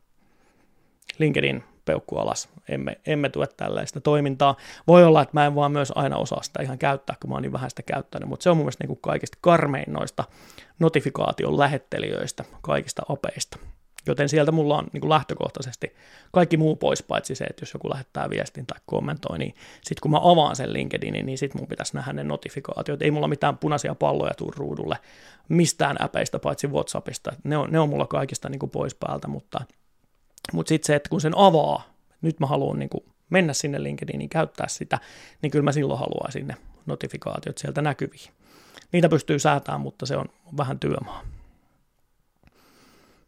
LinkedIn 1.19 1.63
peukku 1.85 2.17
alas, 2.17 2.49
emme, 2.69 2.97
emme 3.05 3.29
tue 3.29 3.47
tällaista 3.47 4.01
toimintaa. 4.01 4.55
Voi 4.87 5.03
olla, 5.03 5.21
että 5.21 5.33
mä 5.33 5.45
en 5.45 5.55
vaan 5.55 5.71
myös 5.71 5.91
aina 5.95 6.17
osaa 6.17 6.43
sitä 6.43 6.63
ihan 6.63 6.77
käyttää, 6.77 7.15
kun 7.21 7.29
mä 7.29 7.35
oon 7.35 7.41
niin 7.41 7.53
vähän 7.53 7.69
sitä 7.69 7.83
käyttänyt, 7.83 8.29
mutta 8.29 8.43
se 8.43 8.49
on 8.49 8.57
mun 8.57 8.65
mielestä 8.65 8.83
niin 8.83 8.87
kuin 8.87 8.99
kaikista 9.01 9.37
karmein 9.41 9.93
noista 9.93 10.23
notifikaation 10.79 11.59
lähettelijöistä, 11.59 12.43
kaikista 12.61 13.01
apeista. 13.09 13.57
Joten 14.07 14.29
sieltä 14.29 14.51
mulla 14.51 14.77
on 14.77 14.87
niin 14.93 15.01
kuin 15.01 15.09
lähtökohtaisesti 15.09 15.95
kaikki 16.31 16.57
muu 16.57 16.75
pois, 16.75 17.03
paitsi 17.03 17.35
se, 17.35 17.43
että 17.43 17.61
jos 17.61 17.73
joku 17.73 17.89
lähettää 17.89 18.29
viestin 18.29 18.65
tai 18.65 18.79
kommentoi, 18.85 19.37
niin 19.37 19.55
sitten 19.75 20.01
kun 20.01 20.11
mä 20.11 20.19
avaan 20.21 20.55
sen 20.55 20.73
LinkedInin, 20.73 21.25
niin 21.25 21.37
sitten 21.37 21.61
mun 21.61 21.67
pitäisi 21.67 21.95
nähdä 21.95 22.13
ne 22.13 22.23
notifikaatiot. 22.23 23.01
Ei 23.01 23.11
mulla 23.11 23.27
mitään 23.27 23.57
punaisia 23.57 23.95
palloja 23.95 24.33
tuu 24.33 24.51
ruudulle 24.55 24.97
mistään 25.49 25.97
äpeistä, 26.03 26.39
paitsi 26.39 26.67
WhatsAppista. 26.67 27.31
Ne 27.43 27.57
on, 27.57 27.71
ne 27.71 27.79
on 27.79 27.89
mulla 27.89 28.07
kaikista 28.07 28.49
niin 28.49 28.59
kuin 28.59 28.69
pois 28.69 28.95
päältä, 28.95 29.27
mutta 29.27 29.61
mutta 30.53 30.69
sitten 30.69 30.87
se, 30.87 30.95
että 30.95 31.09
kun 31.09 31.21
sen 31.21 31.37
avaa, 31.37 31.83
nyt 32.21 32.39
mä 32.39 32.47
haluan 32.47 32.79
niin 32.79 32.89
mennä 33.29 33.53
sinne 33.53 33.83
LinkedIniin, 33.83 34.19
niin 34.19 34.29
käyttää 34.29 34.67
sitä, 34.67 34.99
niin 35.41 35.51
kyllä 35.51 35.63
mä 35.63 35.71
silloin 35.71 35.99
haluan 35.99 36.31
sinne 36.31 36.55
notifikaatiot 36.85 37.57
sieltä 37.57 37.81
näkyviin. 37.81 38.31
Niitä 38.91 39.09
pystyy 39.09 39.39
säätämään, 39.39 39.81
mutta 39.81 40.05
se 40.05 40.17
on 40.17 40.25
vähän 40.57 40.79
työmaa. 40.79 41.23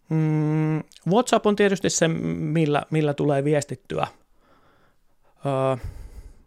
Mm, 0.09 0.83
WhatsApp 1.07 1.45
on 1.45 1.55
tietysti 1.55 1.89
se, 1.89 2.07
millä, 2.07 2.83
millä 2.91 3.13
tulee 3.13 3.43
viestittyä. 3.43 4.07
Öö, 5.45 5.85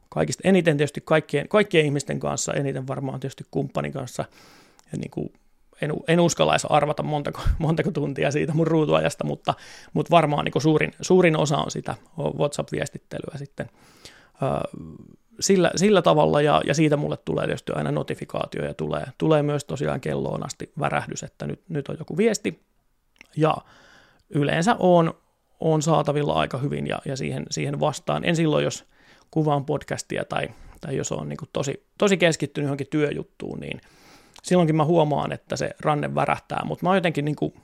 kaikista 0.08 0.48
eniten 0.48 0.76
tietysti 0.76 1.00
kaikkien, 1.04 1.48
kaikkien 1.48 1.84
ihmisten 1.84 2.20
kanssa, 2.20 2.52
eniten 2.52 2.86
varmaan 2.86 3.20
tietysti 3.20 3.44
kumppanin 3.50 3.92
kanssa, 3.92 4.24
ja 4.92 4.98
niin 4.98 5.10
kuin 5.10 5.32
en, 5.82 5.92
en 6.08 6.20
uskallaisi 6.20 6.66
arvata 6.70 7.02
montako, 7.02 7.40
montako 7.58 7.90
tuntia 7.90 8.30
siitä 8.30 8.54
mun 8.54 8.66
ruutuajasta, 8.66 9.26
mutta, 9.26 9.54
mutta 9.92 10.10
varmaan 10.10 10.44
niin 10.44 10.62
suurin, 10.62 10.92
suurin 11.00 11.36
osa 11.36 11.56
on 11.56 11.70
sitä 11.70 11.94
WhatsApp-viestittelyä 12.18 13.38
sitten. 13.38 13.70
Sillä, 15.40 15.70
sillä 15.76 16.02
tavalla, 16.02 16.40
ja, 16.40 16.62
ja 16.66 16.74
siitä 16.74 16.96
mulle 16.96 17.16
tulee 17.16 17.46
tietysti 17.46 17.72
aina 17.72 17.90
notifikaatio, 17.90 18.64
ja 18.64 18.74
tulee, 18.74 19.04
tulee 19.18 19.42
myös 19.42 19.64
tosiaan 19.64 20.00
kelloon 20.00 20.46
asti 20.46 20.72
värähdys, 20.78 21.22
että 21.22 21.46
nyt, 21.46 21.60
nyt 21.68 21.88
on 21.88 21.96
joku 21.98 22.16
viesti, 22.16 22.62
ja 23.36 23.56
yleensä 24.30 24.76
on, 24.78 25.14
on 25.60 25.82
saatavilla 25.82 26.32
aika 26.32 26.58
hyvin, 26.58 26.86
ja, 26.86 26.98
ja 27.04 27.16
siihen, 27.16 27.46
siihen 27.50 27.80
vastaan. 27.80 28.24
En 28.24 28.36
silloin, 28.36 28.64
jos 28.64 28.84
kuvaan 29.30 29.64
podcastia 29.64 30.24
tai, 30.24 30.48
tai 30.80 30.96
jos 30.96 31.12
on 31.12 31.28
niin 31.28 31.38
tosi, 31.52 31.86
tosi 31.98 32.16
keskittynyt 32.16 32.66
johonkin 32.66 32.86
työjuttuun, 32.90 33.60
niin– 33.60 33.80
silloinkin 34.42 34.76
mä 34.76 34.84
huomaan, 34.84 35.32
että 35.32 35.56
se 35.56 35.70
ranne 35.80 36.14
värähtää, 36.14 36.64
mutta 36.64 36.84
mä 36.84 36.90
oon 36.90 36.96
jotenkin 36.96 37.24
niin 37.24 37.36
kuin 37.36 37.54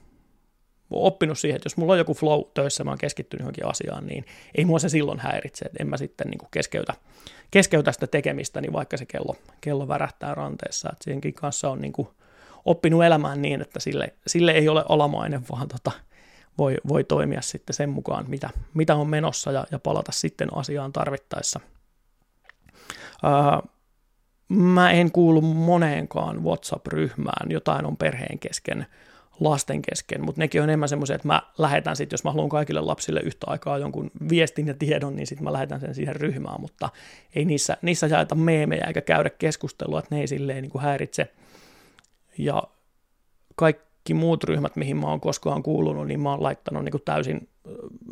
oppinut 0.90 1.38
siihen, 1.38 1.56
että 1.56 1.66
jos 1.66 1.76
mulla 1.76 1.92
on 1.92 1.98
joku 1.98 2.14
flow 2.14 2.40
töissä, 2.54 2.84
mä 2.84 2.90
oon 2.90 2.98
keskittynyt 2.98 3.40
johonkin 3.40 3.66
asiaan, 3.66 4.06
niin 4.06 4.24
ei 4.54 4.64
mua 4.64 4.78
se 4.78 4.88
silloin 4.88 5.20
häiritse, 5.20 5.64
että 5.64 5.76
en 5.80 5.88
mä 5.88 5.96
sitten 5.96 6.26
niin 6.26 6.48
keskeytä, 6.50 6.94
keskeytä 7.50 7.92
sitä 7.92 8.06
tekemistä, 8.06 8.60
niin 8.60 8.72
vaikka 8.72 8.96
se 8.96 9.06
kello, 9.06 9.36
kello 9.60 9.88
värähtää 9.88 10.34
ranteessa, 10.34 10.88
että 10.92 11.04
siihenkin 11.04 11.34
kanssa 11.34 11.70
on 11.70 11.80
niin 11.80 11.92
kuin 11.92 12.08
oppinut 12.64 13.04
elämään 13.04 13.42
niin, 13.42 13.60
että 13.60 13.80
sille, 13.80 14.14
sille 14.26 14.52
ei 14.52 14.68
ole 14.68 14.84
alamainen, 14.88 15.42
vaan, 15.50 15.68
tota, 15.68 15.90
voi, 16.58 16.76
voi 16.88 17.04
toimia 17.04 17.42
sitten 17.42 17.74
sen 17.74 17.90
mukaan, 17.90 18.24
mitä, 18.28 18.50
mitä 18.74 18.94
on 18.94 19.08
menossa 19.08 19.52
ja, 19.52 19.66
ja 19.70 19.78
palata 19.78 20.12
sitten 20.12 20.48
asiaan 20.56 20.92
tarvittaessa. 20.92 21.60
Ää, 23.22 23.62
mä 24.48 24.90
en 24.90 25.12
kuulu 25.12 25.40
moneenkaan 25.40 26.44
WhatsApp-ryhmään, 26.44 27.50
jotain 27.50 27.86
on 27.86 27.96
perheen 27.96 28.38
kesken, 28.38 28.86
lasten 29.40 29.82
kesken, 29.82 30.24
mutta 30.24 30.40
nekin 30.40 30.62
on 30.62 30.68
enemmän 30.68 30.88
semmoisia, 30.88 31.16
että 31.16 31.28
mä 31.28 31.42
lähetän 31.58 31.96
sitten, 31.96 32.14
jos 32.14 32.24
mä 32.24 32.30
haluan 32.30 32.48
kaikille 32.48 32.80
lapsille 32.80 33.20
yhtä 33.20 33.46
aikaa 33.50 33.78
jonkun 33.78 34.10
viestin 34.28 34.66
ja 34.66 34.74
tiedon, 34.74 35.16
niin 35.16 35.26
sitten 35.26 35.44
mä 35.44 35.52
lähetän 35.52 35.80
sen 35.80 35.94
siihen 35.94 36.16
ryhmään, 36.16 36.60
mutta 36.60 36.88
ei 37.34 37.44
niissä, 37.44 37.76
niissä 37.82 38.06
jaeta 38.06 38.34
meemejä 38.34 38.84
eikä 38.86 39.00
käydä 39.00 39.30
keskustelua, 39.30 39.98
että 39.98 40.14
ne 40.14 40.20
ei 40.20 40.26
silleen 40.26 40.62
niin 40.62 40.70
kuin 40.70 40.82
häiritse. 40.82 41.32
Ja 42.38 42.62
kaikki 43.56 44.14
muut 44.14 44.44
ryhmät, 44.44 44.76
mihin 44.76 44.96
mä 44.96 45.06
oon 45.06 45.20
koskaan 45.20 45.62
kuulunut, 45.62 46.06
niin 46.06 46.20
mä 46.20 46.30
oon 46.30 46.42
laittanut 46.42 46.84
niin 46.84 46.92
kuin 46.92 47.02
täysin 47.04 47.48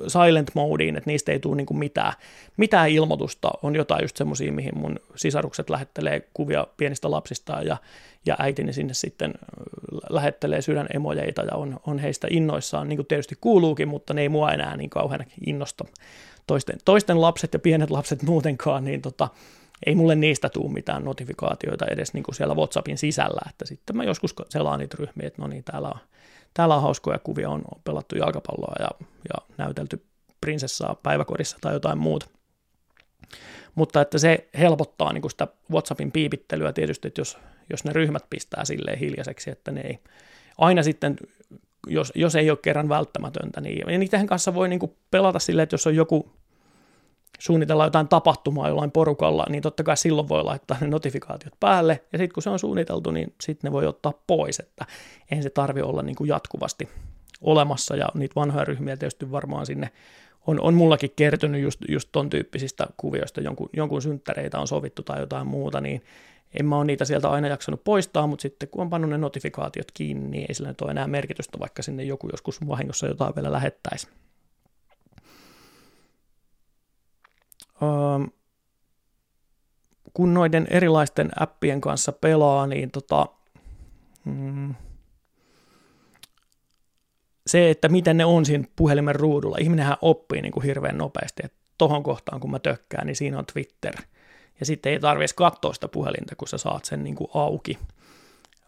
silent 0.06 0.50
modeen, 0.54 0.96
että 0.96 1.10
niistä 1.10 1.32
ei 1.32 1.40
tule 1.40 1.56
niin 1.56 1.66
kuin 1.66 1.78
mitään, 1.78 2.12
mitään 2.56 2.90
ilmoitusta. 2.90 3.50
On 3.62 3.76
jotain 3.76 4.04
just 4.04 4.16
semmoisia, 4.16 4.52
mihin 4.52 4.78
mun 4.78 4.96
sisarukset 5.16 5.70
lähettelee 5.70 6.28
kuvia 6.34 6.66
pienistä 6.76 7.10
lapsista 7.10 7.62
ja, 7.62 7.76
ja 8.26 8.36
äitini 8.38 8.72
sinne 8.72 8.94
sitten 8.94 9.34
lähettelee 10.10 10.62
sydänemojeita 10.62 11.42
ja 11.42 11.54
on, 11.56 11.80
on 11.86 11.98
heistä 11.98 12.28
innoissaan, 12.30 12.88
niin 12.88 12.96
kuin 12.96 13.06
tietysti 13.06 13.34
kuuluukin, 13.40 13.88
mutta 13.88 14.14
ne 14.14 14.20
ei 14.20 14.28
mua 14.28 14.52
enää 14.52 14.76
niin 14.76 14.90
kauhean 14.90 15.24
innosta. 15.46 15.84
Toisten, 16.46 16.78
toisten 16.84 17.20
lapset 17.20 17.52
ja 17.52 17.58
pienet 17.58 17.90
lapset 17.90 18.22
muutenkaan, 18.22 18.84
niin 18.84 19.02
tota, 19.02 19.28
ei 19.86 19.94
mulle 19.94 20.14
niistä 20.14 20.48
tule 20.48 20.72
mitään 20.72 21.04
notifikaatioita 21.04 21.86
edes 21.86 22.14
niin 22.14 22.22
kuin 22.22 22.34
siellä 22.34 22.54
WhatsAppin 22.54 22.98
sisällä, 22.98 23.40
että 23.50 23.66
sitten 23.66 23.96
mä 23.96 24.04
joskus 24.04 24.34
selaan 24.48 24.78
niitä 24.78 24.96
ryhmiä, 25.00 25.26
että 25.26 25.42
no 25.42 25.48
niin, 25.48 25.64
täällä 25.64 25.88
on, 25.88 25.98
täällä 26.54 26.76
on 26.76 26.82
hauskoja 26.82 27.18
kuvia, 27.18 27.50
on 27.50 27.62
pelattu 27.84 28.16
jalkapalloa 28.16 28.74
ja, 28.78 28.88
ja 29.28 29.54
näytelty 29.58 30.04
prinsessaa 30.40 30.96
päiväkodissa 31.02 31.58
tai 31.60 31.72
jotain 31.72 31.98
muuta. 31.98 32.26
Mutta 33.74 34.00
että 34.00 34.18
se 34.18 34.48
helpottaa 34.58 35.12
niin 35.12 35.22
kuin 35.22 35.30
sitä 35.30 35.48
WhatsAppin 35.70 36.12
piipittelyä 36.12 36.72
tietysti, 36.72 37.08
että 37.08 37.20
jos, 37.20 37.38
jos 37.70 37.84
ne 37.84 37.92
ryhmät 37.92 38.24
pistää 38.30 38.64
silleen 38.64 38.98
hiljaiseksi, 38.98 39.50
että 39.50 39.70
ne 39.70 39.80
ei 39.80 39.98
aina 40.58 40.82
sitten, 40.82 41.16
jos, 41.86 42.12
jos 42.14 42.34
ei 42.34 42.50
ole 42.50 42.58
kerran 42.62 42.88
välttämätöntä, 42.88 43.60
niin 43.60 44.00
niiden 44.00 44.26
kanssa 44.26 44.54
voi 44.54 44.68
niin 44.68 44.78
kuin 44.78 44.96
pelata 45.10 45.38
silleen, 45.38 45.62
että 45.62 45.74
jos 45.74 45.86
on 45.86 45.96
joku 45.96 46.32
suunnitellaan 47.38 47.86
jotain 47.86 48.08
tapahtumaa 48.08 48.68
jollain 48.68 48.90
porukalla, 48.90 49.46
niin 49.48 49.62
totta 49.62 49.82
kai 49.82 49.96
silloin 49.96 50.28
voi 50.28 50.44
laittaa 50.44 50.76
ne 50.80 50.86
notifikaatiot 50.86 51.54
päälle, 51.60 52.04
ja 52.12 52.18
sitten 52.18 52.34
kun 52.34 52.42
se 52.42 52.50
on 52.50 52.58
suunniteltu, 52.58 53.10
niin 53.10 53.34
sitten 53.40 53.68
ne 53.68 53.72
voi 53.72 53.86
ottaa 53.86 54.12
pois, 54.26 54.60
että 54.60 54.86
eihän 55.30 55.42
se 55.42 55.50
tarvi 55.50 55.82
olla 55.82 56.02
niin 56.02 56.16
kuin 56.16 56.28
jatkuvasti 56.28 56.88
olemassa, 57.40 57.96
ja 57.96 58.08
niitä 58.14 58.34
vanhoja 58.36 58.64
ryhmiä 58.64 58.96
tietysti 58.96 59.30
varmaan 59.30 59.66
sinne 59.66 59.90
on, 60.46 60.60
on 60.60 60.74
mullakin 60.74 61.10
kertynyt 61.16 61.62
just, 61.62 61.80
just 61.88 62.08
ton 62.12 62.30
tyyppisistä 62.30 62.86
kuvioista, 62.96 63.40
jonkun, 63.40 63.68
jonkun 63.72 64.02
synttäreitä 64.02 64.58
on 64.58 64.68
sovittu 64.68 65.02
tai 65.02 65.20
jotain 65.20 65.46
muuta, 65.46 65.80
niin 65.80 66.02
en 66.60 66.66
mä 66.66 66.76
ole 66.76 66.84
niitä 66.84 67.04
sieltä 67.04 67.30
aina 67.30 67.48
jaksanut 67.48 67.84
poistaa, 67.84 68.26
mutta 68.26 68.42
sitten 68.42 68.68
kun 68.68 68.82
on 68.82 68.90
pannut 68.90 69.10
ne 69.10 69.18
notifikaatiot 69.18 69.90
kiinni, 69.94 70.28
niin 70.28 70.46
ei 70.48 70.54
sillä 70.54 70.68
nyt 70.68 70.80
ole 70.80 70.90
enää 70.90 71.06
merkitystä, 71.06 71.58
vaikka 71.58 71.82
sinne 71.82 72.04
joku 72.04 72.28
joskus 72.32 72.68
vahingossa 72.68 73.06
jotain 73.06 73.34
vielä 73.34 73.52
lähettäisi. 73.52 74.08
öö, 74.08 74.14
kun 80.14 80.34
noiden 80.34 80.66
erilaisten 80.70 81.30
appien 81.40 81.80
kanssa 81.80 82.12
pelaa, 82.12 82.66
niin 82.66 82.90
tota, 82.90 83.26
mm, 84.24 84.74
se, 87.46 87.70
että 87.70 87.88
miten 87.88 88.16
ne 88.16 88.24
on 88.24 88.46
siinä 88.46 88.64
puhelimen 88.76 89.14
ruudulla, 89.14 89.56
ihminenhän 89.60 89.96
oppii 90.02 90.42
niin 90.42 90.52
kuin 90.52 90.64
hirveän 90.64 90.98
nopeasti, 90.98 91.42
että 91.44 91.58
tohon 91.78 92.02
kohtaan 92.02 92.40
kun 92.40 92.50
mä 92.50 92.58
tökkään, 92.58 93.06
niin 93.06 93.16
siinä 93.16 93.38
on 93.38 93.46
Twitter. 93.52 93.94
Ja 94.60 94.66
sitten 94.66 94.92
ei 94.92 95.00
tarvitsisi 95.00 95.36
katsoa 95.36 95.72
sitä 95.72 95.88
puhelinta, 95.88 96.36
kun 96.36 96.48
sä 96.48 96.58
saat 96.58 96.84
sen 96.84 97.04
niin 97.04 97.14
kuin 97.14 97.30
auki. 97.34 97.78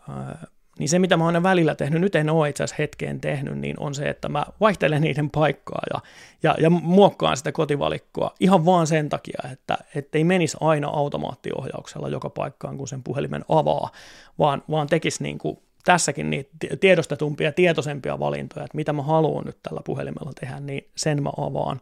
Öö, 0.09 0.49
niin 0.79 0.89
se, 0.89 0.99
mitä 0.99 1.17
mä 1.17 1.25
oon 1.25 1.43
välillä 1.43 1.75
tehnyt, 1.75 2.01
nyt 2.01 2.15
en 2.15 2.31
ole 2.31 2.49
itse 2.49 2.65
asiassa 2.65 2.83
hetkeen 2.83 3.21
tehnyt, 3.21 3.59
niin 3.59 3.81
on 3.81 3.95
se, 3.95 4.09
että 4.09 4.29
mä 4.29 4.47
vaihtelen 4.61 5.03
niiden 5.03 5.31
paikkaa 5.31 5.83
ja, 5.95 6.01
ja, 6.43 6.55
ja 6.61 6.71
muokkaan 6.71 7.37
sitä 7.37 7.53
kotivalikkoa 7.53 8.35
ihan 8.41 8.65
vaan 8.65 8.87
sen 8.87 9.09
takia, 9.09 9.43
että 9.53 9.79
ei 10.13 10.25
menisi 10.25 10.57
aina 10.61 10.89
automaattiohjauksella 10.89 12.09
joka 12.09 12.31
paikkaan, 12.31 12.79
kun 12.79 12.89
sen 12.89 13.03
puhelimen 13.03 13.45
avaa, 13.49 13.91
vaan, 14.39 14.63
vaan 14.71 14.87
tekisi 14.87 15.23
niin 15.23 15.39
kuin 15.39 15.59
tässäkin 15.85 16.31
niitä 16.31 16.51
tiedostetumpia, 16.81 17.53
tietoisempia 17.53 18.19
valintoja, 18.19 18.65
että 18.65 18.77
mitä 18.77 18.93
mä 18.93 19.03
haluan 19.03 19.45
nyt 19.45 19.59
tällä 19.63 19.81
puhelimella 19.85 20.33
tehdä, 20.41 20.61
niin 20.61 20.89
sen 20.97 21.23
mä 21.23 21.31
avaan. 21.37 21.81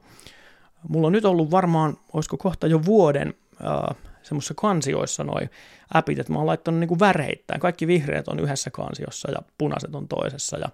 Mulla 0.88 1.06
on 1.06 1.12
nyt 1.12 1.24
ollut 1.24 1.50
varmaan, 1.50 1.96
olisiko 2.12 2.36
kohta 2.36 2.66
jo 2.66 2.84
vuoden 2.84 3.34
äh, 3.64 3.96
semmoisissa 4.26 4.54
kansioissa 4.54 5.24
noin 5.24 5.50
appit, 5.94 6.18
että 6.18 6.32
mä 6.32 6.38
oon 6.38 6.46
laittanut 6.46 6.80
niin 6.80 6.88
kuin 6.88 7.00
väreittäin. 7.00 7.60
Kaikki 7.60 7.86
vihreät 7.86 8.28
on 8.28 8.40
yhdessä 8.40 8.70
kansiossa 8.70 9.30
ja 9.30 9.38
punaiset 9.58 9.94
on 9.94 10.08
toisessa 10.08 10.58
ja, 10.58 10.68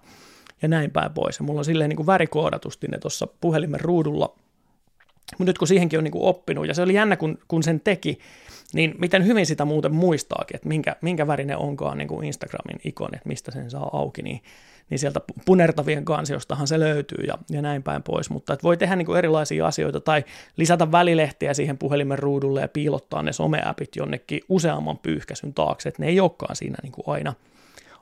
ja 0.61 0.67
näin 0.67 0.91
päin 0.91 1.13
pois. 1.13 1.39
Ja 1.39 1.45
mulla 1.45 1.59
on 1.59 1.65
silleen 1.65 1.89
niin 1.89 1.97
kuin 1.97 2.07
värikoodatusti 2.07 2.87
ne 2.87 2.97
tuossa 2.97 3.27
puhelimen 3.41 3.81
ruudulla. 3.81 4.35
Mutta 5.37 5.49
nyt 5.49 5.57
kun 5.57 5.67
siihenkin 5.67 5.99
on 5.99 6.03
niin 6.03 6.11
kuin 6.11 6.25
oppinut, 6.25 6.67
ja 6.67 6.73
se 6.73 6.81
oli 6.81 6.93
jännä, 6.93 7.17
kun, 7.17 7.37
kun 7.47 7.63
sen 7.63 7.79
teki, 7.79 8.19
niin 8.73 8.95
miten 8.97 9.25
hyvin 9.25 9.45
sitä 9.45 9.65
muuten 9.65 9.95
muistaakin, 9.95 10.55
että 10.55 10.67
minkä, 10.67 10.95
minkä 11.01 11.27
värinen 11.27 11.57
onkaan 11.57 11.97
niin 11.97 12.07
kuin 12.07 12.25
Instagramin 12.25 12.81
ikoni, 12.83 13.15
että 13.15 13.29
mistä 13.29 13.51
sen 13.51 13.71
saa 13.71 13.89
auki, 13.93 14.21
niin 14.21 14.41
niin 14.89 14.99
sieltä 14.99 15.21
punertavien 15.45 16.05
kansiostahan 16.05 16.67
se 16.67 16.79
löytyy 16.79 17.23
ja, 17.27 17.37
ja 17.49 17.61
näin 17.61 17.83
päin 17.83 18.03
pois. 18.03 18.29
Mutta 18.29 18.53
että 18.53 18.63
voi 18.63 18.77
tehdä 18.77 18.95
niin 18.95 19.05
kuin 19.05 19.17
erilaisia 19.17 19.67
asioita 19.67 19.99
tai 19.99 20.23
lisätä 20.57 20.91
välilehtiä 20.91 21.53
siihen 21.53 21.77
puhelimen 21.77 22.19
ruudulle 22.19 22.61
ja 22.61 22.67
piilottaa 22.67 23.23
ne 23.23 23.33
someäpit 23.33 23.95
jonnekin 23.95 24.41
useamman 24.49 24.97
pyyhkäsyn 24.97 25.53
taakse, 25.53 25.89
että 25.89 26.01
ne 26.01 26.07
ei 26.07 26.19
olekaan 26.19 26.55
siinä 26.55 26.77
niin 26.83 26.91
kuin 26.91 27.07
aina, 27.07 27.33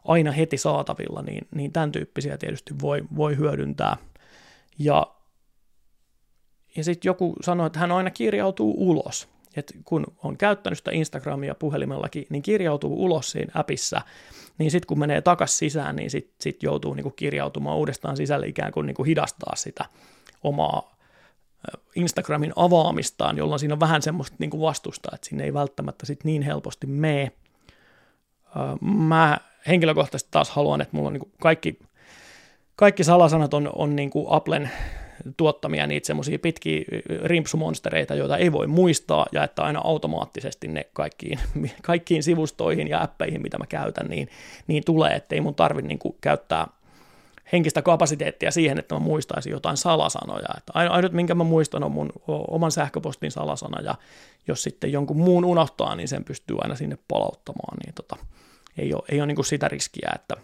aina 0.05 0.31
heti 0.31 0.57
saatavilla, 0.57 1.21
niin, 1.21 1.47
niin 1.55 1.71
tämän 1.71 1.91
tyyppisiä 1.91 2.37
tietysti 2.37 2.73
voi, 2.81 3.03
voi 3.15 3.37
hyödyntää. 3.37 3.97
Ja, 4.79 5.07
ja 6.75 6.83
sitten 6.83 7.09
joku 7.09 7.35
sanoi, 7.41 7.67
että 7.67 7.79
hän 7.79 7.91
aina 7.91 8.09
kirjautuu 8.09 8.75
ulos. 8.77 9.27
Et 9.55 9.73
kun 9.85 10.05
on 10.23 10.37
käyttänyt 10.37 10.77
sitä 10.77 10.91
Instagramia 10.91 11.55
puhelimellakin, 11.55 12.25
niin 12.29 12.41
kirjautuu 12.41 13.03
ulos 13.03 13.31
siinä 13.31 13.51
appissa, 13.55 14.01
niin 14.57 14.71
sitten 14.71 14.87
kun 14.87 14.99
menee 14.99 15.21
takaisin 15.21 15.57
sisään, 15.57 15.95
niin 15.95 16.09
sitten 16.09 16.35
sit 16.39 16.63
joutuu 16.63 16.93
niinku 16.93 17.11
kirjautumaan 17.11 17.77
uudestaan 17.77 18.17
sisälle 18.17 18.47
ikään 18.47 18.71
kuin 18.71 18.85
niinku 18.85 19.03
hidastaa 19.03 19.55
sitä 19.55 19.85
omaa 20.43 20.95
Instagramin 21.95 22.53
avaamistaan, 22.55 23.37
jolloin 23.37 23.59
siinä 23.59 23.73
on 23.73 23.79
vähän 23.79 24.01
semmoista 24.01 24.35
niinku 24.39 24.61
vastusta, 24.61 25.09
että 25.13 25.27
sinne 25.29 25.43
ei 25.43 25.53
välttämättä 25.53 26.05
sit 26.05 26.23
niin 26.23 26.41
helposti 26.41 26.87
mene. 26.87 27.31
Mä 28.81 29.37
henkilökohtaisesti 29.67 30.31
taas 30.31 30.49
haluan, 30.49 30.81
että 30.81 30.95
mulla 30.95 31.07
on 31.07 31.13
niinku 31.13 31.31
kaikki, 31.41 31.79
kaikki 32.75 33.03
salasanat 33.03 33.53
on, 33.53 33.69
on 33.75 33.95
niinku 33.95 34.27
Applen 34.29 34.71
tuottamia 35.37 35.87
niitä 35.87 36.07
semmoisia 36.07 36.39
pitkiä 36.39 36.81
rimpsumonstereita, 37.23 38.15
joita 38.15 38.37
ei 38.37 38.51
voi 38.51 38.67
muistaa, 38.67 39.25
ja 39.31 39.43
että 39.43 39.63
aina 39.63 39.81
automaattisesti 39.83 40.67
ne 40.67 40.87
kaikkiin, 40.93 41.39
kaikkiin 41.81 42.23
sivustoihin 42.23 42.87
ja 42.87 43.01
appeihin, 43.01 43.41
mitä 43.41 43.57
mä 43.57 43.65
käytän, 43.65 44.07
niin, 44.07 44.29
niin 44.67 44.83
tulee, 44.85 45.15
että 45.15 45.35
ei 45.35 45.41
mun 45.41 45.55
tarvitse 45.55 45.87
niin 45.87 45.99
käyttää 46.21 46.67
henkistä 47.51 47.81
kapasiteettia 47.81 48.51
siihen, 48.51 48.79
että 48.79 48.95
mä 48.95 48.99
muistaisin 48.99 49.51
jotain 49.51 49.77
salasanoja. 49.77 50.47
Että 50.57 50.71
ainut, 50.75 51.11
minkä 51.11 51.35
mä 51.35 51.43
muistan, 51.43 51.83
on 51.83 51.91
mun 51.91 52.09
oman 52.27 52.71
sähköpostin 52.71 53.31
salasana, 53.31 53.81
ja 53.81 53.95
jos 54.47 54.63
sitten 54.63 54.91
jonkun 54.91 55.17
muun 55.17 55.45
unohtaa, 55.45 55.95
niin 55.95 56.07
sen 56.07 56.23
pystyy 56.23 56.57
aina 56.61 56.75
sinne 56.75 56.97
palauttamaan, 57.07 57.77
niin 57.85 57.93
tota, 57.93 58.15
ei 58.77 58.93
ole, 58.93 59.03
ei 59.09 59.21
ole 59.21 59.27
niin 59.27 59.45
sitä 59.45 59.67
riskiä, 59.67 60.11
että, 60.15 60.35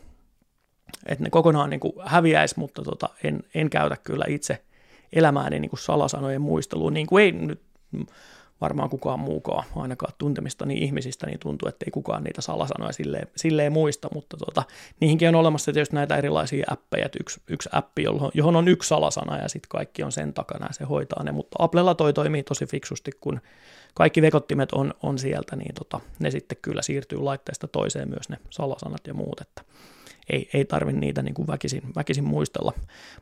että 1.05 1.23
ne 1.23 1.29
kokonaan 1.29 1.69
niin 1.69 1.81
häviäisi, 2.05 2.59
mutta 2.59 2.83
tota, 2.83 3.09
en, 3.23 3.43
en 3.55 3.69
käytä 3.69 3.97
kyllä 4.03 4.25
itse 4.27 4.63
elämääni 5.13 5.59
niin 5.59 5.69
kuin 5.69 5.79
salasanojen 5.79 6.41
muisteluun, 6.41 6.93
niin 6.93 7.07
kuin 7.07 7.23
ei 7.23 7.31
nyt 7.31 7.61
varmaan 8.61 8.89
kukaan 8.89 9.19
muukaan, 9.19 9.65
ainakaan 9.75 10.13
tuntemistani 10.17 10.77
ihmisistä, 10.77 11.27
niin 11.27 11.39
tuntuu, 11.39 11.69
että 11.69 11.85
ei 11.87 11.91
kukaan 11.91 12.23
niitä 12.23 12.41
salasanoja 12.41 12.91
silleen, 12.91 13.27
silleen 13.35 13.71
muista, 13.71 14.07
mutta 14.13 14.37
tota, 14.37 14.63
niihinkin 14.99 15.27
on 15.27 15.35
olemassa 15.35 15.73
tietysti 15.73 15.95
näitä 15.95 16.15
erilaisia 16.15 16.65
appeja, 16.69 17.05
että 17.05 17.17
yksi, 17.21 17.41
yksi 17.47 17.69
appi, 17.71 18.03
johon, 18.03 18.31
johon 18.33 18.55
on 18.55 18.67
yksi 18.67 18.87
salasana 18.89 19.37
ja 19.37 19.49
sitten 19.49 19.69
kaikki 19.69 20.03
on 20.03 20.11
sen 20.11 20.33
takana 20.33 20.65
ja 20.65 20.73
se 20.73 20.83
hoitaa 20.83 21.23
ne, 21.23 21.31
mutta 21.31 21.55
Applella 21.59 21.95
toi 21.95 22.13
toimii 22.13 22.43
tosi 22.43 22.65
fiksusti, 22.65 23.11
kun 23.21 23.41
kaikki 23.93 24.21
vekottimet 24.21 24.71
on, 24.71 24.93
on 25.03 25.19
sieltä, 25.19 25.55
niin 25.55 25.75
tota, 25.75 25.99
ne 26.19 26.31
sitten 26.31 26.57
kyllä 26.61 26.81
siirtyy 26.81 27.19
laitteesta 27.19 27.67
toiseen 27.67 28.09
myös 28.09 28.29
ne 28.29 28.37
salasanat 28.49 29.07
ja 29.07 29.13
muut, 29.13 29.41
että 29.41 29.61
ei, 30.29 30.49
ei 30.53 30.65
tarvitse 30.65 30.99
niitä 30.99 31.21
niin 31.21 31.33
kuin 31.33 31.47
väkisin, 31.47 31.81
väkisin 31.95 32.23
muistella. 32.23 32.73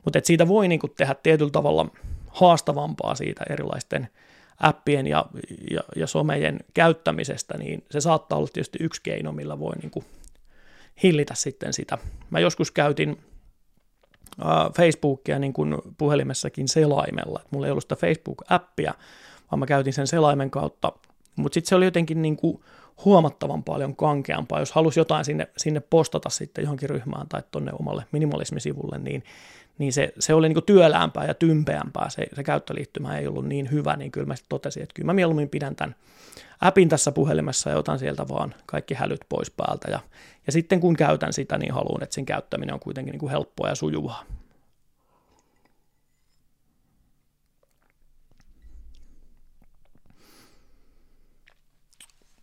Mutta 0.04 0.20
siitä 0.24 0.48
voi 0.48 0.68
niin 0.68 0.80
kuin 0.80 0.94
tehdä 0.98 1.16
tietyllä 1.24 1.52
tavalla 1.52 1.90
haastavampaa 2.28 3.16
siitä 3.16 3.46
erilaisten 3.50 4.08
appien 4.60 5.08
ja, 5.08 5.26
ja, 5.72 5.82
ja 5.96 6.08
somejen 6.08 6.60
käyttämisestä, 6.74 7.58
niin 7.58 7.84
se 7.92 8.02
saattaa 8.02 8.38
olla 8.38 8.48
tietysti 8.54 8.78
yksi 8.82 9.02
keino, 9.04 9.32
millä 9.32 9.60
voi 9.60 9.76
niin 9.82 9.92
kuin 9.92 10.06
hillitä 11.04 11.36
sitten 11.36 11.74
sitä. 11.74 11.98
Mä 12.30 12.40
joskus 12.40 12.72
käytin 12.72 13.18
Facebookia 14.76 15.40
niin 15.40 15.54
kuin 15.54 15.76
puhelimessakin 15.98 16.68
selaimella. 16.68 17.42
Mulla 17.52 17.66
ei 17.66 17.72
ollut 17.72 17.84
sitä 17.84 17.96
Facebook-appia, 17.96 18.94
vaan 19.52 19.60
mä 19.60 19.66
käytin 19.66 19.94
sen 19.94 20.08
selaimen 20.08 20.52
kautta. 20.52 20.92
Mutta 21.36 21.54
sitten 21.54 21.70
se 21.70 21.76
oli 21.76 21.86
jotenkin 21.86 22.22
niin 22.22 22.38
kuin 22.38 22.62
huomattavan 23.06 23.64
paljon 23.64 23.96
kankeampaa. 23.96 24.60
Jos 24.60 24.72
halusi 24.72 25.00
jotain 25.00 25.26
sinne, 25.26 25.48
sinne 25.58 25.80
postata 25.80 26.30
sitten 26.30 26.64
johonkin 26.64 26.90
ryhmään 26.90 27.28
tai 27.28 27.44
tuonne 27.52 27.72
omalle 27.80 28.06
minimalismisivulle, 28.12 28.98
niin, 28.98 29.24
niin 29.78 29.94
se, 29.94 30.14
se 30.20 30.34
oli 30.34 30.50
niin 30.50 30.64
työläämpää 30.66 31.26
ja 31.26 31.34
tympeämpää. 31.34 32.10
Se, 32.10 32.28
se 32.34 32.44
käyttöliittymä 32.44 33.18
ei 33.18 33.28
ollut 33.28 33.46
niin 33.46 33.72
hyvä, 33.72 33.96
niin 33.96 34.12
kyllä 34.12 34.28
mä 34.28 34.36
totesin, 34.50 34.84
että 34.84 34.94
kyllä 34.94 35.06
mä 35.06 35.14
mieluummin 35.14 35.50
pidän 35.50 35.76
tämän 35.76 35.96
appin 36.62 36.90
tässä 36.90 37.12
puhelimessa 37.12 37.70
ja 37.70 37.78
otan 37.78 38.00
sieltä 38.00 38.28
vaan 38.28 38.56
kaikki 38.66 38.94
hälyt 38.94 39.22
pois 39.30 39.52
päältä. 39.52 39.92
Ja, 39.92 40.00
ja 40.46 40.52
sitten 40.52 40.80
kun 40.80 40.96
käytän 40.96 41.34
sitä, 41.34 41.58
niin 41.58 41.74
haluan, 41.74 42.04
että 42.04 42.16
sen 42.16 42.26
käyttäminen 42.26 42.74
on 42.74 42.80
kuitenkin 42.80 43.12
niin 43.12 43.20
kuin 43.20 43.32
helppoa 43.32 43.70
ja 43.70 43.76
sujuvaa. 43.76 44.24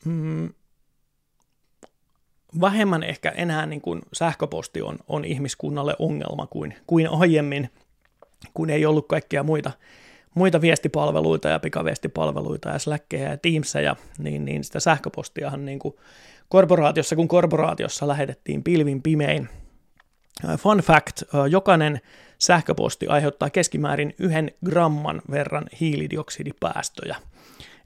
Mm, 0.04 0.54
vähemmän 2.60 3.02
ehkä 3.02 3.30
enää 3.30 3.66
niin 3.66 3.80
kuin 3.80 4.02
sähköposti 4.12 4.82
on, 4.82 4.98
on 5.08 5.24
ihmiskunnalle 5.24 5.96
ongelma 5.98 6.46
kuin, 6.46 6.74
kuin 6.86 7.08
aiemmin, 7.08 7.70
kun 8.54 8.70
ei 8.70 8.86
ollut 8.86 9.08
kaikkia 9.08 9.42
muita, 9.42 9.70
muita 10.34 10.60
viestipalveluita 10.60 11.48
ja 11.48 11.58
pikaviestipalveluita 11.58 12.68
ja 12.68 12.78
Slackeja 12.78 13.30
ja 13.30 13.36
Teamseja, 13.36 13.96
niin, 14.18 14.44
niin 14.44 14.64
sitä 14.64 14.80
sähköpostiahan 14.80 15.64
niin 15.64 15.78
kuin 15.78 15.94
korporaatiossa 16.48 17.16
kuin 17.16 17.28
korporaatiossa 17.28 18.08
lähetettiin 18.08 18.62
pilvin 18.62 19.02
pimein. 19.02 19.48
Fun 20.58 20.78
fact, 20.78 21.22
jokainen 21.50 22.00
sähköposti 22.38 23.06
aiheuttaa 23.06 23.50
keskimäärin 23.50 24.14
yhden 24.18 24.50
gramman 24.64 25.22
verran 25.30 25.64
hiilidioksidipäästöjä– 25.80 27.16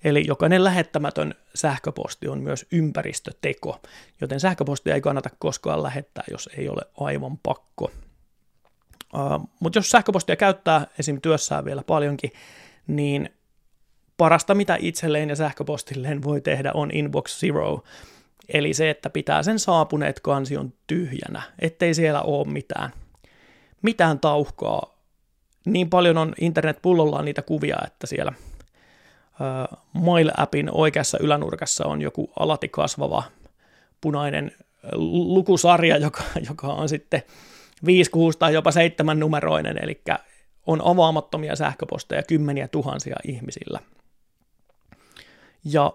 Eli 0.05 0.25
jokainen 0.27 0.65
lähettämätön 0.65 1.35
sähköposti 1.55 2.29
on 2.29 2.41
myös 2.41 2.67
ympäristöteko, 2.73 3.81
joten 4.21 4.41
sähköpostia 4.41 4.95
ei 4.95 5.01
kannata 5.01 5.31
koskaan 5.39 5.83
lähettää, 5.83 6.25
jos 6.31 6.51
ei 6.59 6.69
ole 6.69 6.83
aivan 7.01 7.39
pakko. 7.39 7.91
Uh, 9.15 9.49
Mutta 9.61 9.79
jos 9.79 9.91
sähköpostia 9.91 10.37
käyttää 10.37 10.87
esim. 10.99 11.21
työssään 11.21 11.65
vielä 11.65 11.83
paljonkin, 11.83 12.33
niin 12.87 13.31
parasta 14.17 14.55
mitä 14.55 14.77
itselleen 14.81 15.29
ja 15.29 15.37
sähköpostilleen 15.37 16.23
voi 16.23 16.41
tehdä 16.41 16.71
on 16.75 16.91
Inbox 16.93 17.41
Zero, 17.41 17.83
eli 18.49 18.75
se, 18.75 18.91
että 18.91 19.11
pitää 19.11 19.43
sen 19.43 19.59
saapuneet 19.59 20.21
kansion 20.21 20.73
tyhjänä, 20.87 21.43
ettei 21.59 21.95
siellä 21.95 22.23
ole 22.23 22.49
mitään, 22.49 22.91
mitään 23.83 24.21
tauhkaa. 24.21 24.97
Niin 25.67 25.91
paljon 25.91 26.19
on 26.19 26.35
internet 26.41 26.83
pullollaan 26.83 27.25
niitä 27.25 27.43
kuvia, 27.43 27.77
että 27.87 28.07
siellä– 28.07 28.33
Mail-appin 29.93 30.71
oikeassa 30.73 31.19
ylänurkassa 31.21 31.87
on 31.87 32.03
joku 32.03 32.31
alati 32.39 32.69
kasvava 32.69 33.23
punainen 34.01 34.53
lukusarja, 34.95 35.97
joka, 35.97 36.23
joka 36.49 36.67
on 36.67 36.89
sitten 36.89 37.23
5, 37.87 38.11
6 38.11 38.39
tai 38.39 38.55
jopa 38.55 38.71
7 38.71 39.21
numeroinen, 39.21 39.79
eli 39.83 40.03
on 40.67 40.81
avaamattomia 40.85 41.57
sähköposteja 41.57 42.23
kymmeniä 42.23 42.69
tuhansia 42.69 43.17
ihmisillä. 43.25 43.81
Ja 45.65 45.93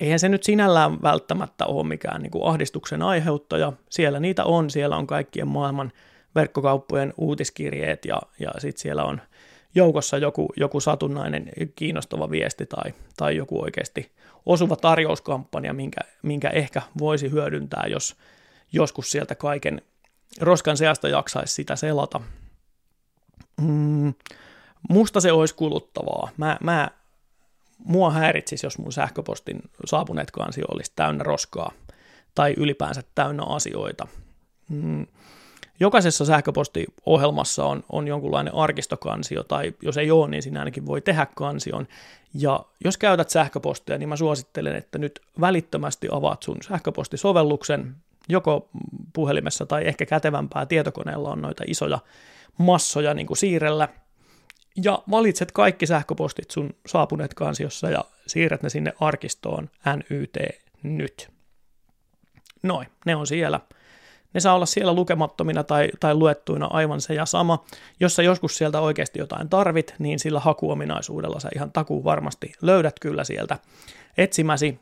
eihän 0.00 0.18
se 0.18 0.28
nyt 0.28 0.42
sinällään 0.42 1.02
välttämättä 1.02 1.66
ole 1.66 1.86
mikään 1.86 2.22
niin 2.22 2.30
kuin 2.30 2.46
ahdistuksen 2.46 3.02
aiheuttaja. 3.02 3.72
Siellä 3.90 4.20
niitä 4.20 4.44
on, 4.44 4.70
siellä 4.70 4.96
on 4.96 5.06
kaikkien 5.06 5.48
maailman 5.48 5.92
verkkokauppojen 6.34 7.14
uutiskirjeet 7.16 8.04
ja, 8.04 8.22
ja 8.38 8.50
sitten 8.58 8.82
siellä 8.82 9.04
on 9.04 9.20
joukossa 9.74 10.18
joku, 10.18 10.52
joku 10.56 10.80
satunnainen 10.80 11.50
kiinnostava 11.76 12.30
viesti 12.30 12.66
tai, 12.66 12.94
tai 13.16 13.36
joku 13.36 13.62
oikeasti 13.62 14.12
osuva 14.46 14.76
tarjouskampanja, 14.76 15.72
minkä, 15.72 16.00
minkä 16.22 16.48
ehkä 16.48 16.82
voisi 16.98 17.30
hyödyntää, 17.30 17.84
jos 17.86 18.16
joskus 18.72 19.10
sieltä 19.10 19.34
kaiken 19.34 19.82
roskan 20.40 20.76
seasta 20.76 21.08
jaksaisi 21.08 21.54
sitä 21.54 21.76
selata. 21.76 22.20
Mm, 23.60 24.14
musta 24.90 25.20
se 25.20 25.32
olisi 25.32 25.54
kuluttavaa. 25.54 26.28
Mä, 26.36 26.56
mä, 26.62 26.90
mua 27.78 28.10
häiritsisi, 28.10 28.66
jos 28.66 28.78
mun 28.78 28.92
sähköpostin 28.92 29.62
saapuneet 29.84 30.30
kansio 30.30 30.64
olisi 30.68 30.92
täynnä 30.96 31.24
roskaa 31.24 31.72
tai 32.34 32.54
ylipäänsä 32.56 33.02
täynnä 33.14 33.42
asioita. 33.46 34.08
Mm, 34.68 35.06
jokaisessa 35.82 36.24
sähköpostiohjelmassa 36.24 37.64
on, 37.64 37.84
on 37.92 38.08
jonkunlainen 38.08 38.54
arkistokansio, 38.54 39.42
tai 39.42 39.74
jos 39.82 39.96
ei 39.96 40.10
ole, 40.10 40.28
niin 40.28 40.42
sinä 40.42 40.58
ainakin 40.58 40.86
voi 40.86 41.00
tehdä 41.00 41.26
kansion. 41.34 41.88
Ja 42.34 42.64
jos 42.84 42.96
käytät 42.96 43.30
sähköpostia, 43.30 43.98
niin 43.98 44.08
mä 44.08 44.16
suosittelen, 44.16 44.76
että 44.76 44.98
nyt 44.98 45.20
välittömästi 45.40 46.08
avaat 46.12 46.42
sun 46.42 46.56
sähköpostisovelluksen, 46.68 47.94
joko 48.28 48.68
puhelimessa 49.12 49.66
tai 49.66 49.88
ehkä 49.88 50.06
kätevämpää 50.06 50.66
tietokoneella 50.66 51.30
on 51.30 51.42
noita 51.42 51.64
isoja 51.66 51.98
massoja 52.58 53.14
niin 53.14 53.26
kuin 53.26 53.36
siirrellä, 53.36 53.88
ja 54.84 55.02
valitset 55.10 55.52
kaikki 55.52 55.86
sähköpostit 55.86 56.50
sun 56.50 56.74
saapuneet 56.86 57.34
kansiossa 57.34 57.90
ja 57.90 58.04
siirrät 58.26 58.62
ne 58.62 58.68
sinne 58.68 58.92
arkistoon 59.00 59.70
NYT 59.96 60.36
nyt. 60.82 61.30
Noin, 62.62 62.88
ne 63.06 63.16
on 63.16 63.26
siellä 63.26 63.60
ne 64.34 64.40
saa 64.40 64.54
olla 64.54 64.66
siellä 64.66 64.92
lukemattomina 64.92 65.64
tai, 65.64 65.88
tai 66.00 66.14
luettuina 66.14 66.66
aivan 66.66 67.00
se 67.00 67.14
ja 67.14 67.26
sama. 67.26 67.64
Jos 68.00 68.16
sä 68.16 68.22
joskus 68.22 68.56
sieltä 68.56 68.80
oikeasti 68.80 69.18
jotain 69.18 69.48
tarvit, 69.48 69.94
niin 69.98 70.18
sillä 70.18 70.40
hakuominaisuudella 70.40 71.40
sä 71.40 71.48
ihan 71.54 71.72
takuu 71.72 72.04
varmasti 72.04 72.52
löydät 72.62 73.00
kyllä 73.00 73.24
sieltä 73.24 73.58
etsimäsi. 74.18 74.80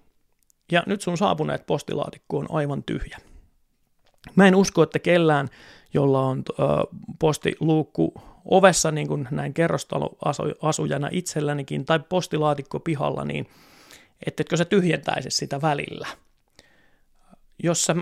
Ja 0.72 0.82
nyt 0.86 1.00
sun 1.00 1.18
saapuneet 1.18 1.66
postilaatikko 1.66 2.38
on 2.38 2.46
aivan 2.50 2.82
tyhjä. 2.82 3.18
Mä 4.36 4.48
en 4.48 4.54
usko, 4.54 4.82
että 4.82 4.98
kellään, 4.98 5.48
jolla 5.94 6.20
on 6.20 6.42
ö, 6.50 6.52
postiluukku 7.18 8.14
ovessa, 8.44 8.90
niin 8.90 9.08
kuin 9.08 9.28
näin 9.30 9.54
kerrostaloasujana 9.54 11.08
itsellänikin, 11.12 11.84
tai 11.84 12.00
postilaatikko 12.08 12.80
pihalla, 12.80 13.24
niin 13.24 13.46
ettetkö 14.26 14.56
sä 14.56 14.64
tyhjentäisi 14.64 15.30
sitä 15.30 15.60
välillä. 15.62 16.06
Jos 17.62 17.84
sä 17.84 17.96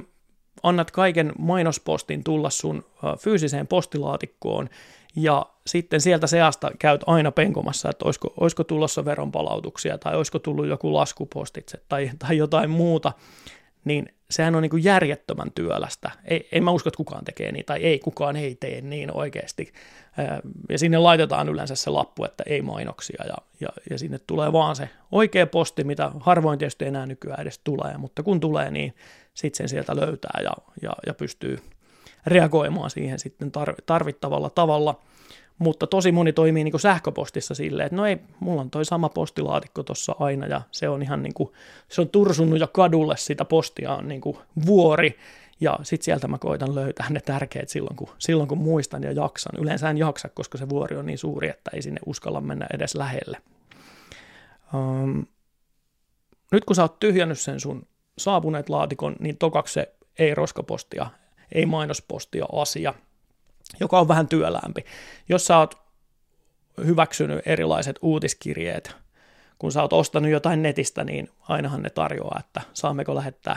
annat 0.63 0.91
kaiken 0.91 1.33
mainospostin 1.39 2.25
tulla 2.25 2.51
sun 2.51 2.85
fyysiseen 3.19 3.67
postilaatikkoon 3.67 4.69
ja 5.17 5.47
sitten 5.67 6.01
sieltä 6.01 6.27
seasta 6.27 6.71
käyt 6.79 7.01
aina 7.07 7.33
penkomassa, 7.33 7.91
että 7.91 8.05
olisiko, 8.05 8.35
olisiko 8.41 8.65
tulossa 8.65 9.05
veronpalautuksia 9.05 9.99
tai 9.99 10.17
olisiko 10.17 10.39
tullut 10.39 10.67
joku 10.67 10.95
laskupostitse 10.95 11.79
tai, 11.89 12.11
tai 12.19 12.37
jotain 12.37 12.71
muuta, 12.71 13.13
niin 13.85 14.13
sehän 14.31 14.55
on 14.55 14.63
niin 14.63 14.71
kuin 14.71 14.85
järjettömän 14.85 15.53
työlästä. 15.55 16.11
Ei, 16.25 16.49
en 16.53 16.65
mä 16.65 16.71
usko, 16.71 16.89
että 16.89 16.97
kukaan 16.97 17.25
tekee 17.25 17.53
niin, 17.53 17.65
tai 17.65 17.79
ei, 17.79 17.99
kukaan 17.99 18.37
ei 18.37 18.55
tee 18.55 18.81
niin 18.81 19.17
oikeasti. 19.17 19.73
Ja 20.69 20.79
sinne 20.79 20.99
laitetaan 20.99 21.49
yleensä 21.49 21.75
se 21.75 21.91
lappu, 21.91 22.25
että 22.25 22.45
ei 22.47 22.63
mainoksia, 22.63 23.25
ja, 23.27 23.35
ja, 23.61 23.69
ja 23.91 23.99
sinne 23.99 24.19
tulee 24.27 24.53
vaan 24.53 24.77
se 24.77 24.89
oikea 25.13 25.47
posti, 25.47 25.85
mitä 25.85 26.11
harvoin 26.21 26.59
tietysti 26.59 26.85
enää 26.85 27.07
nykyään 27.07 27.41
edes 27.41 27.61
tulee, 27.65 27.97
mutta 27.97 28.23
kun 28.23 28.41
tulee, 28.41 28.71
niin 28.71 28.95
sitten 29.39 29.57
sen 29.57 29.68
sieltä 29.68 29.97
löytää 29.97 30.41
ja, 30.43 30.53
ja, 30.82 30.93
ja 31.07 31.14
pystyy 31.14 31.59
reagoimaan 32.26 32.91
siihen 32.91 33.18
sitten 33.18 33.53
tarvittavalla 33.86 34.51
tavalla. 34.51 35.01
Mutta 35.59 35.86
tosi 35.86 36.12
moni 36.12 36.32
toimii 36.32 36.64
niin 36.64 36.72
kuin 36.72 36.80
sähköpostissa 36.80 37.55
silleen, 37.55 37.86
että 37.86 37.97
no 37.97 38.07
ei, 38.07 38.18
mulla 38.41 38.61
on 38.61 38.70
toi 38.70 38.84
sama 38.84 39.09
postilaatikko 39.09 39.82
tuossa 39.82 40.16
aina 40.18 40.47
ja 40.47 40.62
se 40.70 40.89
on 40.89 41.03
ihan 41.03 41.22
niin 41.22 41.34
kuin, 41.34 41.53
se 41.89 42.01
on 42.01 42.09
tursunut 42.09 42.61
jo 42.61 42.68
kadulle 42.68 43.16
sitä 43.16 43.45
postia 43.45 43.95
on 43.95 44.09
niin 44.09 44.20
kuin 44.20 44.36
vuori 44.66 45.18
ja 45.61 45.78
sitten 45.82 46.05
sieltä 46.05 46.28
mä 46.28 46.39
koitan 46.39 46.74
löytää 46.74 47.07
ne 47.11 47.20
tärkeät 47.20 47.68
silloin 47.68 47.97
kun, 47.97 48.09
silloin 48.18 48.49
kun 48.49 48.59
muistan 48.59 49.03
ja 49.03 49.12
jaksan. 49.12 49.61
Yleensä 49.61 49.91
en 49.91 49.99
jaksa, 49.99 50.28
koska 50.28 50.59
se 50.59 50.68
vuori 50.68 50.97
on 50.97 51.07
niin 51.07 51.18
suuri, 51.18 51.49
että 51.49 51.70
ei 51.74 51.82
sinne 51.82 52.01
uskalla 52.07 52.41
mennä 52.41 52.66
edes 52.74 52.95
lähelle. 52.95 53.43
Um, 54.74 55.26
nyt 56.53 56.64
kun 56.64 56.76
sä 56.76 56.82
oot 56.82 56.99
tyhjännyt 56.99 57.39
sen 57.39 57.61
sun 57.61 57.86
saapuneet 58.19 58.69
laatikon, 58.69 59.16
niin 59.21 59.39
tokaksi 59.39 59.75
se 59.75 59.95
ei 60.19 60.35
roskapostia, 60.35 61.07
ei 61.53 61.66
mainospostia 61.66 62.47
asia, 62.53 62.95
joka 63.81 64.01
on 64.01 64.09
vähän 64.09 64.29
työlämpi. 64.29 64.85
Jos 65.29 65.47
sä 65.47 65.59
oot 65.59 65.75
hyväksynyt 66.85 67.47
erilaiset 67.47 67.99
uutiskirjeet, 68.03 68.97
kun 69.59 69.73
sä 69.73 69.83
oot 69.83 69.93
ostanut 69.93 70.31
jotain 70.31 70.62
netistä, 70.62 71.05
niin 71.05 71.29
ainahan 71.41 71.83
ne 71.83 71.91
tarjoaa, 71.91 72.41
että 72.41 72.61
saammeko 72.73 73.14
lähettää 73.14 73.57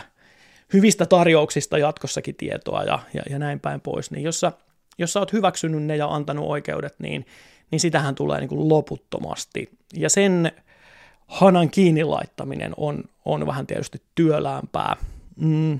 hyvistä 0.74 1.06
tarjouksista 1.06 1.78
jatkossakin 1.78 2.36
tietoa 2.36 2.84
ja, 2.84 3.00
ja, 3.14 3.22
ja 3.30 3.40
näin 3.40 3.60
päin 3.60 3.82
pois. 3.82 4.12
Niin 4.12 4.24
jos 4.24 4.40
sä, 4.40 4.52
jos 4.98 5.14
sä 5.14 5.20
oot 5.20 5.34
hyväksynyt 5.34 5.84
ne 5.84 5.96
ja 5.96 6.08
antanut 6.08 6.50
oikeudet, 6.50 6.96
niin, 7.00 7.26
niin 7.72 7.80
sitähän 7.80 8.16
tulee 8.16 8.40
niin 8.40 8.50
kuin 8.50 8.70
loputtomasti. 8.70 9.70
Ja 9.94 10.10
sen 10.10 10.52
hanan 11.32 11.70
kiinni 11.70 12.04
laittaminen 12.04 12.74
on, 12.78 13.04
on 13.26 13.48
vähän 13.48 13.68
tietysti 13.68 14.02
työläämpää. 14.16 14.96
Mm. 15.36 15.80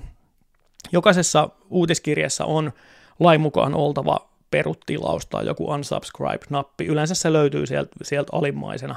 Jokaisessa 0.92 1.48
uutiskirjassa 1.70 2.44
on 2.44 2.72
lain 3.20 3.40
mukaan 3.40 3.74
oltava 3.74 4.28
peruttilaus 4.50 5.26
tai 5.26 5.46
joku 5.46 5.66
unsubscribe-nappi. 5.66 6.86
Yleensä 6.86 7.14
se 7.14 7.32
löytyy 7.32 7.66
sieltä, 7.66 7.90
sieltä 8.02 8.36
alimmaisena. 8.36 8.96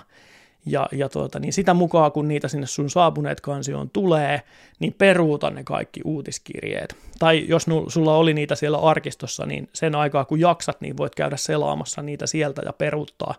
Ja, 0.66 0.88
ja 0.92 1.10
tuota, 1.10 1.40
niin 1.40 1.54
sitä 1.54 1.74
mukaan, 1.74 2.12
kun 2.12 2.28
niitä 2.28 2.48
sinne 2.48 2.68
sun 2.68 2.90
saapuneet 2.90 3.42
kansioon 3.42 3.90
tulee, 3.90 4.42
niin 4.80 4.94
peruuta 4.94 5.50
ne 5.50 5.64
kaikki 5.64 6.02
uutiskirjeet. 6.06 6.96
Tai 7.20 7.46
jos 7.48 7.68
nu, 7.68 7.90
sulla 7.90 8.16
oli 8.16 8.34
niitä 8.34 8.56
siellä 8.56 8.78
arkistossa, 8.78 9.46
niin 9.46 9.70
sen 9.74 9.96
aikaa 9.96 10.26
kun 10.26 10.40
jaksat, 10.40 10.82
niin 10.82 10.98
voit 10.98 11.16
käydä 11.16 11.38
selaamassa 11.38 12.02
niitä 12.02 12.28
sieltä 12.28 12.62
ja 12.66 12.74
peruuttaa, 12.74 13.36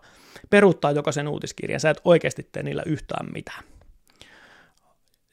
peruuttaa 0.49 0.91
jokaisen 0.91 1.27
uutiskirjan. 1.27 1.79
Sä 1.79 1.89
et 1.89 2.01
oikeasti 2.03 2.49
tee 2.51 2.63
niillä 2.63 2.83
yhtään 2.85 3.27
mitään. 3.33 3.63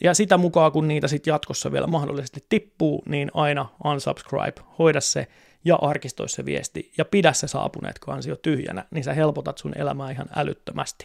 Ja 0.01 0.15
sitä 0.15 0.37
mukaan, 0.37 0.73
kun 0.73 0.89
niitä 0.89 1.09
sitten 1.09 1.33
jatkossa 1.33 1.73
vielä 1.73 1.87
mahdollisesti 1.87 2.45
tippuu, 2.49 3.03
niin 3.09 3.31
aina 3.35 3.69
unsubscribe, 3.85 4.63
hoida 4.79 5.01
se 5.01 5.27
ja 5.65 5.77
arkistoi 5.77 6.29
se 6.29 6.45
viesti 6.45 6.93
ja 6.99 7.05
pidä 7.05 7.33
se 7.33 7.49
saapuneet 7.49 7.99
kansio 7.99 8.37
tyhjänä, 8.37 8.85
niin 8.91 9.05
sä 9.05 9.15
helpotat 9.15 9.59
sun 9.59 9.73
elämää 9.79 10.11
ihan 10.11 10.27
älyttömästi. 10.37 11.05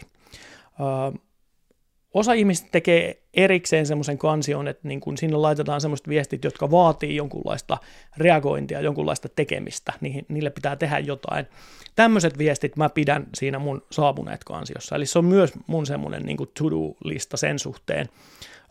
Osa 2.14 2.32
ihmistä 2.32 2.68
tekee 2.72 3.22
erikseen 3.34 3.86
semmoisen 3.86 4.18
kansion, 4.18 4.68
että 4.68 4.88
niin 4.88 5.00
kun 5.00 5.18
sinne 5.18 5.36
laitetaan 5.36 5.80
semmoiset 5.80 6.08
viestit, 6.08 6.44
jotka 6.44 6.70
vaatii 6.70 7.16
jonkunlaista 7.16 7.78
reagointia, 8.16 8.80
jonkunlaista 8.80 9.28
tekemistä, 9.28 9.92
niin 10.00 10.26
niille 10.28 10.50
pitää 10.50 10.76
tehdä 10.76 10.98
jotain. 10.98 11.46
Tämmöiset 11.96 12.38
viestit 12.38 12.76
mä 12.76 12.88
pidän 12.88 13.26
siinä 13.34 13.58
mun 13.58 13.82
saapuneet 13.90 14.44
kansiossa, 14.44 14.96
eli 14.96 15.06
se 15.06 15.18
on 15.18 15.24
myös 15.24 15.52
mun 15.66 15.86
semmoinen 15.86 16.22
niin 16.22 16.36
to-do-lista 16.36 17.36
sen 17.36 17.58
suhteen. 17.58 18.08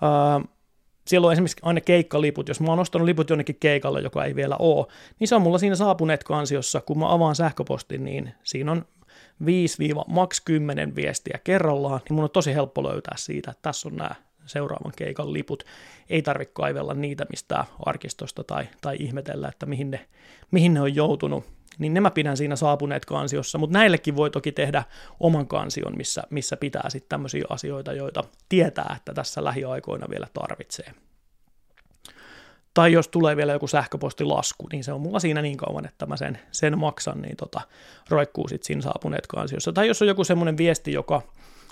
Öö, 0.03 0.47
siellä 1.07 1.27
on 1.27 1.33
esimerkiksi 1.33 1.57
aina 1.61 1.81
keikkaliput, 1.81 2.47
jos 2.47 2.61
mä 2.61 2.67
oon 2.67 2.79
ostanut 2.79 3.05
liput 3.05 3.29
jonnekin 3.29 3.57
keikalle, 3.59 4.01
joka 4.01 4.25
ei 4.25 4.35
vielä 4.35 4.55
ole, 4.59 4.85
niin 5.19 5.27
se 5.27 5.35
on 5.35 5.41
mulla 5.41 5.57
siinä 5.57 5.75
saapuneet 5.75 6.23
kansiossa, 6.23 6.81
kun 6.81 6.99
mä 6.99 7.13
avaan 7.13 7.35
sähköpostin, 7.35 8.03
niin 8.03 8.33
siinä 8.43 8.71
on 8.71 8.85
5-maks 9.43 10.41
10 10.45 10.95
viestiä 10.95 11.39
kerrallaan, 11.43 12.01
niin 12.09 12.15
mun 12.15 12.23
on 12.23 12.29
tosi 12.29 12.53
helppo 12.53 12.83
löytää 12.83 13.15
siitä, 13.17 13.51
että 13.51 13.61
tässä 13.61 13.89
on 13.89 13.95
nämä 13.95 14.15
seuraavan 14.45 14.93
keikan 14.95 15.33
liput. 15.33 15.63
Ei 16.09 16.21
tarvitse 16.21 16.53
kaivella 16.53 16.93
niitä 16.93 17.25
mistään 17.29 17.65
arkistosta 17.85 18.43
tai, 18.43 18.67
tai 18.81 18.95
ihmetellä, 18.99 19.47
että 19.47 19.65
mihin 19.65 19.91
ne, 19.91 20.05
mihin 20.51 20.73
ne 20.73 20.81
on 20.81 20.95
joutunut. 20.95 21.45
Niin 21.79 21.93
nämä 21.93 22.11
pidän 22.11 22.37
siinä 22.37 22.55
saapuneet 22.55 23.05
kansiossa, 23.05 23.57
mutta 23.57 23.77
näillekin 23.77 24.15
voi 24.15 24.29
toki 24.29 24.51
tehdä 24.51 24.83
oman 25.19 25.47
kansion, 25.47 25.97
missä, 25.97 26.23
missä 26.29 26.57
pitää 26.57 26.89
sitten 26.89 27.09
tämmöisiä 27.09 27.43
asioita, 27.49 27.93
joita 27.93 28.23
tietää, 28.49 28.93
että 28.97 29.13
tässä 29.13 29.43
lähiaikoina 29.43 30.09
vielä 30.09 30.27
tarvitsee. 30.33 30.93
Tai 32.73 32.93
jos 32.93 33.07
tulee 33.07 33.35
vielä 33.35 33.53
joku 33.53 33.67
sähköpostilasku, 33.67 34.67
niin 34.71 34.83
se 34.83 34.93
on 34.93 35.01
mulla 35.01 35.19
siinä 35.19 35.41
niin 35.41 35.57
kauan, 35.57 35.85
että 35.85 36.05
mä 36.05 36.17
sen, 36.17 36.39
sen 36.51 36.77
maksan, 36.77 37.21
niin 37.21 37.37
tota, 37.37 37.61
roikkuu 38.09 38.47
sitten 38.47 38.67
siinä 38.67 38.81
saapuneet 38.81 39.27
kansiossa. 39.27 39.73
Tai 39.73 39.87
jos 39.87 40.01
on 40.01 40.07
joku 40.07 40.23
semmoinen 40.23 40.57
viesti, 40.57 40.93
joka 40.93 41.21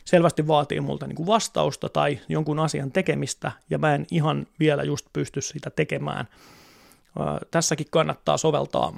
selvästi 0.06 0.48
vaatii 0.48 0.82
multa 0.82 1.08
niin 1.08 1.16
kuin 1.16 1.28
vastausta 1.28 1.89
tai 1.89 2.20
jonkun 2.30 2.60
asian 2.60 2.91
tekemistä, 2.91 3.52
ja 3.70 3.78
mä 3.78 3.95
en 3.95 4.06
ihan 4.12 4.48
vielä 4.60 4.84
just 4.84 5.06
pysty 5.14 5.41
sitä 5.41 5.70
tekemään. 5.70 6.28
Tässäkin 7.52 7.88
kannattaa 7.89 8.38
soveltaa 8.38 8.93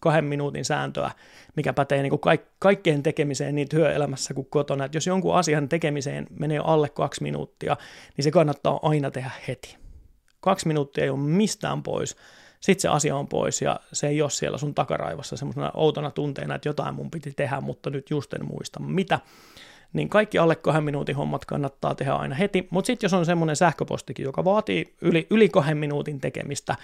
kahden 0.00 0.24
minuutin 0.24 0.64
sääntöä, 0.64 1.10
mikä 1.56 1.72
pätee 1.72 2.02
niin 2.02 2.10
kuin 2.10 2.20
kaik- 2.20 2.50
kaikkeen 2.58 3.02
tekemiseen 3.02 3.54
niin 3.54 3.68
työelämässä 3.68 4.34
kuin 4.34 4.46
kotona. 4.50 4.84
Että 4.84 4.96
jos 4.96 5.06
jonkun 5.06 5.34
asian 5.34 5.68
tekemiseen 5.68 6.26
menee 6.38 6.58
alle 6.64 6.88
kaksi 6.88 7.22
minuuttia, 7.22 7.76
niin 8.16 8.24
se 8.24 8.30
kannattaa 8.30 8.80
aina 8.82 9.10
tehdä 9.10 9.30
heti. 9.48 9.81
Kaksi 10.42 10.68
minuuttia 10.68 11.04
ei 11.04 11.10
ole 11.10 11.18
mistään 11.18 11.82
pois, 11.82 12.16
sitten 12.60 12.82
se 12.82 12.88
asia 12.88 13.16
on 13.16 13.28
pois 13.28 13.62
ja 13.62 13.80
se 13.92 14.08
ei 14.08 14.22
ole 14.22 14.30
siellä 14.30 14.58
sun 14.58 14.74
takaraivossa 14.74 15.36
semmoisena 15.36 15.70
outona 15.74 16.10
tunteena, 16.10 16.54
että 16.54 16.68
jotain 16.68 16.94
mun 16.94 17.10
piti 17.10 17.32
tehdä, 17.32 17.60
mutta 17.60 17.90
nyt 17.90 18.10
just 18.10 18.34
en 18.34 18.46
muista 18.46 18.80
mitä. 18.80 19.20
Niin 19.92 20.08
kaikki 20.08 20.38
alle 20.38 20.56
kahden 20.56 20.84
minuutin 20.84 21.16
hommat 21.16 21.44
kannattaa 21.44 21.94
tehdä 21.94 22.12
aina 22.12 22.34
heti, 22.34 22.68
mutta 22.70 22.86
sitten 22.86 23.04
jos 23.04 23.14
on 23.14 23.26
semmoinen 23.26 23.56
sähköpostikin, 23.56 24.24
joka 24.24 24.44
vaatii 24.44 24.94
yli, 25.00 25.26
yli 25.30 25.48
kahden 25.48 25.76
minuutin 25.76 26.20
tekemistä, 26.20 26.76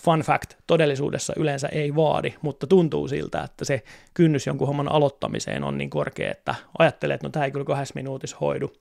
fun 0.00 0.20
fact, 0.20 0.54
todellisuudessa 0.66 1.32
yleensä 1.36 1.68
ei 1.68 1.96
vaadi, 1.96 2.34
mutta 2.42 2.66
tuntuu 2.66 3.08
siltä, 3.08 3.42
että 3.42 3.64
se 3.64 3.82
kynnys 4.14 4.46
jonkun 4.46 4.66
homman 4.66 4.92
aloittamiseen 4.92 5.64
on 5.64 5.78
niin 5.78 5.90
korkea, 5.90 6.30
että 6.30 6.54
ajattelee, 6.78 7.14
että 7.14 7.26
no 7.26 7.30
tämä 7.30 7.44
ei 7.44 7.50
kyllä 7.50 7.64
kahdessa 7.64 7.94
minuutissa 7.94 8.36
hoidu, 8.40 8.72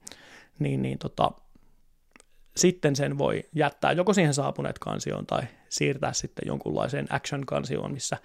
niin, 0.59 0.81
niin 0.81 0.97
tota, 0.97 1.31
sitten 2.57 2.95
sen 2.95 3.17
voi 3.17 3.43
jättää 3.55 3.91
joko 3.91 4.13
siihen 4.13 4.33
saapuneet 4.33 4.79
kansioon 4.79 5.25
tai 5.25 5.41
siirtää 5.69 6.13
sitten 6.13 6.47
jonkunlaiseen 6.47 7.07
action-kansioon, 7.09 7.93
missä, 7.93 8.17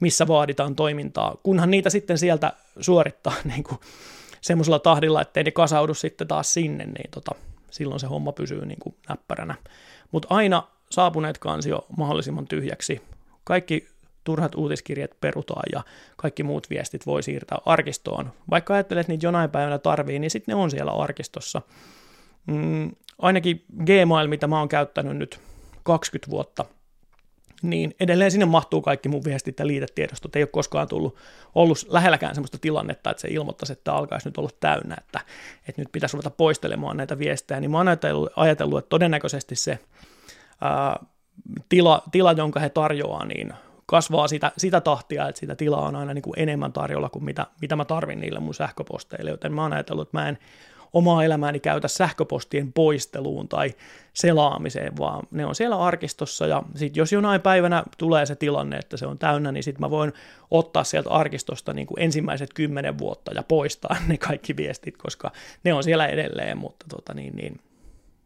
missä 0.00 0.26
vaaditaan 0.26 0.76
toimintaa, 0.76 1.36
kunhan 1.42 1.70
niitä 1.70 1.90
sitten 1.90 2.18
sieltä 2.18 2.52
suorittaa 2.80 3.34
niin 3.54 3.64
kuin 3.64 3.78
semmoisella 4.40 4.78
tahdilla, 4.78 5.22
ettei 5.22 5.44
ne 5.44 5.50
kasaudu 5.50 5.94
sitten 5.94 6.28
taas 6.28 6.54
sinne, 6.54 6.84
niin 6.84 7.10
tota, 7.10 7.30
silloin 7.70 8.00
se 8.00 8.06
homma 8.06 8.32
pysyy 8.32 8.66
niin 8.66 8.80
kuin 8.80 8.94
näppäränä. 9.08 9.54
Mutta 10.12 10.28
aina 10.30 10.62
saapuneet 10.90 11.38
kansio 11.38 11.86
mahdollisimman 11.96 12.46
tyhjäksi. 12.46 13.02
Kaikki 13.44 13.88
turhat 14.24 14.54
uutiskirjat 14.54 15.10
perutaan 15.20 15.62
ja 15.72 15.82
kaikki 16.16 16.42
muut 16.42 16.70
viestit 16.70 17.06
voi 17.06 17.22
siirtää 17.22 17.58
arkistoon. 17.66 18.32
Vaikka 18.50 18.74
ajattelet, 18.74 19.00
että 19.00 19.12
niitä 19.12 19.26
jonain 19.26 19.50
päivänä 19.50 19.78
tarvii, 19.78 20.18
niin 20.18 20.30
sitten 20.30 20.52
ne 20.52 20.62
on 20.62 20.70
siellä 20.70 20.92
arkistossa. 20.92 21.62
Mm, 22.46 22.90
ainakin 23.18 23.64
Gmail, 23.84 24.28
mitä 24.28 24.46
mä 24.46 24.58
oon 24.58 24.68
käyttänyt 24.68 25.16
nyt 25.16 25.40
20 25.82 26.30
vuotta, 26.30 26.64
niin 27.62 27.94
edelleen 28.00 28.30
sinne 28.30 28.46
mahtuu 28.46 28.82
kaikki 28.82 29.08
mun 29.08 29.24
viestit 29.24 29.58
ja 29.58 29.66
liitetiedostot. 29.66 30.36
Ei 30.36 30.42
ole 30.42 30.48
koskaan 30.52 30.88
tullut, 30.88 31.16
ollut 31.54 31.78
lähelläkään 31.88 32.34
sellaista 32.34 32.58
tilannetta, 32.58 33.10
että 33.10 33.20
se 33.20 33.28
ilmoittaisi, 33.28 33.72
että 33.72 33.92
alkaisi 33.92 34.28
nyt 34.28 34.38
olla 34.38 34.50
täynnä, 34.60 34.96
että, 34.98 35.20
että 35.68 35.82
nyt 35.82 35.88
pitäisi 35.92 36.16
ruveta 36.16 36.30
poistelemaan 36.30 36.96
näitä 36.96 37.18
viestejä. 37.18 37.60
Niin 37.60 37.70
mä 37.70 37.76
oon 37.76 37.88
ajatellut, 37.88 38.32
ajatellut 38.36 38.78
että 38.78 38.88
todennäköisesti 38.88 39.56
se 39.56 39.78
ää, 40.60 41.04
tila, 41.68 42.02
tila, 42.12 42.32
jonka 42.32 42.60
he 42.60 42.68
tarjoaa, 42.68 43.24
niin 43.24 43.52
kasvaa 43.86 44.28
sitä, 44.28 44.52
sitä 44.56 44.80
tahtia, 44.80 45.28
että 45.28 45.40
sitä 45.40 45.56
tilaa 45.56 45.88
on 45.88 45.96
aina 45.96 46.14
niin 46.14 46.22
kuin 46.22 46.38
enemmän 46.38 46.72
tarjolla 46.72 47.08
kuin 47.08 47.24
mitä, 47.24 47.46
mitä 47.60 47.76
mä 47.76 47.84
tarvin 47.84 48.20
niille 48.20 48.40
mun 48.40 48.54
sähköposteille, 48.54 49.30
joten 49.30 49.52
mä 49.52 49.62
oon 49.62 49.72
ajatellut, 49.72 50.08
että 50.08 50.18
mä 50.18 50.28
en 50.28 50.38
omaa 50.92 51.24
elämääni 51.24 51.60
käytä 51.60 51.88
sähköpostien 51.88 52.72
poisteluun 52.72 53.48
tai 53.48 53.74
selaamiseen, 54.12 54.96
vaan 54.96 55.26
ne 55.30 55.46
on 55.46 55.54
siellä 55.54 55.76
arkistossa 55.76 56.46
ja 56.46 56.62
sitten 56.74 57.00
jos 57.00 57.12
jonain 57.12 57.40
päivänä 57.40 57.82
tulee 57.98 58.26
se 58.26 58.36
tilanne, 58.36 58.76
että 58.76 58.96
se 58.96 59.06
on 59.06 59.18
täynnä, 59.18 59.52
niin 59.52 59.62
sitten 59.62 59.80
mä 59.80 59.90
voin 59.90 60.12
ottaa 60.50 60.84
sieltä 60.84 61.10
arkistosta 61.10 61.72
niin 61.72 61.86
kuin 61.86 62.02
ensimmäiset 62.02 62.54
kymmenen 62.54 62.98
vuotta 62.98 63.32
ja 63.34 63.42
poistaa 63.42 63.96
ne 64.08 64.18
kaikki 64.18 64.56
viestit, 64.56 64.96
koska 64.96 65.32
ne 65.64 65.74
on 65.74 65.84
siellä 65.84 66.06
edelleen, 66.06 66.58
mutta 66.58 66.86
tota 66.88 67.14
niin, 67.14 67.36
niin 67.36 67.60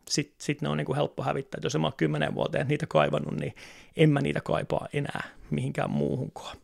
sitten 0.09 0.37
sit 0.39 0.63
ne 0.63 0.69
on 0.69 0.77
niin 0.77 0.87
kuin 0.87 0.97
helppo 0.97 1.23
hävittää. 1.23 1.61
Jos 1.63 1.79
mä 1.79 1.87
oon 1.87 1.93
kymmenen 1.97 2.35
vuoteen 2.35 2.69
niitä 2.69 2.87
kaivannut, 2.87 3.41
niin 3.41 3.55
en 3.97 4.11
mä 4.11 4.21
niitä 4.21 4.41
kaipaa 4.41 4.89
enää 4.93 5.23
mihinkään 5.51 5.91
muuhunkaan. 5.91 6.57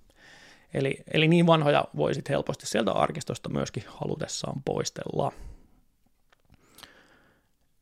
Eli, 0.74 0.96
eli 1.12 1.28
niin 1.28 1.46
vanhoja 1.46 1.84
voisit 1.96 2.28
helposti 2.28 2.66
sieltä 2.66 2.92
arkistosta 2.92 3.48
myöskin 3.48 3.84
halutessaan 3.86 4.62
poistella. 4.64 5.32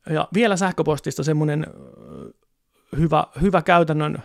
Ja 0.08 0.28
vielä 0.34 0.56
sähköpostista 0.56 1.22
semmoinen 1.22 1.66
hyvä, 2.96 3.24
hyvä 3.40 3.62
käytännön 3.62 4.22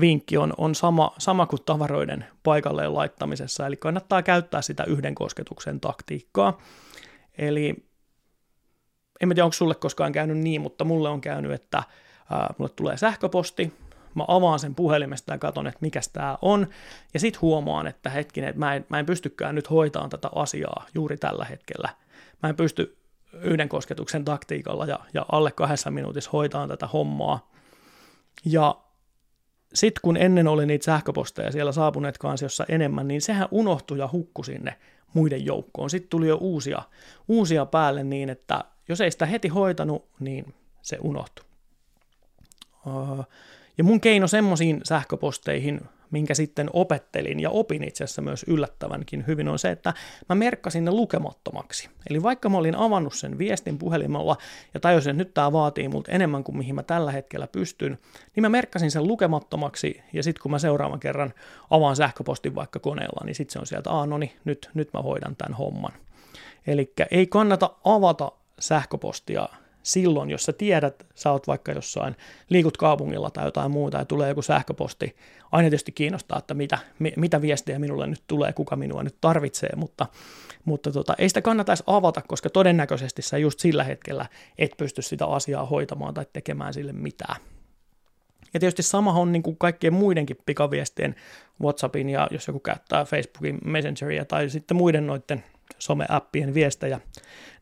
vinkki 0.00 0.36
on, 0.36 0.54
on 0.58 0.74
sama, 0.74 1.14
sama 1.18 1.46
kuin 1.46 1.62
tavaroiden 1.66 2.24
paikalleen 2.42 2.94
laittamisessa, 2.94 3.66
eli 3.66 3.76
kannattaa 3.76 4.22
käyttää 4.22 4.62
sitä 4.62 4.84
yhden 4.84 5.14
kosketuksen 5.14 5.80
taktiikkaa. 5.80 6.58
Eli 7.38 7.84
en 9.20 9.28
tiedä, 9.28 9.44
onko 9.44 9.52
sulle 9.52 9.74
koskaan 9.74 10.12
käynyt 10.12 10.38
niin, 10.38 10.60
mutta 10.60 10.84
mulle 10.84 11.08
on 11.08 11.20
käynyt, 11.20 11.52
että 11.52 11.82
ää, 12.30 12.54
mulle 12.58 12.72
tulee 12.76 12.96
sähköposti, 12.96 13.72
mä 14.14 14.24
avaan 14.28 14.58
sen 14.58 14.74
puhelimesta 14.74 15.32
ja 15.32 15.38
katson, 15.38 15.66
että 15.66 15.78
mikä 15.80 16.00
tämä 16.12 16.38
on, 16.42 16.66
ja 17.14 17.20
sitten 17.20 17.40
huomaan, 17.40 17.86
että 17.86 18.10
hetkinen, 18.10 18.50
että 18.50 18.58
mä 18.58 18.74
en, 18.74 18.86
mä 18.88 18.98
en 18.98 19.06
pystykään 19.06 19.54
nyt 19.54 19.70
hoitamaan 19.70 20.10
tätä 20.10 20.28
asiaa 20.34 20.86
juuri 20.94 21.16
tällä 21.16 21.44
hetkellä. 21.44 21.88
Mä 22.42 22.48
en 22.48 22.56
pysty 22.56 22.96
yhden 23.42 23.68
kosketuksen 23.68 24.24
taktiikalla 24.24 24.86
ja, 24.86 25.00
ja 25.14 25.26
alle 25.32 25.52
kahdessa 25.52 25.90
minuutissa 25.90 26.30
hoitaa 26.32 26.68
tätä 26.68 26.86
hommaa. 26.86 27.50
Ja 28.44 28.76
sitten 29.74 30.00
kun 30.02 30.16
ennen 30.16 30.48
oli 30.48 30.66
niitä 30.66 30.84
sähköposteja 30.84 31.52
siellä 31.52 31.72
saapuneet 31.72 32.18
kansiossa 32.18 32.64
enemmän, 32.68 33.08
niin 33.08 33.20
sehän 33.20 33.48
unohtui 33.50 33.98
ja 33.98 34.08
hukkui 34.12 34.44
sinne 34.44 34.78
muiden 35.14 35.44
joukkoon. 35.44 35.90
Sitten 35.90 36.10
tuli 36.10 36.28
jo 36.28 36.36
uusia, 36.36 36.82
uusia 37.28 37.66
päälle 37.66 38.04
niin, 38.04 38.30
että 38.30 38.64
jos 38.88 39.00
ei 39.00 39.10
sitä 39.10 39.26
heti 39.26 39.48
hoitanut, 39.48 40.08
niin 40.20 40.54
se 40.82 40.98
unohtui. 41.00 41.44
Ja 43.78 43.84
mun 43.84 44.00
keino 44.00 44.26
semmoisiin 44.26 44.80
sähköposteihin, 44.84 45.80
minkä 46.14 46.34
sitten 46.34 46.70
opettelin 46.72 47.40
ja 47.40 47.50
opin 47.50 47.84
itse 47.84 48.04
asiassa 48.04 48.22
myös 48.22 48.44
yllättävänkin 48.48 49.24
hyvin, 49.26 49.48
on 49.48 49.58
se, 49.58 49.70
että 49.70 49.94
mä 50.28 50.34
merkkasin 50.34 50.84
ne 50.84 50.90
lukemattomaksi. 50.90 51.88
Eli 52.10 52.22
vaikka 52.22 52.48
mä 52.48 52.58
olin 52.58 52.76
avannut 52.76 53.14
sen 53.14 53.38
viestin 53.38 53.78
puhelimella 53.78 54.36
ja 54.74 54.80
tajusin, 54.80 55.10
että 55.10 55.24
nyt 55.24 55.34
tämä 55.34 55.52
vaatii 55.52 55.88
multa 55.88 56.12
enemmän 56.12 56.44
kuin 56.44 56.58
mihin 56.58 56.74
mä 56.74 56.82
tällä 56.82 57.12
hetkellä 57.12 57.46
pystyn, 57.46 57.98
niin 58.36 58.42
mä 58.42 58.48
merkkasin 58.48 58.90
sen 58.90 59.06
lukemattomaksi 59.06 60.00
ja 60.12 60.22
sitten 60.22 60.42
kun 60.42 60.50
mä 60.50 60.58
seuraavan 60.58 61.00
kerran 61.00 61.34
avaan 61.70 61.96
sähköpostin 61.96 62.54
vaikka 62.54 62.78
koneella, 62.78 63.24
niin 63.24 63.34
sitten 63.34 63.52
se 63.52 63.58
on 63.58 63.66
sieltä, 63.66 63.90
aa 63.90 64.06
no 64.06 64.18
niin, 64.18 64.32
nyt, 64.44 64.70
nyt 64.74 64.92
mä 64.92 65.02
hoidan 65.02 65.36
tämän 65.36 65.56
homman. 65.58 65.92
Eli 66.66 66.92
ei 67.10 67.26
kannata 67.26 67.70
avata 67.84 68.32
sähköpostia 68.58 69.48
silloin, 69.84 70.30
jos 70.30 70.44
sä 70.44 70.52
tiedät, 70.52 71.06
sä 71.14 71.32
oot 71.32 71.46
vaikka 71.46 71.72
jossain, 71.72 72.16
liikut 72.48 72.76
kaupungilla 72.76 73.30
tai 73.30 73.44
jotain 73.44 73.70
muuta 73.70 73.98
ja 73.98 74.04
tulee 74.04 74.28
joku 74.28 74.42
sähköposti, 74.42 75.16
aina 75.52 75.70
tietysti 75.70 75.92
kiinnostaa, 75.92 76.38
että 76.38 76.54
mitä, 76.54 76.78
mitä 77.16 77.42
viestejä 77.42 77.78
minulle 77.78 78.06
nyt 78.06 78.22
tulee, 78.26 78.52
kuka 78.52 78.76
minua 78.76 79.02
nyt 79.02 79.16
tarvitsee, 79.20 79.70
mutta, 79.76 80.06
mutta 80.64 80.92
tota, 80.92 81.14
ei 81.18 81.28
sitä 81.28 81.42
kannata 81.42 81.74
avata, 81.86 82.22
koska 82.28 82.50
todennäköisesti 82.50 83.22
sä 83.22 83.38
just 83.38 83.60
sillä 83.60 83.84
hetkellä 83.84 84.26
et 84.58 84.70
pysty 84.76 85.02
sitä 85.02 85.26
asiaa 85.26 85.66
hoitamaan 85.66 86.14
tai 86.14 86.26
tekemään 86.32 86.74
sille 86.74 86.92
mitään. 86.92 87.36
Ja 88.54 88.60
tietysti 88.60 88.82
sama 88.82 89.12
on 89.12 89.32
niin 89.32 89.42
kuin 89.42 89.56
kaikkien 89.56 89.92
muidenkin 89.92 90.36
pikaviestien 90.46 91.14
WhatsAppin 91.62 92.10
ja 92.10 92.28
jos 92.30 92.46
joku 92.46 92.60
käyttää 92.60 93.04
Facebookin 93.04 93.58
Messengeria 93.64 94.24
tai 94.24 94.48
sitten 94.48 94.76
muiden 94.76 95.06
noiden 95.06 95.44
someappien 95.78 96.54
viestejä, 96.54 97.00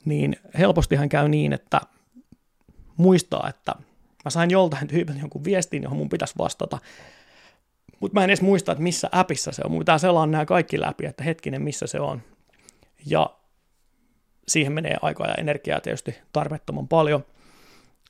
niin 0.04 0.36
helpostihan 0.58 1.08
käy 1.08 1.28
niin, 1.28 1.52
että 1.52 1.80
muistaa, 3.02 3.48
että 3.48 3.74
mä 4.24 4.30
sain 4.30 4.50
joltain 4.50 4.88
tyypiltä 4.88 5.20
jonkun 5.20 5.44
viestin, 5.44 5.82
johon 5.82 5.98
mun 5.98 6.08
pitäisi 6.08 6.34
vastata, 6.38 6.78
mutta 8.00 8.14
mä 8.14 8.24
en 8.24 8.30
edes 8.30 8.42
muista, 8.42 8.72
että 8.72 8.82
missä 8.82 9.08
appissa 9.12 9.52
se 9.52 9.62
on. 9.64 9.70
Mun 9.70 9.78
pitää 9.78 9.98
selaa 9.98 10.26
nämä 10.26 10.46
kaikki 10.46 10.80
läpi, 10.80 11.06
että 11.06 11.24
hetkinen, 11.24 11.62
missä 11.62 11.86
se 11.86 12.00
on. 12.00 12.22
Ja 13.06 13.30
siihen 14.48 14.72
menee 14.72 14.96
aikaa 15.02 15.26
ja 15.26 15.34
energiaa 15.34 15.80
tietysti 15.80 16.14
tarvettoman 16.32 16.88
paljon. 16.88 17.24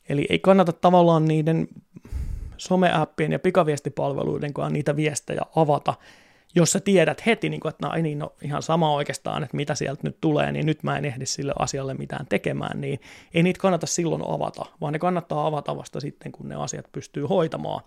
Eli 0.09 0.27
ei 0.31 0.39
kannata 0.39 0.73
tavallaan 0.73 1.25
niiden 1.25 1.69
someappien 2.57 3.33
ja 3.33 3.39
pikaviestipalveluidenkaan 3.39 4.73
niitä 4.73 4.97
viestejä 4.97 5.41
avata, 5.57 5.95
jos 6.55 6.73
sä 6.73 6.81
tiedät 6.81 7.27
heti, 7.27 7.49
niin 7.49 7.61
kuin, 7.61 7.71
että 7.71 7.87
no, 7.87 7.95
niin, 8.03 8.19
no, 8.19 8.33
ihan 8.43 8.63
sama 8.63 8.95
oikeastaan, 8.95 9.43
että 9.43 9.57
mitä 9.57 9.75
sieltä 9.75 10.01
nyt 10.05 10.17
tulee, 10.21 10.53
niin 10.53 10.67
nyt 10.67 10.83
mä 10.83 10.99
en 10.99 11.05
ehdi 11.05 11.27
sille 11.27 11.53
asialle 11.59 11.95
mitään 11.95 12.27
tekemään, 12.27 12.81
niin 12.81 13.01
ei 13.35 13.43
niitä 13.43 13.61
kannata 13.61 13.87
silloin 13.87 14.23
avata, 14.29 14.67
vaan 14.81 14.93
ne 14.93 14.99
kannattaa 14.99 15.47
avata 15.47 15.77
vasta 15.77 16.01
sitten, 16.01 16.33
kun 16.33 16.49
ne 16.49 16.55
asiat 16.55 16.87
pystyy 16.93 17.25
hoitamaan, 17.25 17.85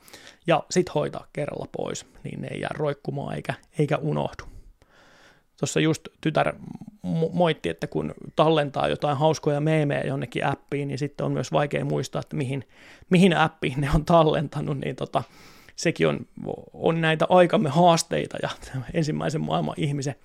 ja 0.47 0.63
sit 0.72 0.95
hoitaa 0.95 1.28
kerralla 1.34 1.68
pois, 1.72 2.05
niin 2.24 2.41
ne 2.41 2.47
ei 2.51 2.59
jää 2.59 2.72
roikkumaan 2.74 3.36
eikä, 3.36 3.53
eikä 3.80 3.97
unohdu. 3.97 4.43
Tuossa 5.59 5.80
just 5.80 6.07
tytär 6.22 6.53
moitti, 7.34 7.70
että 7.70 7.88
kun 7.88 8.13
tallentaa 8.36 8.88
jotain 8.88 9.18
hauskoja 9.18 9.61
meemejä 9.61 10.01
jonnekin 10.01 10.45
appiin, 10.45 10.88
niin 10.88 10.97
sitten 10.97 11.26
on 11.26 11.32
myös 11.32 11.51
vaikea 11.51 11.86
muistaa, 11.86 12.20
että 12.20 12.36
mihin, 12.36 12.68
mihin 13.09 13.38
appiin 13.38 13.82
ne 13.82 13.89
on 13.95 14.05
tallentanut, 14.05 14.78
niin 14.78 14.95
tota, 14.95 15.24
sekin 15.76 16.07
on, 16.07 16.19
on 16.73 17.01
näitä 17.01 17.26
aikamme 17.30 17.69
haasteita 17.69 18.38
ja 18.41 18.49
ensimmäisen 18.93 19.41
maailman 19.41 19.76
ihmisen, 19.78 20.15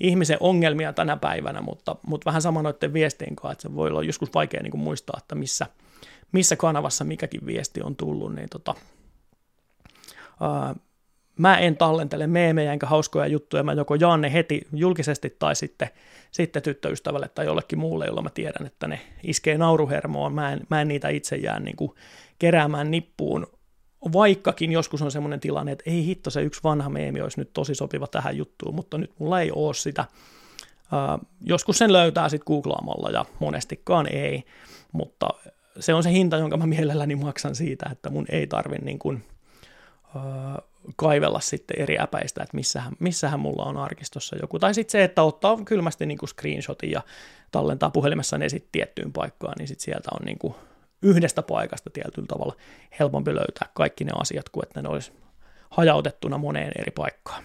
ihmisen 0.00 0.36
ongelmia 0.40 0.92
tänä 0.92 1.16
päivänä, 1.16 1.60
mutta, 1.60 1.96
mutta 2.06 2.24
vähän 2.26 2.42
sama 2.42 2.62
noiden 2.62 2.92
viestien 2.92 3.36
kanssa, 3.36 3.52
että 3.52 3.62
se 3.62 3.74
voi 3.74 3.88
olla 3.90 4.02
joskus 4.02 4.34
vaikea 4.34 4.62
niin 4.62 4.70
kuin 4.70 4.80
muistaa, 4.80 5.18
että 5.18 5.34
missä, 5.34 5.66
missä 6.32 6.56
kanavassa 6.56 7.04
mikäkin 7.04 7.46
viesti 7.46 7.82
on 7.82 7.96
tullut, 7.96 8.34
niin 8.34 8.48
tota, 8.48 8.74
ää, 10.40 10.74
mä 11.38 11.58
en 11.58 11.76
tallentele 11.76 12.26
meemejä 12.26 12.72
enkä 12.72 12.86
hauskoja 12.86 13.26
juttuja, 13.26 13.62
mä 13.62 13.72
joko 13.72 13.94
jaan 13.94 14.20
ne 14.20 14.32
heti 14.32 14.62
julkisesti 14.72 15.36
tai 15.38 15.56
sitten, 15.56 15.88
sitten 16.30 16.62
tyttöystävälle 16.62 17.28
tai 17.28 17.44
jollekin 17.44 17.78
muulle, 17.78 18.06
jolla 18.06 18.22
mä 18.22 18.30
tiedän, 18.30 18.66
että 18.66 18.88
ne 18.88 19.00
iskee 19.22 19.58
nauruhermoon, 19.58 20.34
mä 20.34 20.52
en, 20.52 20.60
mä 20.70 20.80
en 20.80 20.88
niitä 20.88 21.08
itse 21.08 21.36
jää 21.36 21.60
niin 21.60 21.76
kuin 21.76 21.92
keräämään 22.38 22.90
nippuun 22.90 23.46
vaikkakin 24.12 24.72
joskus 24.72 25.02
on 25.02 25.10
semmoinen 25.10 25.40
tilanne, 25.40 25.72
että 25.72 25.90
ei 25.90 26.04
hitto, 26.06 26.30
se 26.30 26.42
yksi 26.42 26.60
vanha 26.64 26.90
meemi 26.90 27.20
olisi 27.20 27.40
nyt 27.40 27.52
tosi 27.52 27.74
sopiva 27.74 28.06
tähän 28.06 28.36
juttuun, 28.36 28.74
mutta 28.74 28.98
nyt 28.98 29.12
mulla 29.18 29.40
ei 29.40 29.50
ole 29.52 29.74
sitä. 29.74 30.04
Joskus 31.40 31.78
sen 31.78 31.92
löytää 31.92 32.28
sitten 32.28 32.46
googlaamalla 32.46 33.10
ja 33.10 33.24
monestikaan 33.38 34.06
ei, 34.12 34.44
mutta 34.92 35.28
se 35.80 35.94
on 35.94 36.02
se 36.02 36.10
hinta, 36.10 36.36
jonka 36.36 36.56
mä 36.56 36.66
mielelläni 36.66 37.16
maksan 37.16 37.54
siitä, 37.54 37.88
että 37.92 38.10
mun 38.10 38.26
ei 38.28 38.46
tarvi 38.46 38.76
niin 38.76 38.98
kuin, 38.98 39.24
uh, 40.14 40.22
kaivella 40.96 41.40
sitten 41.40 41.80
eri 41.80 41.98
äpäistä, 42.00 42.42
että 42.42 42.56
missähän, 42.56 42.92
missähän 42.98 43.40
mulla 43.40 43.64
on 43.64 43.76
arkistossa 43.76 44.36
joku. 44.42 44.58
Tai 44.58 44.74
sitten 44.74 44.92
se, 44.92 45.04
että 45.04 45.22
ottaa 45.22 45.58
kylmästi 45.64 46.06
niin 46.06 46.18
kuin 46.18 46.28
screenshotin 46.28 46.90
ja 46.90 47.02
tallentaa 47.50 47.90
puhelimessa 47.90 48.38
ne 48.38 48.48
sitten 48.48 48.68
tiettyyn 48.72 49.12
paikkaan, 49.12 49.54
niin 49.58 49.68
sitten 49.68 49.84
sieltä 49.84 50.08
on 50.20 50.24
niin 50.24 50.38
kuin 50.38 50.54
yhdestä 51.04 51.42
paikasta 51.42 51.90
tietyllä 51.90 52.26
tavalla 52.26 52.56
helpompi 53.00 53.34
löytää 53.34 53.68
kaikki 53.74 54.04
ne 54.04 54.12
asiat, 54.20 54.48
kuin 54.48 54.66
että 54.66 54.82
ne 54.82 54.88
olisi 54.88 55.12
hajautettuna 55.70 56.38
moneen 56.38 56.72
eri 56.78 56.90
paikkaan. 56.90 57.44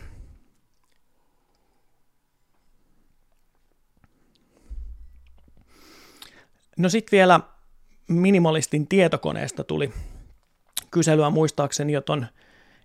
No 6.78 6.90
sitten 6.90 7.18
vielä 7.18 7.40
minimalistin 8.08 8.88
tietokoneesta 8.88 9.64
tuli 9.64 9.94
kyselyä 10.92 11.30
muistaakseni 11.30 11.94
jo 11.94 12.02
ton 12.02 12.28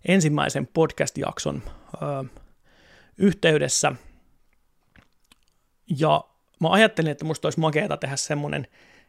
ensimmäisen 0.08 0.66
podcast-jakson 0.66 1.62
ö, 1.94 2.24
yhteydessä. 3.18 3.92
Ja 5.98 6.24
mä 6.60 6.70
ajattelin, 6.70 7.10
että 7.10 7.24
musta 7.24 7.46
olisi 7.46 7.60
makeata 7.60 7.96
tehdä 7.96 8.16
semmoinen 8.16 8.66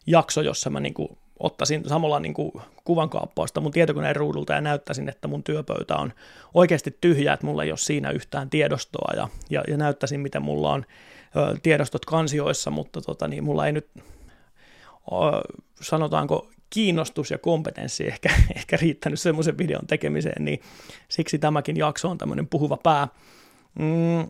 jakso, 0.08 0.42
jossa 0.42 0.70
mä 0.70 0.80
niinku 0.80 1.18
ottaisin 1.40 1.90
samalla 1.90 2.20
niin 2.20 2.34
kuin 2.34 2.52
kuvankaappausta 2.84 3.62
mun 3.62 3.72
tietokoneen 3.72 4.16
ruudulta 4.16 4.54
ja 4.54 4.62
näyttäisin, 4.62 5.10
että 5.10 5.28
mun 5.28 5.44
työpöytä 5.44 5.96
on 5.96 6.14
oikeasti 6.54 6.98
tyhjä, 7.02 7.34
että 7.34 7.46
mulla 7.46 7.64
ei 7.64 7.72
ole 7.72 7.78
siinä 7.78 8.12
yhtään 8.12 8.50
tiedostoa 8.50 9.14
ja, 9.16 9.28
ja, 9.50 9.64
ja 9.68 9.78
näyttäisin, 9.78 10.20
miten 10.20 10.42
mulla 10.42 10.72
on 10.72 10.86
ö, 11.36 11.58
tiedostot 11.64 12.06
kansioissa, 12.06 12.72
mutta 12.72 13.02
tota, 13.02 13.28
niin 13.28 13.44
mulla 13.44 13.66
ei 13.66 13.72
nyt 13.72 13.88
ö, 13.98 14.02
sanotaanko 15.82 16.50
kiinnostus 16.70 17.32
ja 17.32 17.38
kompetenssi 17.38 18.08
ehkä, 18.08 18.30
ehkä 18.56 18.78
riittänyt 18.82 19.20
semmoisen 19.20 19.58
videon 19.58 19.88
tekemiseen, 19.88 20.46
niin 20.46 20.62
siksi 21.10 21.40
tämäkin 21.40 21.78
jakso 21.78 22.10
on 22.10 22.18
tämmöinen 22.18 22.48
puhuva 22.48 22.78
pää. 22.78 23.08
Mm, 23.80 24.28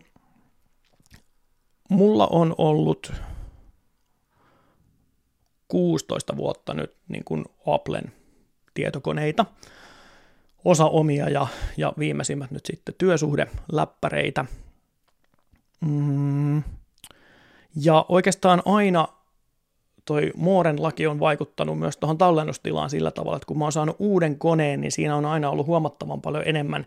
mulla 1.90 2.26
on 2.26 2.54
ollut 2.58 3.12
16 5.68 6.36
vuotta 6.36 6.74
nyt 6.74 6.96
niin 7.08 7.24
kuin 7.24 7.44
Applen 7.66 8.12
tietokoneita, 8.74 9.46
osa 10.64 10.86
omia 10.86 11.28
ja, 11.28 11.46
ja 11.76 11.92
viimeisimmät 11.98 12.50
nyt 12.50 12.66
sitten 12.66 12.94
työsuhdeläppäreitä. 12.98 14.44
Mm. 15.80 16.62
Ja 17.82 18.04
oikeastaan 18.08 18.62
aina 18.64 19.08
toi 20.04 20.30
Mooren 20.36 20.82
laki 20.82 21.06
on 21.06 21.20
vaikuttanut 21.20 21.78
myös 21.78 21.96
tuohon 21.96 22.18
tallennustilaan 22.18 22.90
sillä 22.90 23.10
tavalla, 23.10 23.36
että 23.36 23.46
kun 23.46 23.58
mä 23.58 23.64
oon 23.64 23.72
saanut 23.72 23.96
uuden 23.98 24.38
koneen, 24.38 24.80
niin 24.80 24.92
siinä 24.92 25.16
on 25.16 25.26
aina 25.26 25.50
ollut 25.50 25.66
huomattavan 25.66 26.20
paljon 26.20 26.42
enemmän 26.46 26.86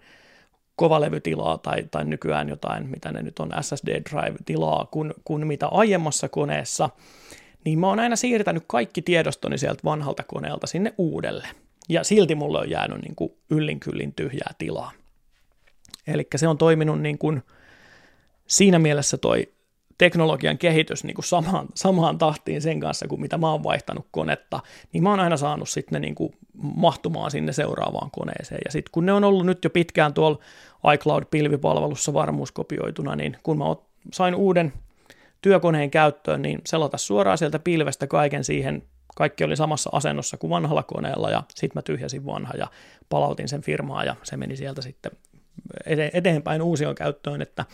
kovalevytilaa 0.76 1.58
tai, 1.58 1.84
tai 1.92 2.06
nykyään 2.06 2.50
jotain, 2.50 2.90
mitä 2.90 3.12
ne 3.12 3.22
nyt 3.22 3.40
on, 3.40 3.52
SSD 3.62 4.02
drive-tilaa, 4.10 4.88
kuin, 4.92 5.14
kuin 5.24 5.48
mitä 5.48 5.68
aiemmassa 5.68 6.30
koneessa 6.30 6.90
niin 7.66 7.80
mä 7.80 7.88
oon 7.88 8.00
aina 8.00 8.16
siirtänyt 8.16 8.64
kaikki 8.68 9.02
tiedostoni 9.02 9.58
sieltä 9.58 9.82
vanhalta 9.84 10.24
koneelta 10.24 10.68
sinne 10.68 10.94
uudelle. 10.98 11.48
Ja 11.90 12.04
silti 12.04 12.36
mulle 12.36 12.60
on 12.60 12.70
jäänyt 12.70 13.02
niin 13.02 13.16
kuin 13.16 13.34
yllin 13.50 13.80
kyllin 13.80 14.14
tyhjää 14.14 14.54
tilaa. 14.58 14.92
Eli 16.08 16.28
se 16.36 16.48
on 16.48 16.58
toiminut 16.58 17.02
niin 17.02 17.18
kuin 17.18 17.44
siinä 18.48 18.80
mielessä 18.80 19.18
toi 19.18 19.48
teknologian 19.98 20.58
kehitys 20.58 21.04
niin 21.04 21.16
kuin 21.16 21.26
samaan, 21.26 21.68
samaan 21.76 22.18
tahtiin 22.18 22.62
sen 22.62 22.80
kanssa 22.80 23.08
kuin 23.08 23.22
mitä 23.22 23.38
mä 23.38 23.52
oon 23.52 23.64
vaihtanut 23.64 24.08
konetta, 24.12 24.60
niin 24.94 25.04
mä 25.04 25.10
oon 25.10 25.20
aina 25.20 25.38
saanut 25.38 25.70
sitten 25.70 25.94
ne 25.94 26.00
niin 26.00 26.16
kuin 26.16 26.34
mahtumaan 26.54 27.32
sinne 27.32 27.54
seuraavaan 27.54 28.12
koneeseen. 28.12 28.62
Ja 28.66 28.72
sitten 28.72 28.92
kun 28.92 29.06
ne 29.06 29.14
on 29.14 29.24
ollut 29.24 29.46
nyt 29.46 29.64
jo 29.64 29.70
pitkään 29.70 30.14
tuolla 30.14 30.40
iCloud-pilvipalvelussa 30.94 32.14
varmuuskopioituna, 32.14 33.16
niin 33.16 33.38
kun 33.44 33.58
mä 33.58 33.66
sain 34.14 34.36
uuden 34.36 34.74
työkoneen 35.42 35.92
käyttöön, 35.92 36.42
niin 36.42 36.62
selata 36.66 36.98
suoraan 36.98 37.38
sieltä 37.38 37.60
pilvestä 37.60 38.08
kaiken 38.08 38.44
siihen, 38.44 38.84
kaikki 39.16 39.44
oli 39.44 39.56
samassa 39.56 39.90
asennossa 39.94 40.38
kuin 40.38 40.50
vanhalla 40.50 40.84
koneella 40.84 41.30
ja 41.30 41.44
sitten 41.56 41.78
mä 41.78 41.82
tyhjäsin 41.82 42.26
vanha 42.26 42.54
ja 42.58 42.68
palautin 43.10 43.48
sen 43.48 43.62
firmaa 43.62 44.04
ja 44.04 44.16
se 44.24 44.38
meni 44.38 44.56
sieltä 44.56 44.82
sitten 44.82 45.12
eteenpäin 46.14 46.62
uusion 46.62 46.96
käyttöön, 46.96 47.42
että 47.42 47.66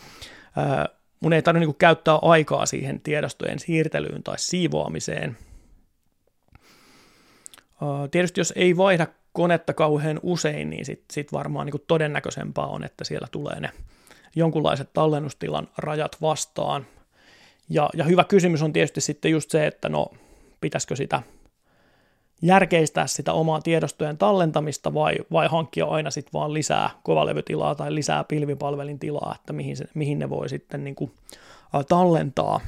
mun 1.20 1.32
ei 1.32 1.42
tarvitse 1.42 1.66
niin 1.66 1.76
käyttää 1.76 2.18
aikaa 2.22 2.66
siihen 2.66 3.00
tiedostojen 3.00 3.58
siirtelyyn 3.58 4.22
tai 4.22 4.38
siivoamiseen. 4.38 5.36
Tietysti 8.10 8.40
jos 8.40 8.52
ei 8.56 8.76
vaihda 8.76 9.06
konetta 9.32 9.74
kauhean 9.74 10.20
usein, 10.22 10.70
niin 10.70 10.84
sitten 10.84 11.14
sit 11.14 11.32
varmaan 11.32 11.66
niin 11.66 11.84
todennäköisempää 11.86 12.66
on, 12.66 12.84
että 12.84 13.04
siellä 13.04 13.28
tulee 13.30 13.60
ne 13.60 13.70
jonkunlaiset 14.36 14.92
tallennustilan 14.92 15.68
rajat 15.78 16.16
vastaan. 16.20 16.86
Ja, 17.68 17.90
ja 17.94 18.04
hyvä 18.04 18.24
kysymys 18.24 18.62
on 18.62 18.72
tietysti 18.72 19.00
sitten 19.00 19.30
just 19.30 19.50
se, 19.50 19.66
että 19.66 19.88
no 19.88 20.06
pitäisikö 20.60 20.96
sitä 20.96 21.22
järkeistää 22.42 23.06
sitä 23.06 23.32
omaa 23.32 23.60
tiedostojen 23.60 24.18
tallentamista 24.18 24.94
vai, 24.94 25.14
vai 25.32 25.48
hankkia 25.48 25.86
aina 25.86 26.10
sitten 26.10 26.32
vaan 26.32 26.52
lisää 26.52 26.90
kovalevytilaa 27.02 27.74
tai 27.74 27.94
lisää 27.94 28.24
pilvipalvelin 28.24 28.98
tilaa, 28.98 29.34
että 29.40 29.52
mihin, 29.52 29.76
se, 29.76 29.84
mihin 29.94 30.18
ne 30.18 30.30
voi 30.30 30.48
sitten 30.48 30.84
niin 30.84 30.94
kuin, 30.94 31.12
tallentaa. 31.88 32.60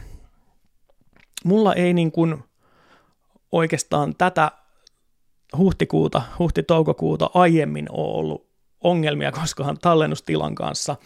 Mulla 1.44 1.74
ei 1.74 1.94
niin 1.94 2.12
kuin 2.12 2.44
oikeastaan 3.52 4.14
tätä 4.18 4.52
huhtikuuta, 5.56 6.22
huhti-toukokuuta 6.38 7.30
aiemmin 7.34 7.86
ole 7.90 8.18
ollut 8.18 8.48
ongelmia 8.84 9.32
koskaan 9.32 9.78
tallennustilan 9.78 10.54
kanssa, 10.54 10.96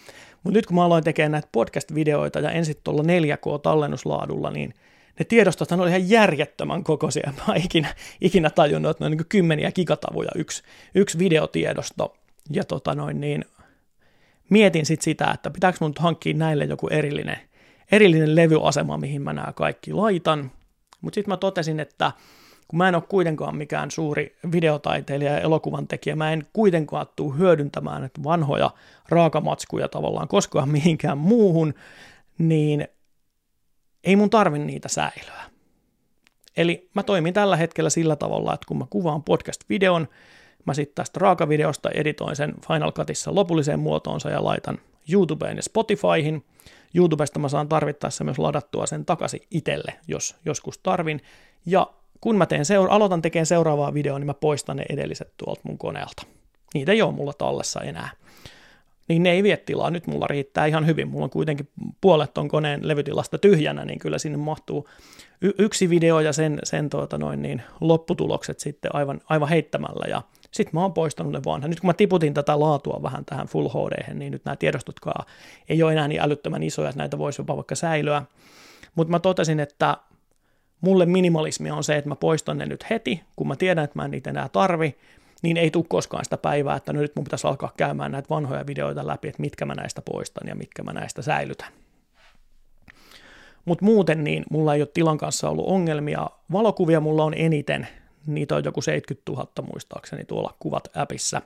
mutta 0.43 0.59
nyt 0.59 0.66
kun 0.66 0.76
mä 0.76 0.84
aloin 0.84 1.05
tekemään 1.05 1.32
näitä 1.32 1.49
podcast-videoita 1.53 2.40
ja 2.40 2.51
ensin 2.51 2.76
tuolla 2.84 3.03
4K-tallennuslaadulla, 3.03 4.51
niin 4.51 4.74
ne 5.18 5.24
tiedostot 5.24 5.72
oli 5.72 5.88
ihan 5.88 6.11
järjettömän 6.11 6.84
kokoisia. 6.84 7.32
Mä 7.36 7.45
oon 7.49 7.57
ikinä, 7.57 7.95
ikinä 8.20 8.51
tajunnut, 8.51 8.90
että 8.90 9.05
ne 9.05 9.07
on 9.07 9.12
niin 9.12 9.28
kymmeniä 9.28 9.72
gigatavuja 9.72 10.30
yksi, 10.36 10.62
yksi 10.95 11.18
videotiedosto. 11.18 12.16
Ja 12.51 12.64
tota 12.64 12.95
noin, 12.95 13.20
niin 13.20 13.45
mietin 14.51 14.86
sitten 14.86 15.05
sitä, 15.05 15.30
että 15.30 15.51
pitääkö 15.51 15.78
mun 15.80 15.93
hankkia 15.99 16.34
näille 16.34 16.64
joku 16.64 16.88
erillinen, 16.88 17.38
erillinen 17.93 18.36
levyasema, 18.36 18.99
mihin 18.99 19.22
mä 19.22 19.32
nämä 19.32 19.53
kaikki 19.53 19.93
laitan. 19.93 20.51
Mutta 21.01 21.14
sitten 21.14 21.32
mä 21.32 21.36
totesin, 21.36 21.80
että 21.80 22.12
kun 22.73 22.79
mä 22.79 22.89
en 22.89 22.95
ole 22.95 23.03
kuitenkaan 23.09 23.57
mikään 23.57 23.91
suuri 23.91 24.37
videotaiteilija 24.53 25.33
ja 25.33 25.41
elokuvan 25.41 25.89
tekijä, 25.89 26.16
mä 26.16 26.33
en 26.33 26.47
kuitenkaan 26.53 27.07
tule 27.16 27.39
hyödyntämään 27.39 28.05
että 28.05 28.25
vanhoja 28.25 28.70
raakamatskuja 29.09 29.89
tavallaan 29.89 30.29
koskaan 30.29 30.68
mihinkään 30.79 31.18
muuhun, 31.18 31.75
niin 32.39 32.89
ei 34.05 34.16
mun 34.16 34.31
tarvi 34.31 34.59
niitä 34.59 34.89
säilyä. 34.89 35.43
Eli 36.57 36.91
mä 36.95 37.03
toimin 37.03 37.35
tällä 37.35 37.57
hetkellä 37.57 37.91
sillä 37.91 38.16
tavalla, 38.16 38.55
että 38.55 38.66
kun 38.68 38.79
mä 38.79 38.87
kuvaan 38.91 39.23
podcast-videon, 39.23 40.09
mä 40.66 40.75
sitten 40.75 40.95
tästä 40.95 41.20
raakavideosta 41.20 41.91
editoin 41.91 42.37
sen 42.37 42.55
Final 42.68 42.93
Cutissa 42.93 43.35
lopulliseen 43.35 43.81
muotoonsa 43.81 44.31
ja 44.31 44.45
laitan 44.45 44.79
YouTubeen 45.12 45.57
ja 45.57 45.62
Spotifyhin. 45.62 46.45
YouTubesta 46.95 47.39
mä 47.39 47.49
saan 47.49 47.68
tarvittaessa 47.68 48.25
myös 48.25 48.39
ladattua 48.39 48.87
sen 48.87 49.05
takaisin 49.05 49.41
itselle, 49.51 49.95
jos 50.09 50.37
joskus 50.45 50.79
tarvin. 50.79 51.20
Ja 51.66 51.87
kun 52.23 52.37
mä 52.37 52.47
teen 52.47 52.64
seura- 52.64 52.95
aloitan 52.95 53.23
tekemään 53.23 53.47
seuraavaa 53.47 53.95
videoa, 53.95 54.18
niin 54.18 54.27
mä 54.27 54.35
poistan 54.35 54.77
ne 54.77 54.85
edelliset 54.89 55.33
tuolta 55.37 55.61
mun 55.64 55.79
koneelta. 55.79 56.23
Niitä 56.75 56.93
ei 56.93 57.03
ole 57.03 57.12
mulla 57.12 57.33
tallessa 57.33 57.81
enää. 57.81 58.11
Niin 59.09 59.23
ne 59.23 59.31
ei 59.31 59.43
vie 59.43 59.57
tilaa. 59.57 59.91
Nyt 59.91 60.07
mulla 60.07 60.27
riittää 60.27 60.66
ihan 60.66 60.87
hyvin. 60.87 61.09
Mulla 61.09 61.25
on 61.25 61.31
kuitenkin 61.31 61.68
puolet 62.01 62.35
ton 62.35 62.49
koneen 62.49 62.89
levytilasta 62.89 63.39
tyhjänä, 63.39 63.85
niin 63.85 63.99
kyllä 63.99 64.18
sinne 64.18 64.39
mahtuu 64.39 64.89
y- 65.41 65.55
yksi 65.59 65.91
video 65.91 66.20
ja 66.20 66.33
sen, 66.33 66.59
sen 66.64 66.91
tuota 66.91 67.18
noin 67.18 67.43
niin, 67.43 67.62
lopputulokset 67.81 68.61
sitten 68.61 68.95
aivan, 68.95 69.20
aivan 69.29 69.49
heittämällä. 69.49 70.07
Ja 70.09 70.23
sitten 70.51 70.75
mä 70.75 70.83
oon 70.83 70.93
poistanut 70.93 71.33
ne 71.33 71.41
vanha. 71.47 71.68
Nyt 71.68 71.81
kun 71.81 71.89
mä 71.89 71.95
tiputin 71.95 72.35
tätä 72.35 72.61
laatua 72.61 73.01
vähän 73.03 73.25
tähän 73.25 73.47
Full 73.47 73.68
HD, 73.68 74.14
niin 74.14 74.33
nyt 74.33 74.45
nämä 74.45 74.57
tiedostotkaan 74.57 75.27
ei 75.68 75.83
ole 75.83 75.93
enää 75.93 76.09
niin 76.09 76.20
älyttömän 76.20 76.62
isoja, 76.62 76.89
että 76.89 76.99
näitä 76.99 77.18
voisi 77.18 77.41
jopa 77.41 77.57
vaikka 77.57 77.75
säilyä. 77.75 78.23
Mutta 78.95 79.11
mä 79.11 79.18
totesin, 79.18 79.61
että 79.61 79.97
mulle 80.83 81.07
minimalismi 81.07 81.70
on 81.70 81.85
se, 81.85 81.97
että 81.97 82.09
mä 82.09 82.16
poistan 82.16 82.59
ne 82.59 82.66
nyt 82.66 82.91
heti, 82.91 83.22
kun 83.37 83.49
mä 83.49 83.57
tiedän, 83.57 83.85
että 83.85 83.99
mä 83.99 84.05
en 84.05 84.11
niitä 84.11 84.30
enää 84.30 84.49
tarvi, 84.49 84.97
niin 85.43 85.57
ei 85.57 85.70
tule 85.70 85.85
koskaan 85.89 86.24
sitä 86.24 86.37
päivää, 86.37 86.76
että 86.76 86.93
no 86.93 87.01
nyt 87.01 87.16
mun 87.16 87.24
pitäisi 87.24 87.47
alkaa 87.47 87.72
käymään 87.76 88.12
näitä 88.12 88.28
vanhoja 88.30 88.66
videoita 88.66 89.07
läpi, 89.07 89.28
että 89.28 89.43
mitkä 89.43 89.64
mä 89.66 89.74
näistä 89.74 90.03
poistan 90.03 90.49
ja 90.49 90.55
mitkä 90.55 90.83
mä 90.83 90.93
näistä 90.93 91.22
säilytän. 91.22 91.72
Mutta 93.64 93.85
muuten 93.85 94.24
niin 94.24 94.45
mulla 94.51 94.74
ei 94.74 94.83
ole 94.83 94.89
tilan 94.95 95.18
kanssa 95.18 95.51
ollut 95.51 95.66
ongelmia. 95.68 96.30
Valokuvia 96.53 97.01
mulla 97.01 97.24
on 97.24 97.35
eniten, 97.35 97.89
niitä 98.26 98.57
on 98.57 98.64
joku 98.64 98.83
70 98.83 99.33
000 99.33 99.68
muistaakseni 99.72 100.24
tuolla 100.24 100.55
kuvat-appissa. 100.59 101.43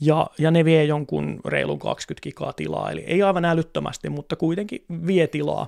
Ja, 0.00 0.26
ja 0.38 0.50
ne 0.50 0.64
vie 0.64 0.84
jonkun 0.84 1.40
reilun 1.44 1.78
20 1.78 2.22
gigaa 2.22 2.52
tilaa, 2.52 2.90
eli 2.90 3.00
ei 3.00 3.22
aivan 3.22 3.44
älyttömästi, 3.44 4.08
mutta 4.08 4.36
kuitenkin 4.36 4.84
vie 5.06 5.26
tilaa 5.26 5.66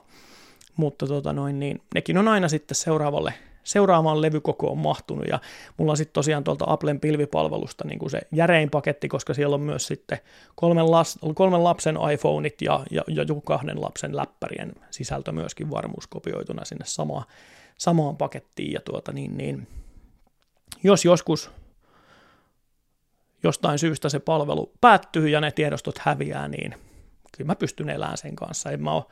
mutta 0.76 1.06
tota 1.06 1.32
noin, 1.32 1.60
niin 1.60 1.82
nekin 1.94 2.18
on 2.18 2.28
aina 2.28 2.48
sitten 2.48 2.74
seuraavalle, 2.74 3.34
seuraavaan 3.64 4.22
levykokoon 4.22 4.78
mahtunut, 4.78 5.26
ja 5.28 5.38
mulla 5.76 5.92
on 5.92 5.96
sitten 5.96 6.14
tosiaan 6.14 6.44
tuolta 6.44 6.64
Applen 6.68 7.00
pilvipalvelusta 7.00 7.84
niin 7.84 7.98
kuin 7.98 8.10
se 8.10 8.20
järein 8.32 8.70
paketti, 8.70 9.08
koska 9.08 9.34
siellä 9.34 9.54
on 9.54 9.60
myös 9.60 9.86
sitten 9.86 10.18
kolmen, 10.54 10.90
las, 10.90 11.18
kolmen 11.34 11.64
lapsen 11.64 11.98
iPhoneit 12.12 12.62
ja, 12.62 12.84
ja, 12.90 13.02
ja 13.06 13.22
joku 13.22 13.40
kahden 13.40 13.80
lapsen 13.80 14.16
läppärien 14.16 14.72
sisältö 14.90 15.32
myöskin 15.32 15.70
varmuuskopioituna 15.70 16.64
sinne 16.64 16.84
sama, 16.84 17.24
samaan 17.78 18.16
pakettiin, 18.16 18.72
ja 18.72 18.80
tuota 18.80 19.12
niin, 19.12 19.36
niin 19.36 19.68
jos 20.82 21.04
joskus 21.04 21.50
jostain 23.42 23.78
syystä 23.78 24.08
se 24.08 24.18
palvelu 24.18 24.72
päättyy 24.80 25.28
ja 25.28 25.40
ne 25.40 25.50
tiedostot 25.50 25.98
häviää, 25.98 26.48
niin 26.48 26.74
kyllä 27.40 27.50
mä 27.50 27.56
pystyn 27.56 27.90
elämään 27.90 28.18
sen 28.18 28.36
kanssa. 28.36 28.70
En 28.70 28.82
mä 28.82 28.92
ole, 28.92 29.04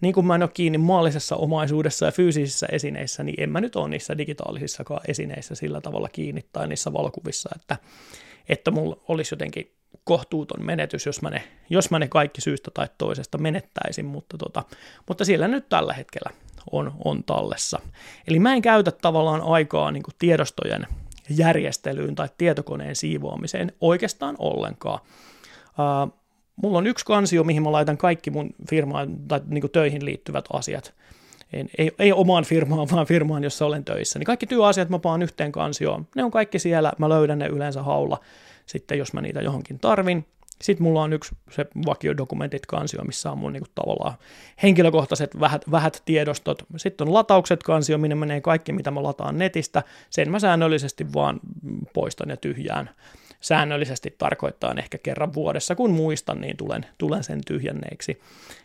niin 0.00 0.14
kuin 0.14 0.26
mä 0.26 0.34
en 0.34 0.42
ole 0.42 0.50
kiinni 0.54 0.78
maallisessa 0.78 1.36
omaisuudessa 1.36 2.06
ja 2.06 2.12
fyysisissä 2.12 2.66
esineissä, 2.72 3.22
niin 3.22 3.40
en 3.42 3.50
mä 3.50 3.60
nyt 3.60 3.76
ole 3.76 3.88
niissä 3.88 4.18
digitaalisissakaan 4.18 5.00
esineissä 5.08 5.54
sillä 5.54 5.80
tavalla 5.80 6.08
kiinni 6.08 6.44
tai 6.52 6.68
niissä 6.68 6.92
valokuvissa, 6.92 7.50
että, 7.56 7.76
että 8.48 8.70
mulla 8.70 8.96
olisi 9.08 9.34
jotenkin 9.34 9.72
kohtuuton 10.04 10.66
menetys, 10.66 11.06
jos 11.06 11.22
mä, 11.22 11.30
ne, 11.30 11.42
jos 11.70 11.90
mä 11.90 11.98
ne 11.98 12.08
kaikki 12.08 12.40
syystä 12.40 12.70
tai 12.74 12.88
toisesta 12.98 13.38
menettäisin, 13.38 14.04
mutta, 14.04 14.38
tota, 14.38 14.62
mutta 15.08 15.24
siellä 15.24 15.48
nyt 15.48 15.68
tällä 15.68 15.92
hetkellä 15.92 16.30
on, 16.72 16.92
on 17.04 17.24
tallessa. 17.24 17.80
Eli 18.28 18.38
mä 18.38 18.54
en 18.54 18.62
käytä 18.62 18.90
tavallaan 18.90 19.42
aikaa 19.42 19.90
niin 19.90 20.02
tiedostojen 20.18 20.86
järjestelyyn 21.30 22.14
tai 22.14 22.28
tietokoneen 22.38 22.96
siivoamiseen 22.96 23.72
oikeastaan 23.80 24.36
ollenkaan. 24.38 25.00
Uh, 25.78 26.25
mulla 26.56 26.78
on 26.78 26.86
yksi 26.86 27.04
kansio, 27.04 27.44
mihin 27.44 27.62
mä 27.62 27.72
laitan 27.72 27.98
kaikki 27.98 28.30
mun 28.30 28.50
firmaan 28.70 29.16
tai 29.28 29.40
niin 29.46 29.70
töihin 29.72 30.04
liittyvät 30.04 30.44
asiat. 30.52 30.94
En, 31.52 31.68
ei, 31.78 31.90
ei 31.98 32.12
omaan 32.12 32.44
firmaan, 32.44 32.88
vaan 32.92 33.06
firmaan, 33.06 33.44
jossa 33.44 33.66
olen 33.66 33.84
töissä. 33.84 34.18
Niin 34.18 34.26
kaikki 34.26 34.46
työasiat 34.46 34.88
mä 34.88 34.98
paan 34.98 35.22
yhteen 35.22 35.52
kansioon. 35.52 36.06
Ne 36.16 36.24
on 36.24 36.30
kaikki 36.30 36.58
siellä, 36.58 36.92
mä 36.98 37.08
löydän 37.08 37.38
ne 37.38 37.46
yleensä 37.46 37.82
haulla 37.82 38.20
sitten, 38.66 38.98
jos 38.98 39.12
mä 39.12 39.20
niitä 39.20 39.40
johonkin 39.40 39.78
tarvin. 39.78 40.26
Sitten 40.62 40.82
mulla 40.82 41.02
on 41.02 41.12
yksi 41.12 41.34
se 41.50 41.66
vakiodokumentit 41.86 42.66
kansio, 42.66 43.04
missä 43.04 43.32
on 43.32 43.38
mun 43.38 43.52
niin 43.52 43.62
kuin, 43.62 43.70
tavallaan 43.74 44.14
henkilökohtaiset 44.62 45.40
vähät, 45.40 45.70
vähät 45.70 46.02
tiedostot. 46.04 46.62
Sitten 46.76 47.08
on 47.08 47.14
lataukset 47.14 47.62
kansio, 47.62 47.98
minne 47.98 48.14
menee 48.14 48.40
kaikki, 48.40 48.72
mitä 48.72 48.90
mä 48.90 49.02
lataan 49.02 49.38
netistä. 49.38 49.82
Sen 50.10 50.30
mä 50.30 50.38
säännöllisesti 50.38 51.12
vaan 51.12 51.40
poistan 51.94 52.28
ja 52.30 52.36
tyhjään 52.36 52.90
säännöllisesti 53.40 54.14
tarkoittaa 54.18 54.74
ehkä 54.78 54.98
kerran 54.98 55.34
vuodessa, 55.34 55.74
kun 55.74 55.90
muistan, 55.90 56.40
niin 56.40 56.56
tulen, 56.56 56.86
tulen 56.98 57.24
sen 57.24 57.40
tyhjänneeksi. 57.46 58.20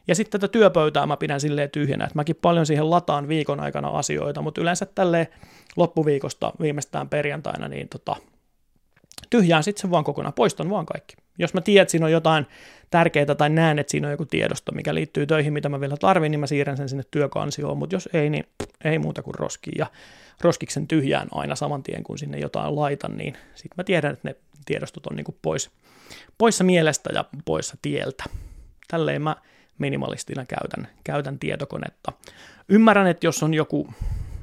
Ja 0.08 0.16
sitten 0.16 0.42
tätä 0.42 0.52
työpöytää 0.52 1.06
mä 1.06 1.18
pidän 1.18 1.42
silleen 1.42 1.70
tyhjänä, 1.70 2.04
että 2.04 2.16
mäkin 2.16 2.36
paljon 2.36 2.66
siihen 2.66 2.90
lataan 2.90 3.28
viikon 3.28 3.60
aikana 3.60 3.88
asioita, 3.88 4.42
mutta 4.42 4.62
yleensä 4.62 4.86
tälle 4.86 5.28
loppuviikosta 5.76 6.54
viimeistään 6.62 7.10
perjantaina, 7.10 7.68
niin 7.68 7.90
tota, 7.90 8.16
tyhjään 9.30 9.64
sitten 9.64 9.82
sen 9.82 9.92
vaan 9.92 10.04
kokonaan, 10.04 10.34
poistan 10.34 10.70
vaan 10.70 10.86
kaikki. 10.86 11.16
Jos 11.42 11.54
mä 11.54 11.62
tiedän, 11.62 11.82
että 11.82 11.92
siinä 11.92 12.06
on 12.06 12.12
jotain 12.12 12.46
tärkeää 12.90 13.36
tai 13.36 13.50
näen, 13.50 13.80
että 13.80 13.92
siinä 13.92 14.08
on 14.08 14.12
joku 14.12 14.26
tiedosto, 14.26 14.72
mikä 14.72 14.96
liittyy 14.96 15.26
töihin, 15.26 15.54
mitä 15.54 15.70
mä 15.70 15.80
vielä 15.80 15.98
tarvin, 15.98 16.32
niin 16.32 16.40
mä 16.40 16.48
siirrän 16.48 16.78
sen 16.78 16.90
sinne 16.90 17.04
työkansioon, 17.12 17.78
mutta 17.78 17.96
jos 17.96 18.10
ei, 18.14 18.30
niin 18.30 18.46
ei 18.84 19.00
muuta 19.00 19.22
kuin 19.22 19.36
roskiin. 19.36 19.78
Ja 19.78 19.88
roskiksen 20.42 20.88
tyhjään 20.88 21.28
aina 21.32 21.56
saman 21.56 21.84
tien, 21.84 22.04
kun 22.04 22.18
sinne 22.18 22.40
jotain 22.40 22.76
laitan, 22.76 23.18
niin 23.18 23.34
sitten 23.56 23.76
mä 23.78 23.84
tiedän, 23.84 24.14
että 24.14 24.28
ne 24.28 24.36
tiedostot 24.66 25.08
on 25.08 25.16
niin 25.16 25.24
kuin 25.24 25.38
pois, 25.42 25.70
poissa 26.38 26.64
mielestä 26.64 27.10
ja 27.14 27.26
poissa 27.46 27.78
tieltä. 27.82 28.24
Tälleen 28.88 29.22
mä 29.22 29.36
minimalistina 29.78 30.46
käytän, 30.46 30.88
käytän 31.04 31.40
tietokonetta. 31.40 32.12
Ymmärrän, 32.70 33.08
että 33.08 33.28
jos 33.28 33.44
on 33.44 33.54
joku 33.54 33.88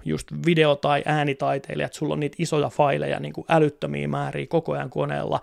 just 0.04 0.32
video- 0.46 0.76
tai 0.76 1.02
äänitaiteilija, 1.06 1.86
että 1.86 1.98
sulla 1.98 2.12
on 2.12 2.20
niitä 2.20 2.36
isoja 2.38 2.68
faileja 2.68 3.20
niin 3.20 3.32
kuin 3.32 3.44
älyttömiä 3.48 4.08
määriä 4.08 4.46
koko 4.46 4.72
ajan 4.72 4.90
koneella, 4.90 5.40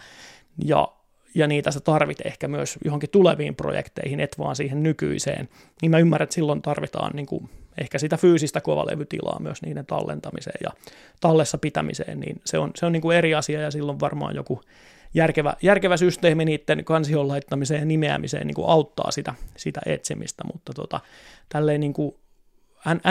ja, 0.65 0.87
ja 1.35 1.47
niitä 1.47 1.71
sä 1.71 1.79
tarvit 1.79 2.25
ehkä 2.25 2.47
myös 2.47 2.77
johonkin 2.85 3.09
tuleviin 3.09 3.55
projekteihin, 3.55 4.19
et 4.19 4.39
vaan 4.39 4.55
siihen 4.55 4.83
nykyiseen, 4.83 5.49
niin 5.81 5.91
mä 5.91 5.99
ymmärrän, 5.99 6.23
että 6.23 6.33
silloin 6.33 6.61
tarvitaan 6.61 7.11
niin 7.15 7.25
kuin 7.25 7.49
ehkä 7.77 7.99
sitä 7.99 8.17
fyysistä 8.17 8.61
kovalevytilaa 8.61 9.39
myös 9.39 9.61
niiden 9.61 9.85
tallentamiseen 9.85 10.59
ja 10.63 10.69
tallessa 11.21 11.57
pitämiseen, 11.57 12.19
niin 12.19 12.41
se 12.45 12.57
on, 12.57 12.71
se 12.75 12.85
on 12.85 12.91
niin 12.91 13.01
kuin 13.01 13.17
eri 13.17 13.35
asia 13.35 13.61
ja 13.61 13.71
silloin 13.71 13.99
varmaan 13.99 14.35
joku 14.35 14.61
järkevä, 15.13 15.53
järkevä 15.61 15.97
systeemi 15.97 16.45
niiden 16.45 16.85
kansion 16.85 17.27
laittamiseen 17.27 17.79
ja 17.79 17.85
nimeämiseen 17.85 18.47
niin 18.47 18.55
kuin 18.55 18.69
auttaa 18.69 19.11
sitä, 19.11 19.33
sitä 19.57 19.81
etsimistä, 19.85 20.43
mutta 20.53 20.73
tota, 20.73 20.99
tälleen 21.49 21.79
niin 21.79 21.93
kuin 21.93 22.15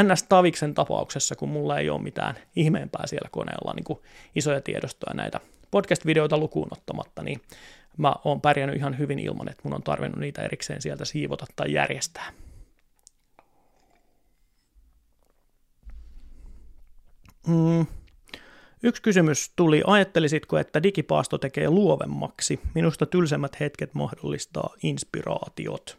NS 0.03 0.23
Taviksen 0.23 0.75
tapauksessa, 0.75 1.37
kun 1.37 1.49
mulla 1.49 1.79
ei 1.79 1.91
ole 1.91 2.03
mitään 2.03 2.35
ihmeempää 2.57 3.07
siellä 3.07 3.29
koneella, 3.33 3.73
niin 3.75 3.85
kuin 3.85 3.99
isoja 4.35 4.61
tiedostoja 4.61 5.15
näitä 5.15 5.41
podcast-videoita 5.71 6.39
lukuun 6.39 6.69
ottamatta, 6.71 7.23
niin 7.23 7.41
mä 7.97 8.15
oon 8.25 8.41
pärjännyt 8.41 8.77
ihan 8.77 8.99
hyvin 8.99 9.19
ilman, 9.19 9.49
että 9.49 9.61
mun 9.65 9.75
on 9.75 9.83
tarvinnut 9.83 10.21
niitä 10.21 10.43
erikseen 10.43 10.83
sieltä 10.83 11.05
siivota 11.05 11.47
tai 11.57 11.73
järjestää. 11.73 12.33
Mm. 17.47 17.87
Yksi 18.83 19.03
kysymys 19.03 19.53
tuli, 19.57 19.83
ajattelisitko, 19.87 20.59
että 20.59 20.83
digipaasto 20.83 21.39
tekee 21.39 21.71
luovemmaksi? 21.71 22.61
Minusta 22.75 23.07
tylsemmät 23.07 23.61
hetket 23.61 23.95
mahdollistaa 23.95 24.75
inspiraatiot. 24.83 25.99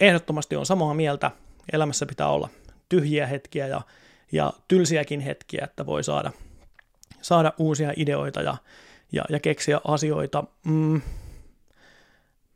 Ehdottomasti 0.00 0.56
on 0.56 0.66
samaa 0.66 0.94
mieltä. 0.94 1.30
Elämässä 1.72 2.06
pitää 2.06 2.28
olla 2.28 2.48
tyhjiä 2.88 3.26
hetkiä 3.26 3.66
ja, 3.66 3.80
ja 4.32 4.52
tylsiäkin 4.68 5.20
hetkiä, 5.20 5.64
että 5.64 5.86
voi 5.86 6.04
saada, 6.04 6.30
saada 7.22 7.52
uusia 7.58 7.92
ideoita 7.96 8.42
ja, 8.42 8.56
ja, 9.12 9.24
ja 9.28 9.40
keksiä 9.40 9.80
asioita. 9.84 10.44
Mm. 10.64 11.00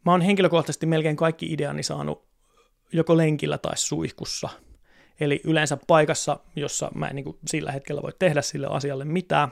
Mä 0.04 0.12
oon 0.12 0.20
henkilökohtaisesti 0.20 0.86
melkein 0.86 1.16
kaikki 1.16 1.52
ideani 1.52 1.82
saanut 1.82 2.26
joko 2.92 3.16
lenkillä 3.16 3.58
tai 3.58 3.76
suihkussa– 3.76 4.48
Eli 5.20 5.40
yleensä 5.44 5.78
paikassa, 5.86 6.38
jossa 6.56 6.90
mä 6.94 7.08
en 7.08 7.16
niin 7.16 7.24
kuin 7.24 7.38
sillä 7.46 7.72
hetkellä 7.72 8.02
voi 8.02 8.12
tehdä 8.18 8.42
sille 8.42 8.66
asialle 8.70 9.04
mitään. 9.04 9.48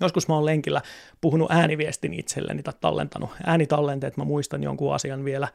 Joskus 0.00 0.28
mä 0.28 0.34
oon 0.34 0.44
lenkillä 0.44 0.82
puhunut 1.20 1.50
ääniviestin 1.50 2.14
itselleni 2.14 2.62
tai 2.62 2.74
tallentanut 2.80 3.30
äänitallenteet, 3.46 4.16
mä 4.16 4.24
muistan 4.24 4.62
jonkun 4.62 4.94
asian 4.94 5.24
vielä, 5.24 5.48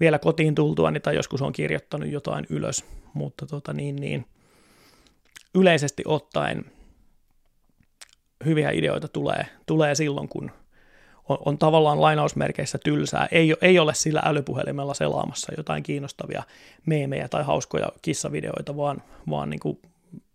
vielä 0.00 0.18
kotiin 0.18 0.54
tultuani 0.54 1.00
tai 1.00 1.16
joskus 1.16 1.42
on 1.42 1.52
kirjoittanut 1.52 2.08
jotain 2.08 2.46
ylös, 2.50 2.84
mutta 3.14 3.46
tota 3.46 3.72
niin, 3.72 3.96
niin, 3.96 4.26
yleisesti 5.54 6.02
ottaen 6.06 6.64
hyviä 8.44 8.70
ideoita 8.70 9.08
tulee, 9.08 9.46
tulee 9.66 9.94
silloin, 9.94 10.28
kun 10.28 10.50
on, 11.28 11.38
on 11.44 11.58
tavallaan 11.58 12.00
lainausmerkeissä 12.00 12.78
tylsää. 12.84 13.28
Ei, 13.30 13.54
ei 13.62 13.78
ole 13.78 13.94
sillä 13.94 14.22
älypuhelimella 14.24 14.94
selaamassa 14.94 15.52
jotain 15.56 15.82
kiinnostavia 15.82 16.42
meemejä 16.86 17.28
tai 17.28 17.44
hauskoja 17.44 17.88
kissavideoita, 18.02 18.76
vaan, 18.76 19.02
vaan 19.30 19.50
niin 19.50 19.60
kuin 19.60 19.78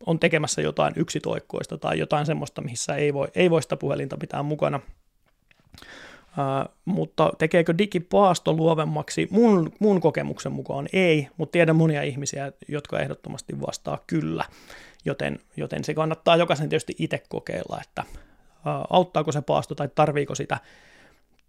on 0.06 0.20
tekemässä 0.20 0.62
jotain 0.62 0.94
yksitoikkoista 0.98 1.78
tai 1.78 2.00
jotain 2.00 2.26
semmoista, 2.26 2.62
missä 2.62 2.96
ei 2.96 3.14
voi, 3.14 3.28
ei 3.36 3.50
voi 3.50 3.62
sitä 3.62 3.78
puhelinta 3.78 4.18
pitää 4.18 4.44
mukana. 4.44 4.80
Uh, 6.38 6.76
mutta 6.86 7.32
tekeekö 7.38 7.78
digipaasto 7.78 8.54
luovemmaksi? 8.54 9.28
Mun, 9.32 9.72
mun 9.80 10.02
kokemuksen 10.02 10.52
mukaan 10.52 10.88
ei, 10.94 11.28
mutta 11.38 11.52
tiedän 11.52 11.76
monia 11.76 12.02
ihmisiä, 12.04 12.52
jotka 12.68 13.00
ehdottomasti 13.00 13.62
vastaa 13.62 13.98
kyllä, 14.08 14.46
joten, 15.06 15.40
joten 15.58 15.84
se 15.84 15.94
kannattaa 15.94 16.36
jokaisen 16.36 16.70
tietysti 16.70 16.96
itse 17.00 17.24
kokeilla, 17.30 17.80
että 17.82 18.04
auttaako 18.90 19.32
se 19.32 19.42
paasto 19.42 19.76
tai 19.76 19.90
tarviiko 19.96 20.36
sitä 20.36 20.58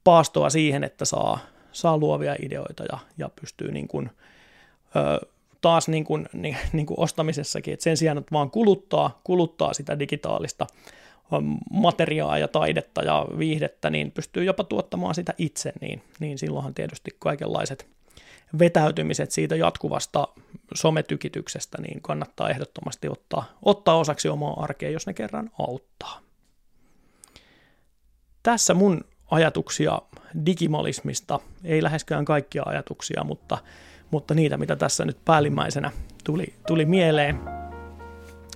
paastoa 0.05 0.51
siihen, 0.51 0.85
että 0.85 1.05
saa, 1.05 1.39
saa 1.73 1.99
luovia 1.99 2.37
ideoita 2.43 2.85
ja, 2.93 2.99
ja 3.19 3.31
pystyy 3.41 3.73
niin 3.73 3.89
kuin, 3.89 4.11
ö, 4.97 5.27
taas 5.61 5.89
niin 5.89 6.05
kuin, 6.05 6.29
niin, 6.33 6.57
niin 6.73 6.87
kuin 6.87 7.01
ostamisessakin, 7.01 7.75
että 7.75 7.85
sen 7.85 7.97
sijaan, 7.97 8.19
että 8.19 8.33
vaan 8.33 8.51
kuluttaa, 8.51 9.21
kuluttaa 9.25 9.75
sitä 9.75 9.99
digitaalista 9.99 10.67
materiaa 11.71 12.39
ja 12.39 12.49
taidetta 12.49 13.03
ja 13.03 13.27
viihdettä, 13.39 13.91
niin 13.91 14.11
pystyy 14.11 14.45
jopa 14.45 14.65
tuottamaan 14.65 15.15
sitä 15.15 15.35
itse, 15.39 15.73
niin, 15.81 16.03
niin 16.21 16.39
silloinhan 16.39 16.75
tietysti 16.75 17.11
kaikenlaiset 17.19 17.96
vetäytymiset 18.59 19.31
siitä 19.31 19.57
jatkuvasta 19.57 20.29
sometykityksestä, 20.75 21.83
niin 21.83 22.03
kannattaa 22.03 22.51
ehdottomasti 22.51 23.09
ottaa, 23.09 23.45
ottaa 23.63 23.99
osaksi 23.99 24.29
omaa 24.29 24.63
arkea, 24.63 24.91
jos 24.91 25.07
ne 25.07 25.15
kerran 25.15 25.51
auttaa 25.59 26.27
tässä 28.47 28.75
mun 28.75 29.05
ajatuksia 29.31 30.03
digimalismista, 30.47 31.41
ei 31.65 31.83
läheskään 31.83 32.25
kaikkia 32.25 32.63
ajatuksia, 32.67 33.25
mutta, 33.25 33.59
mutta 34.11 34.35
niitä, 34.35 34.57
mitä 34.57 34.77
tässä 34.77 35.05
nyt 35.05 35.19
päällimmäisenä 35.25 35.91
tuli, 36.25 36.55
tuli 36.67 36.85
mieleen. 36.85 37.41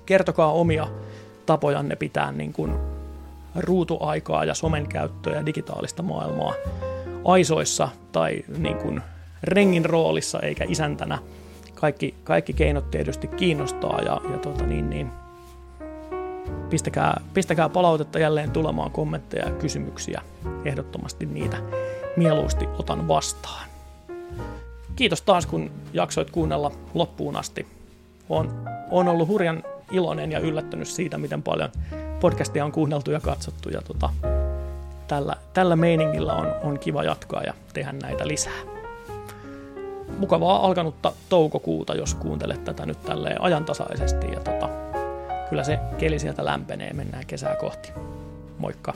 Kertokaa 0.07 0.53
omia 0.53 0.89
tapojanne 1.47 1.97
pitää 1.97 2.33
niin 2.33 2.53
kuin 2.53 2.73
ruutuaikaa 3.55 4.45
ja 4.45 4.55
somen 4.55 4.87
käyttöä 4.89 5.37
ja 5.37 5.47
digitaalista 5.47 6.03
maailmaa 6.03 6.55
aisoissa 7.25 7.89
tai 8.13 8.45
niin 8.59 8.77
kuin 8.77 9.03
rengin 9.43 9.85
roolissa 9.85 10.41
eikä 10.41 10.65
isäntänä. 10.69 11.19
Kaikki, 11.75 12.15
kaikki 12.25 12.53
keinot 12.53 12.91
tietysti 12.91 13.29
kiinnostaa 13.29 14.01
ja, 14.01 14.21
ja 14.33 14.39
tota 14.39 14.67
niin, 14.67 14.91
niin, 14.91 15.11
pistäkää, 16.71 17.21
pistäkää 17.35 17.69
palautetta 17.69 18.19
jälleen 18.19 18.51
tulemaan, 18.51 18.91
kommentteja 18.91 19.49
ja 19.49 19.55
kysymyksiä. 19.55 20.23
Ehdottomasti 20.65 21.27
niitä 21.27 21.57
mieluusti 22.17 22.69
otan 22.79 23.09
vastaan. 23.09 23.69
Kiitos 24.97 25.23
taas, 25.23 25.47
kun 25.47 25.71
jaksoit 25.93 26.31
kuunnella 26.31 26.73
loppuun 26.95 27.37
asti. 27.37 27.67
On, 28.29 28.69
on 28.91 29.09
ollut 29.09 29.29
hurjan 29.29 29.63
iloinen 29.93 30.33
ja 30.33 30.39
yllättynyt 30.39 30.89
siitä, 30.89 31.19
miten 31.19 31.43
paljon 31.43 31.71
podcastia 32.21 32.65
on 32.65 32.73
kuunneltu 32.73 33.11
ja 33.11 33.21
katsottu. 33.21 33.69
Ja 33.69 33.83
tota, 33.83 34.11
tällä, 35.09 35.37
tällä 35.53 35.77
meiningillä 35.77 36.35
on, 36.35 36.55
on 36.63 36.79
kiva 36.79 37.05
jatkaa 37.05 37.43
ja 37.43 37.55
tehdä 37.75 37.93
näitä 37.93 38.29
lisää. 38.29 38.70
Mukavaa 40.19 40.67
alkanutta 40.67 41.13
toukokuuta, 41.29 41.95
jos 41.95 42.15
kuuntelet 42.15 42.65
tätä 42.65 42.87
nyt 42.87 43.03
tälleen 43.03 43.43
ajantasaisesti. 43.43 44.27
Ja 44.33 44.41
tota, 44.41 44.69
kyllä 45.49 45.65
se 45.65 45.79
keli 45.99 46.19
sieltä 46.19 46.45
lämpenee, 46.45 46.93
mennään 46.93 47.27
kesää 47.27 47.57
kohti. 47.57 47.93
Moikka! 48.59 48.95